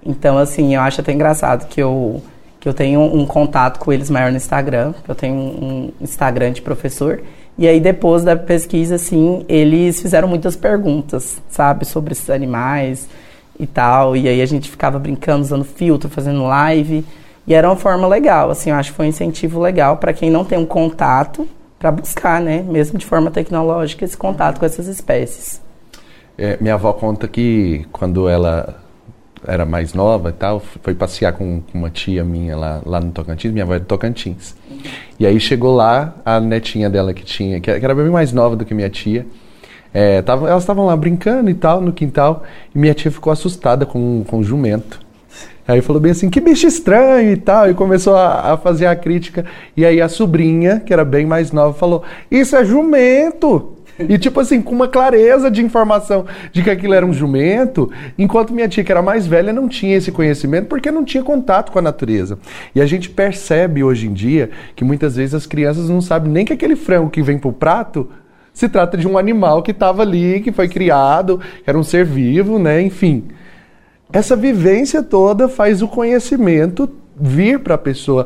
Então, 0.08 0.38
assim, 0.38 0.74
eu 0.74 0.80
acho 0.80 1.01
até 1.01 1.12
engraçado 1.12 1.68
que 1.68 1.84
eu, 1.84 2.22
que 2.62 2.70
eu 2.70 2.74
tenho 2.74 3.01
um 3.01 3.26
contato 3.26 3.78
com 3.78 3.91
eles 3.91 4.10
maior 4.10 4.32
no 4.32 4.38
Instagram, 4.38 4.93
eu 5.05 5.14
tenho 5.14 5.36
um 5.36 5.91
Instagram 5.99 6.53
de 6.53 6.62
professor, 6.62 7.22
e 7.58 7.68
aí 7.68 7.82
depois 7.82 8.24
da 8.24 8.34
pesquisa, 8.34 8.95
assim, 8.95 9.43
eles 9.49 10.01
fizeram 10.01 10.30
muitas 10.30 10.55
perguntas, 10.55 11.41
sabe, 11.49 11.84
sobre 11.84 12.14
esses 12.14 12.30
animais 12.30 13.10
e 13.60 13.68
tal, 13.68 14.16
e 14.16 14.30
aí 14.30 14.41
a 14.41 14.45
gente 14.45 14.72
ficava 14.72 14.97
brincando, 14.97 15.41
usando 15.41 15.66
filtro, 15.66 16.10
fazendo 16.10 16.45
live, 16.45 17.03
e 17.45 17.53
era 17.53 17.68
uma 17.68 17.76
forma 17.76 18.08
legal, 18.08 18.49
assim, 18.49 18.70
eu 18.70 18.78
acho 18.78 18.91
que 18.91 18.95
foi 18.95 19.08
um 19.08 19.10
incentivo 19.10 19.60
legal 19.60 19.97
para 19.97 20.14
quem 20.14 20.32
não 20.32 20.45
tem 20.45 20.58
um 20.58 20.66
contato, 20.66 21.45
para 21.78 21.91
buscar, 21.91 22.39
né, 22.39 22.64
mesmo 22.66 22.97
de 22.97 23.05
forma 23.05 23.30
tecnológica, 23.30 24.05
esse 24.05 24.16
contato 24.16 24.58
com 24.58 24.66
essas 24.66 24.88
espécies. 24.88 25.62
É, 26.38 26.58
minha 26.62 26.76
avó 26.76 26.93
conta 26.93 27.28
que 27.28 27.86
quando 27.91 28.30
ela 28.30 28.86
era 29.45 29.65
mais 29.65 29.93
nova 29.93 30.29
e 30.29 30.33
tal, 30.33 30.59
foi 30.59 30.95
passear 30.95 31.33
com, 31.33 31.61
uma 31.73 31.89
tia 31.89 32.23
minha 32.23 32.55
lá, 32.55 32.81
lá 32.85 32.99
no 32.99 33.11
Tocantins, 33.11 33.51
minha 33.51 33.63
avó 33.63 33.75
é 33.75 33.79
do 33.79 33.85
Tocantins. 33.85 34.55
E 35.19 35.25
aí 35.25 35.39
chegou 35.39 35.75
lá, 35.75 36.15
a 36.25 36.39
netinha 36.39 36.89
dela 36.89 37.13
que 37.13 37.23
tinha, 37.23 37.59
que 37.59 37.69
era 37.69 37.93
bem 37.93 38.09
mais 38.09 38.31
nova 38.31 38.55
do 38.55 38.65
que 38.65 38.73
minha 38.73 38.89
tia, 38.89 39.25
é, 39.93 40.21
tava, 40.21 40.49
elas 40.49 40.63
estavam 40.63 40.85
lá 40.85 40.95
brincando 40.95 41.49
e 41.49 41.53
tal, 41.53 41.81
no 41.81 41.91
quintal, 41.91 42.43
e 42.73 42.77
minha 42.79 42.93
tia 42.93 43.11
ficou 43.11 43.31
assustada 43.31 43.85
com, 43.85 44.23
com 44.27 44.39
o 44.39 44.43
jumento. 44.43 44.99
Aí 45.67 45.81
falou 45.81 46.01
bem 46.01 46.13
assim, 46.13 46.29
que 46.29 46.39
bicho 46.39 46.65
estranho 46.65 47.31
e 47.31 47.38
tal, 47.38 47.69
e 47.69 47.73
começou 47.73 48.15
a, 48.15 48.53
a 48.53 48.57
fazer 48.57 48.85
a 48.85 48.95
crítica. 48.95 49.45
E 49.75 49.85
aí 49.85 50.01
a 50.01 50.07
sobrinha, 50.07 50.79
que 50.79 50.93
era 50.93 51.03
bem 51.03 51.25
mais 51.25 51.51
nova, 51.51 51.73
falou, 51.73 52.03
isso 52.31 52.55
é 52.55 52.63
jumento! 52.63 53.76
E 54.00 54.18
tipo 54.18 54.39
assim, 54.39 54.62
com 54.62 54.74
uma 54.74 54.88
clareza 54.88 55.50
de 55.50 55.64
informação 55.64 56.26
de 56.52 56.62
que 56.62 56.70
aquilo 56.70 56.93
era 56.93 57.06
um 57.06 57.14
jumento, 57.14 57.91
enquanto 58.18 58.54
minha 58.54 58.68
tia, 58.68 58.84
que 58.84 58.91
era 58.91 59.02
mais 59.02 59.26
velha, 59.26 59.52
não 59.52 59.68
tinha 59.68 59.98
esse 59.98 60.12
conhecimento 60.12 60.68
porque 60.68 60.91
não 60.91 61.04
tinha 61.04 61.24
contato 61.24 61.72
com 61.72 61.80
a 61.80 61.82
natureza. 61.82 62.38
E 62.76 62.82
a 62.82 62.86
gente 62.86 63.10
percebe 63.10 63.84
hoje 63.84 64.08
em 64.08 64.14
dia 64.14 64.50
que 64.76 64.84
muitas 64.84 65.16
vezes 65.16 65.34
as 65.34 65.45
crianças 65.45 65.89
não 65.89 66.02
sabem 66.02 66.32
nem 66.32 66.45
que 66.45 66.54
aquele 66.54 66.76
frango 66.76 67.10
que 67.10 67.22
vem 67.22 67.38
pro 67.39 67.52
prato 67.52 68.10
se 68.54 68.68
trata 68.68 68.98
de 68.98 69.08
um 69.08 69.18
animal 69.18 69.62
que 69.62 69.72
estava 69.72 70.02
ali, 70.02 70.41
que 70.41 70.52
foi 70.52 70.68
criado, 70.68 71.39
que 71.39 71.70
era 71.70 71.78
um 71.78 71.84
ser 71.84 72.06
vivo, 72.06 72.58
né? 72.58 72.82
Enfim. 72.82 73.26
Essa 74.12 74.36
vivência 74.36 75.04
toda 75.04 75.48
faz 75.48 75.82
o 75.82 75.88
conhecimento 75.88 76.89
vir 77.16 77.60
para 77.60 77.76
a 77.76 77.78
pessoa. 77.78 78.26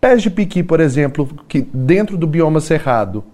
Pés 0.00 0.22
de 0.22 0.30
piqui, 0.30 0.62
por 0.62 0.80
exemplo, 0.80 1.28
que 1.48 1.60
dentro 1.60 2.16
do 2.16 2.26
bioma 2.26 2.60
cerrado, 2.60 3.24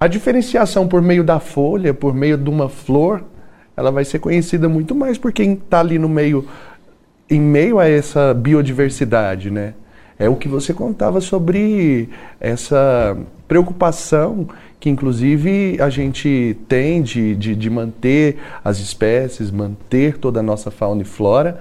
a 0.00 0.08
diferenciação 0.08 0.88
por 0.88 1.02
meio 1.02 1.22
da 1.22 1.38
folha, 1.38 1.92
por 1.92 2.14
meio 2.14 2.38
de 2.38 2.48
uma 2.48 2.70
flor, 2.70 3.22
ela 3.76 3.90
vai 3.90 4.02
ser 4.02 4.18
conhecida 4.18 4.66
muito 4.66 4.94
mais 4.94 5.18
por 5.18 5.30
quem 5.30 5.52
está 5.52 5.80
ali 5.80 5.98
no 5.98 6.08
meio, 6.08 6.48
em 7.28 7.38
meio 7.38 7.78
a 7.78 7.86
essa 7.86 8.32
biodiversidade, 8.32 9.50
né? 9.50 9.74
É 10.18 10.26
o 10.26 10.36
que 10.36 10.48
você 10.48 10.72
contava 10.72 11.20
sobre 11.20 12.08
essa 12.38 13.16
preocupação 13.46 14.48
que, 14.78 14.88
inclusive, 14.88 15.76
a 15.80 15.90
gente 15.90 16.56
tem 16.66 17.02
de, 17.02 17.34
de, 17.34 17.54
de 17.54 17.70
manter 17.70 18.38
as 18.64 18.78
espécies, 18.78 19.50
manter 19.50 20.16
toda 20.16 20.40
a 20.40 20.42
nossa 20.42 20.70
fauna 20.70 21.02
e 21.02 21.04
flora, 21.04 21.60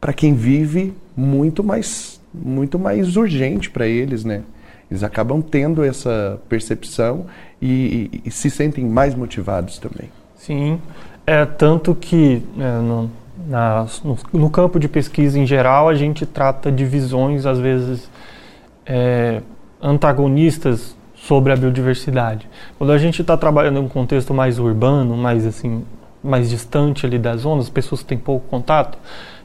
para 0.00 0.12
quem 0.12 0.34
vive 0.34 0.94
muito 1.16 1.62
mais, 1.62 2.20
muito 2.34 2.76
mais 2.76 3.16
urgente 3.16 3.70
para 3.70 3.86
eles, 3.86 4.24
né? 4.24 4.42
Eles 4.90 5.02
acabam 5.02 5.42
tendo 5.42 5.82
essa 5.82 6.40
percepção 6.48 7.26
e, 7.60 8.10
e, 8.12 8.22
e 8.26 8.30
se 8.30 8.50
sentem 8.50 8.84
mais 8.84 9.14
motivados 9.14 9.78
também. 9.78 10.10
Sim, 10.36 10.80
é 11.26 11.44
tanto 11.44 11.94
que 11.94 12.42
é, 12.58 12.78
no, 12.78 13.10
na, 13.48 13.86
no, 14.04 14.18
no, 14.32 14.50
campo 14.50 14.78
de 14.78 14.88
pesquisa 14.88 15.38
em 15.38 15.46
geral 15.46 15.88
a 15.88 15.94
gente 15.94 16.24
trata 16.24 16.70
de 16.70 16.84
visões 16.84 17.46
às 17.46 17.58
vezes 17.58 18.08
é, 18.84 19.42
antagonistas 19.82 20.96
sobre 21.14 21.52
a 21.52 21.56
biodiversidade. 21.56 22.48
Quando 22.78 22.92
a 22.92 22.98
gente 22.98 23.22
está 23.22 23.36
trabalhando 23.36 23.78
em 23.78 23.82
um 23.82 23.88
contexto 23.88 24.32
mais 24.32 24.58
urbano, 24.60 25.16
mais 25.16 25.44
assim, 25.44 25.84
mais 26.22 26.48
distante 26.48 27.04
ali 27.04 27.18
das 27.18 27.40
zonas, 27.40 27.64
as 27.64 27.70
pessoas 27.70 28.04
têm 28.04 28.16
pouco 28.16 28.46
contato, 28.48 28.96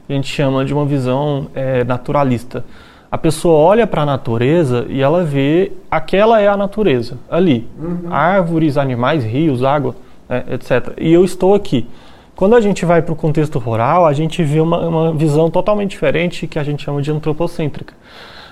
a 0.08 0.12
gente 0.12 0.28
chama 0.28 0.64
de 0.64 0.72
uma 0.72 0.84
visão 0.84 1.48
é, 1.54 1.82
naturalista 1.82 2.64
a 3.12 3.18
pessoa 3.18 3.58
olha 3.58 3.86
para 3.86 4.00
a 4.00 4.06
natureza 4.06 4.86
e 4.88 5.02
ela 5.02 5.22
vê 5.22 5.70
aquela 5.90 6.40
é 6.40 6.48
a 6.48 6.56
natureza 6.56 7.18
ali, 7.30 7.68
uhum. 7.78 8.10
árvores, 8.10 8.78
animais, 8.78 9.22
rios, 9.22 9.62
água, 9.62 9.94
né, 10.26 10.42
etc. 10.50 10.94
E 10.96 11.12
eu 11.12 11.22
estou 11.22 11.54
aqui. 11.54 11.86
Quando 12.34 12.56
a 12.56 12.60
gente 12.62 12.86
vai 12.86 13.02
para 13.02 13.12
o 13.12 13.16
contexto 13.16 13.58
rural, 13.58 14.06
a 14.06 14.14
gente 14.14 14.42
vê 14.42 14.60
uma, 14.60 14.78
uma 14.88 15.12
visão 15.12 15.50
totalmente 15.50 15.90
diferente 15.90 16.46
que 16.46 16.58
a 16.58 16.64
gente 16.64 16.82
chama 16.82 17.02
de 17.02 17.10
antropocêntrica. 17.10 17.92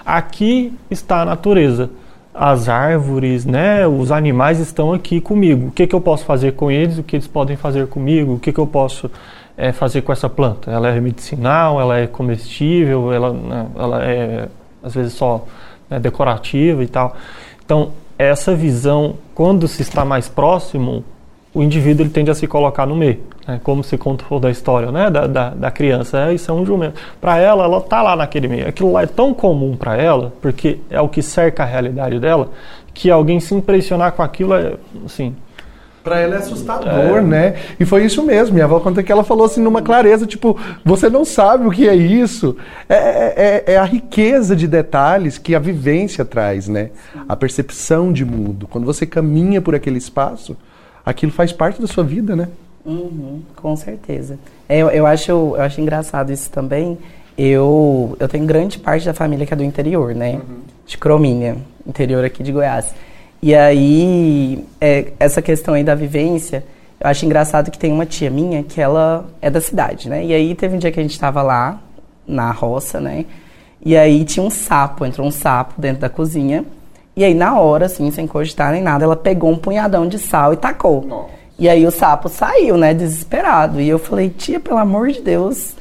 Aqui 0.05 0.75
está 0.91 1.23
a 1.23 1.25
natureza 1.25 1.89
as 2.33 2.69
árvores, 2.69 3.45
né, 3.45 3.87
os 3.87 4.13
animais 4.13 4.61
estão 4.61 4.93
aqui 4.93 5.21
comigo. 5.21 5.69
O 5.69 5.71
que, 5.73 5.87
que 5.87 5.95
eu 5.95 6.01
posso 6.01 6.25
fazer 6.25 6.53
com 6.53 6.71
eles? 6.71 6.99
O 6.99 7.03
que 7.03 7.17
eles 7.17 7.27
podem 7.27 7.57
fazer 7.57 7.87
comigo? 7.89 8.35
O 8.35 8.39
que, 8.39 8.53
que 8.53 8.61
eu 8.61 8.67
posso 8.67 9.11
é, 9.61 9.73
fazer 9.73 10.01
com 10.01 10.11
essa 10.11 10.29
planta? 10.29 10.71
Ela 10.71 10.89
é 10.89 11.01
medicinal? 11.01 11.79
Ela 11.79 11.99
é 11.99 12.07
comestível? 12.07 13.13
Ela, 13.13 13.33
né, 13.33 13.67
ela 13.79 14.05
é 14.05 14.49
às 14.83 14.95
vezes 14.95 15.13
só 15.13 15.45
né, 15.89 16.01
decorativa 16.01 16.83
e 16.83 16.87
tal. 16.87 17.15
Então 17.65 17.93
essa 18.19 18.55
visão, 18.55 19.15
quando 19.35 19.69
se 19.69 19.83
está 19.83 20.05
mais 20.05 20.29
próximo, 20.29 21.05
o 21.55 21.63
indivíduo 21.63 22.05
ele 22.05 22.11
tende 22.11 22.31
a 22.31 22.35
se 22.35 22.47
colocar 22.47 22.87
no 22.87 22.95
meio, 22.95 23.21
né? 23.47 23.61
como 23.63 23.83
se 23.83 23.99
contou 23.99 24.39
da 24.39 24.51
história 24.51 24.91
né? 24.91 25.11
da, 25.11 25.27
da, 25.27 25.51
da 25.51 25.71
criança. 25.71 26.29
É, 26.29 26.35
isso 26.35 26.51
é 26.51 26.55
um 26.55 26.65
jumento. 26.65 27.01
Para 27.21 27.39
ela, 27.39 27.65
ela 27.65 27.79
está 27.79 28.01
lá 28.03 28.17
naquele 28.17 28.49
meio. 28.49 28.69
Aquilo 28.69 28.93
lá 28.93 29.03
é 29.03 29.07
tão 29.07 29.35
comum 29.35 29.77
para 29.77 29.97
ela, 29.97 30.33
porque 30.41 30.79
é 30.89 31.01
o 31.01 31.09
que 31.09 31.23
cerca 31.23 31.63
a 31.63 31.67
realidade 31.67 32.19
dela, 32.19 32.51
que 32.95 33.11
alguém 33.11 33.41
se 33.41 33.55
impressionar 33.55 34.13
com 34.13 34.23
aquilo 34.23 34.55
é 34.55 34.75
assim. 35.05 35.35
Para 36.03 36.19
ela 36.19 36.37
é 36.37 36.39
assustador, 36.39 37.19
é... 37.19 37.21
né? 37.21 37.57
E 37.79 37.85
foi 37.85 38.05
isso 38.05 38.23
mesmo. 38.23 38.55
Minha 38.55 38.65
avó 38.65 38.81
conta 38.81 39.03
que 39.03 39.13
ela 39.13 39.23
falou 39.23 39.45
assim 39.45 39.61
numa 39.61 39.83
clareza, 39.83 40.27
tipo, 40.27 40.59
você 40.85 41.11
não 41.11 41.25
sabe 41.25 41.67
o 41.67 41.71
que 41.71 41.89
é 41.89 41.95
isso. 41.95 42.57
É, 42.89 42.95
é, 42.95 43.35
é, 43.67 43.73
é 43.75 43.77
a 43.77 43.85
riqueza 43.85 44.57
de 44.57 44.67
detalhes 44.67 45.37
que 45.37 45.55
a 45.55 45.59
vivência 45.59 46.25
traz, 46.25 46.69
né? 46.69 46.91
A 47.29 47.37
percepção 47.37 48.13
de 48.13 48.25
mundo. 48.25 48.67
Quando 48.67 48.85
você 48.85 49.05
caminha 49.05 49.61
por 49.61 49.75
aquele 49.75 49.99
espaço, 49.99 50.57
aquilo 51.05 51.33
faz 51.33 51.53
parte 51.53 51.81
da 51.81 51.87
sua 51.87 52.05
vida, 52.05 52.35
né? 52.35 52.49
Uhum, 52.85 53.43
com 53.57 53.77
certeza. 53.77 54.39
É, 54.69 54.79
eu, 54.79 54.89
eu, 54.89 55.07
acho, 55.07 55.31
eu 55.31 55.61
acho 55.61 55.81
engraçado 55.81 56.33
isso 56.33 56.51
também. 56.51 56.97
Eu, 57.37 58.17
eu 58.19 58.29
tenho 58.29 58.47
grande 58.47 58.79
parte 58.79 59.05
da 59.05 59.15
família 59.15 59.47
que 59.47 59.53
é 59.53 59.57
do 59.57 59.65
interior, 59.65 60.15
né? 60.15 60.35
Uhum. 60.35 60.61
De 60.87 60.97
Cromínia, 60.97 61.57
interior 61.87 62.25
aqui 62.25 62.43
de 62.43 62.53
Goiás. 62.53 62.95
E 63.43 63.55
aí, 63.55 64.65
é, 64.81 65.13
essa 65.19 65.41
questão 65.41 65.75
aí 65.75 65.83
da 65.83 65.95
vivência, 65.95 66.65
eu 67.01 67.09
acho 67.09 67.25
engraçado 67.25 67.71
que 67.71 67.79
tem 67.79 67.93
uma 67.93 68.05
tia 68.05 68.31
minha 68.31 68.63
que 68.63 68.81
ela 68.81 69.27
é 69.41 69.49
da 69.49 69.61
cidade, 69.61 70.09
né? 70.09 70.25
E 70.25 70.35
aí 70.35 70.55
teve 70.55 70.77
um 70.77 70.79
dia 70.79 70.93
que 70.93 71.01
a 71.01 71.03
gente 71.03 71.13
estava 71.13 71.41
lá, 71.43 71.81
na 72.27 72.51
roça, 72.53 73.01
né? 73.01 73.25
E 73.85 73.97
aí 73.97 74.25
tinha 74.25 74.45
um 74.45 74.51
sapo, 74.51 75.05
entrou 75.05 75.27
um 75.27 75.31
sapo 75.31 75.81
dentro 75.81 76.01
da 76.01 76.09
cozinha. 76.09 76.65
E 77.17 77.25
aí, 77.25 77.35
na 77.35 77.59
hora, 77.59 77.87
assim, 77.87 78.11
sem 78.11 78.27
cogitar 78.27 78.73
nem 78.73 78.83
nada, 78.83 79.05
ela 79.05 79.17
pegou 79.17 79.51
um 79.51 79.57
punhadão 79.57 80.07
de 80.07 80.19
sal 80.19 80.53
e 80.53 80.57
tacou. 80.57 81.05
Nossa. 81.05 81.31
E 81.59 81.69
aí 81.69 81.87
o 81.87 81.91
sapo 81.91 82.29
saiu, 82.29 82.77
né, 82.77 82.95
desesperado. 82.95 83.81
E 83.81 83.89
eu 83.89 83.99
falei, 83.99 84.31
tia, 84.31 84.61
pelo 84.61 84.79
amor 84.79 85.09
de 85.09 85.21
Deus. 85.21 85.75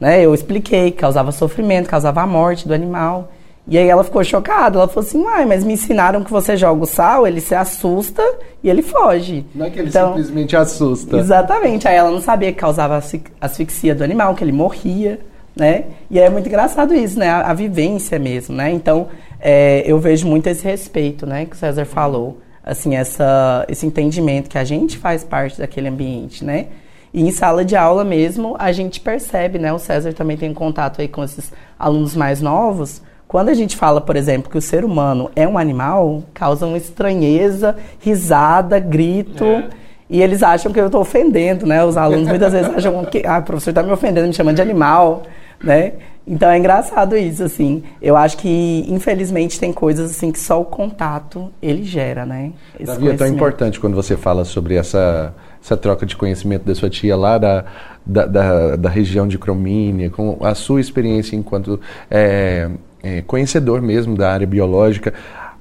Né, 0.00 0.20
eu 0.20 0.34
expliquei 0.34 0.90
que 0.90 0.98
causava 0.98 1.30
sofrimento, 1.30 1.88
causava 1.88 2.22
a 2.22 2.26
morte 2.26 2.66
do 2.66 2.74
animal. 2.74 3.30
E 3.66 3.78
aí 3.78 3.88
ela 3.88 4.02
ficou 4.02 4.24
chocada. 4.24 4.78
Ela 4.78 4.88
falou 4.88 5.06
assim, 5.06 5.22
uai, 5.22 5.44
mas 5.44 5.64
me 5.64 5.74
ensinaram 5.74 6.24
que 6.24 6.30
você 6.30 6.56
joga 6.56 6.82
o 6.82 6.86
sal, 6.86 7.26
ele 7.26 7.40
se 7.40 7.54
assusta 7.54 8.22
e 8.62 8.68
ele 8.68 8.82
foge. 8.82 9.46
Não 9.54 9.66
é 9.66 9.70
que 9.70 9.78
ele 9.78 9.88
então, 9.88 10.08
simplesmente 10.08 10.56
assusta. 10.56 11.16
Exatamente. 11.16 11.86
Aí 11.86 11.96
ela 11.96 12.10
não 12.10 12.20
sabia 12.20 12.52
que 12.52 12.58
causava 12.58 13.00
asfixia 13.40 13.94
do 13.94 14.02
animal, 14.02 14.34
que 14.34 14.42
ele 14.42 14.52
morria, 14.52 15.20
né? 15.54 15.84
E 16.10 16.18
é 16.18 16.28
muito 16.28 16.48
engraçado 16.48 16.92
isso, 16.94 17.18
né? 17.18 17.28
A, 17.28 17.50
a 17.50 17.54
vivência 17.54 18.18
mesmo, 18.18 18.54
né? 18.54 18.72
Então, 18.72 19.08
é, 19.42 19.82
eu 19.84 19.98
vejo 19.98 20.26
muito 20.26 20.46
esse 20.46 20.64
respeito, 20.64 21.26
né, 21.26 21.44
que 21.44 21.56
o 21.56 21.58
César 21.58 21.84
falou, 21.84 22.38
assim, 22.64 22.94
essa, 22.94 23.66
esse 23.68 23.84
entendimento 23.84 24.48
que 24.48 24.56
a 24.56 24.62
gente 24.62 24.96
faz 24.96 25.24
parte 25.24 25.58
daquele 25.58 25.88
ambiente, 25.88 26.44
né? 26.44 26.66
E 27.12 27.20
em 27.20 27.30
sala 27.32 27.64
de 27.64 27.74
aula 27.74 28.04
mesmo, 28.04 28.54
a 28.58 28.70
gente 28.70 29.00
percebe, 29.00 29.58
né, 29.58 29.72
o 29.72 29.80
César 29.80 30.12
também 30.12 30.36
tem 30.36 30.54
contato 30.54 31.00
aí 31.00 31.08
com 31.08 31.24
esses 31.24 31.52
alunos 31.76 32.14
mais 32.14 32.40
novos, 32.40 33.02
quando 33.32 33.48
a 33.48 33.54
gente 33.54 33.78
fala, 33.78 33.98
por 33.98 34.14
exemplo, 34.14 34.50
que 34.50 34.58
o 34.58 34.60
ser 34.60 34.84
humano 34.84 35.30
é 35.34 35.48
um 35.48 35.56
animal, 35.56 36.22
causa 36.34 36.66
uma 36.66 36.76
estranheza, 36.76 37.74
risada, 37.98 38.78
grito. 38.78 39.42
É. 39.42 39.70
E 40.10 40.20
eles 40.20 40.42
acham 40.42 40.70
que 40.70 40.78
eu 40.78 40.84
estou 40.84 41.00
ofendendo, 41.00 41.64
né? 41.64 41.82
Os 41.82 41.96
alunos 41.96 42.28
muitas 42.28 42.52
vezes 42.52 42.68
acham 42.68 43.02
que 43.06 43.26
ah, 43.26 43.38
o 43.38 43.42
professor 43.42 43.70
está 43.70 43.82
me 43.82 43.90
ofendendo, 43.90 44.26
me 44.26 44.34
chamando 44.34 44.56
de 44.56 44.60
animal, 44.60 45.22
né? 45.64 45.94
Então 46.26 46.50
é 46.50 46.58
engraçado 46.58 47.16
isso, 47.16 47.42
assim. 47.42 47.82
Eu 48.02 48.18
acho 48.18 48.36
que, 48.36 48.84
infelizmente, 48.86 49.58
tem 49.58 49.72
coisas 49.72 50.10
assim 50.10 50.30
que 50.30 50.38
só 50.38 50.60
o 50.60 50.64
contato 50.66 51.50
ele 51.62 51.84
gera, 51.84 52.26
né? 52.26 52.52
Esse 52.78 52.84
Davi, 52.84 53.08
é 53.08 53.14
tão 53.14 53.28
importante 53.28 53.80
quando 53.80 53.94
você 53.94 54.14
fala 54.14 54.44
sobre 54.44 54.74
essa, 54.74 55.34
essa 55.58 55.74
troca 55.74 56.04
de 56.04 56.16
conhecimento 56.16 56.64
da 56.64 56.74
sua 56.74 56.90
tia 56.90 57.16
lá 57.16 57.38
da, 57.38 57.64
da, 58.04 58.26
da, 58.26 58.76
da 58.76 58.88
região 58.90 59.26
de 59.26 59.38
Cromínia, 59.38 60.10
com 60.10 60.36
a 60.42 60.54
sua 60.54 60.82
experiência 60.82 61.34
enquanto 61.34 61.80
é, 62.10 62.68
é, 63.02 63.22
conhecedor 63.22 63.82
mesmo 63.82 64.16
da 64.16 64.32
área 64.32 64.46
biológica. 64.46 65.12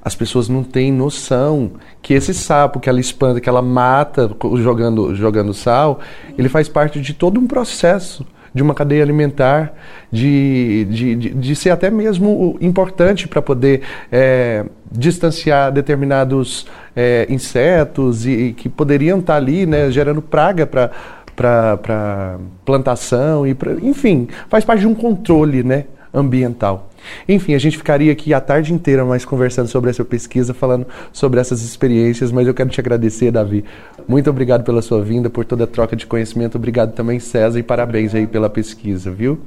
As 0.04 0.16
pessoas 0.16 0.50
não 0.50 0.64
têm 0.64 0.92
noção 0.92 1.72
que 2.02 2.14
esse 2.14 2.34
sapo 2.34 2.80
que 2.80 2.90
ela 2.90 3.00
espanta, 3.00 3.40
que 3.40 3.48
ela 3.48 3.62
mata 3.62 4.30
jogando, 4.58 5.14
jogando 5.16 5.54
sal, 5.54 6.00
ele 6.38 6.50
faz 6.50 6.68
parte 6.68 7.00
de 7.00 7.14
todo 7.14 7.40
um 7.40 7.46
processo 7.46 8.26
de 8.54 8.62
uma 8.62 8.74
cadeia 8.74 9.02
alimentar, 9.02 9.74
de, 10.12 10.86
de, 10.90 11.16
de, 11.16 11.30
de 11.30 11.56
ser 11.56 11.70
até 11.70 11.90
mesmo 11.90 12.58
importante 12.60 13.28
para 13.28 13.42
poder 13.42 13.82
é, 14.12 14.66
distanciar 14.92 15.72
determinados 15.72 16.68
é, 16.96 17.26
insetos 17.30 18.26
e, 18.26 18.32
e, 18.32 18.54
que 18.54 18.68
poderiam 18.68 19.20
estar 19.20 19.34
tá 19.34 19.38
ali 19.38 19.66
né, 19.66 19.90
gerando 19.90 20.22
praga 20.22 20.66
para 20.66 20.92
para 21.34 22.38
plantação 22.66 23.48
e 23.48 23.56
pra, 23.56 23.72
enfim 23.82 24.28
faz 24.50 24.66
parte 24.66 24.82
de 24.82 24.88
um 24.88 24.94
controle 24.94 25.64
né, 25.64 25.86
ambiental. 26.14 26.90
Enfim, 27.28 27.54
a 27.56 27.60
gente 27.60 27.78
ficaria 27.78 28.12
aqui 28.12 28.34
a 28.34 28.42
tarde 28.42 28.74
inteira 28.74 29.04
mais 29.04 29.26
conversando 29.26 29.68
sobre 29.68 29.90
essa 29.90 30.06
pesquisa, 30.06 30.54
falando 30.54 30.86
sobre 31.12 31.40
essas 31.40 31.62
experiências, 31.62 32.32
mas 32.32 32.48
eu 32.48 32.54
quero 32.54 32.70
te 32.70 32.80
agradecer, 32.80 33.32
Davi. 33.32 33.64
Muito 34.08 34.30
obrigado 34.30 34.64
pela 34.64 34.82
sua 34.82 35.02
vinda, 35.02 35.30
por 35.30 35.46
toda 35.46 35.64
a 35.64 35.68
troca 35.68 35.96
de 35.96 36.06
conhecimento. 36.06 36.56
Obrigado 36.56 36.94
também, 36.94 37.20
César, 37.20 37.60
e 37.60 37.64
parabéns 37.64 38.14
aí 38.14 38.28
pela 38.28 38.50
pesquisa, 38.50 39.10
viu? 39.10 39.40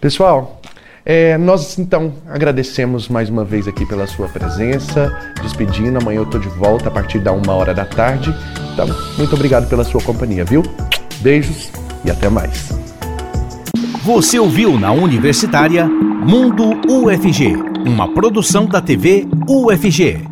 Pessoal, 0.00 0.60
é, 1.04 1.36
nós 1.36 1.78
então 1.78 2.12
agradecemos 2.28 3.08
mais 3.08 3.28
uma 3.28 3.44
vez 3.44 3.66
aqui 3.66 3.84
pela 3.86 4.06
sua 4.06 4.28
presença, 4.28 5.12
despedindo. 5.42 5.98
Amanhã 5.98 6.18
eu 6.18 6.24
estou 6.24 6.40
de 6.40 6.48
volta 6.48 6.88
a 6.88 6.90
partir 6.92 7.18
da 7.18 7.32
uma 7.32 7.52
hora 7.54 7.74
da 7.74 7.84
tarde. 7.84 8.34
Então, 8.72 8.86
muito 9.18 9.34
obrigado 9.34 9.68
pela 9.68 9.84
sua 9.84 10.00
companhia, 10.00 10.44
viu? 10.44 10.62
Beijos 11.20 11.70
e 12.04 12.10
até 12.10 12.28
mais. 12.28 12.91
Você 14.04 14.36
ouviu 14.36 14.80
na 14.80 14.90
Universitária 14.90 15.86
Mundo 15.86 16.64
UFG, 16.90 17.54
uma 17.86 18.12
produção 18.12 18.66
da 18.66 18.80
TV 18.80 19.28
UFG. 19.48 20.31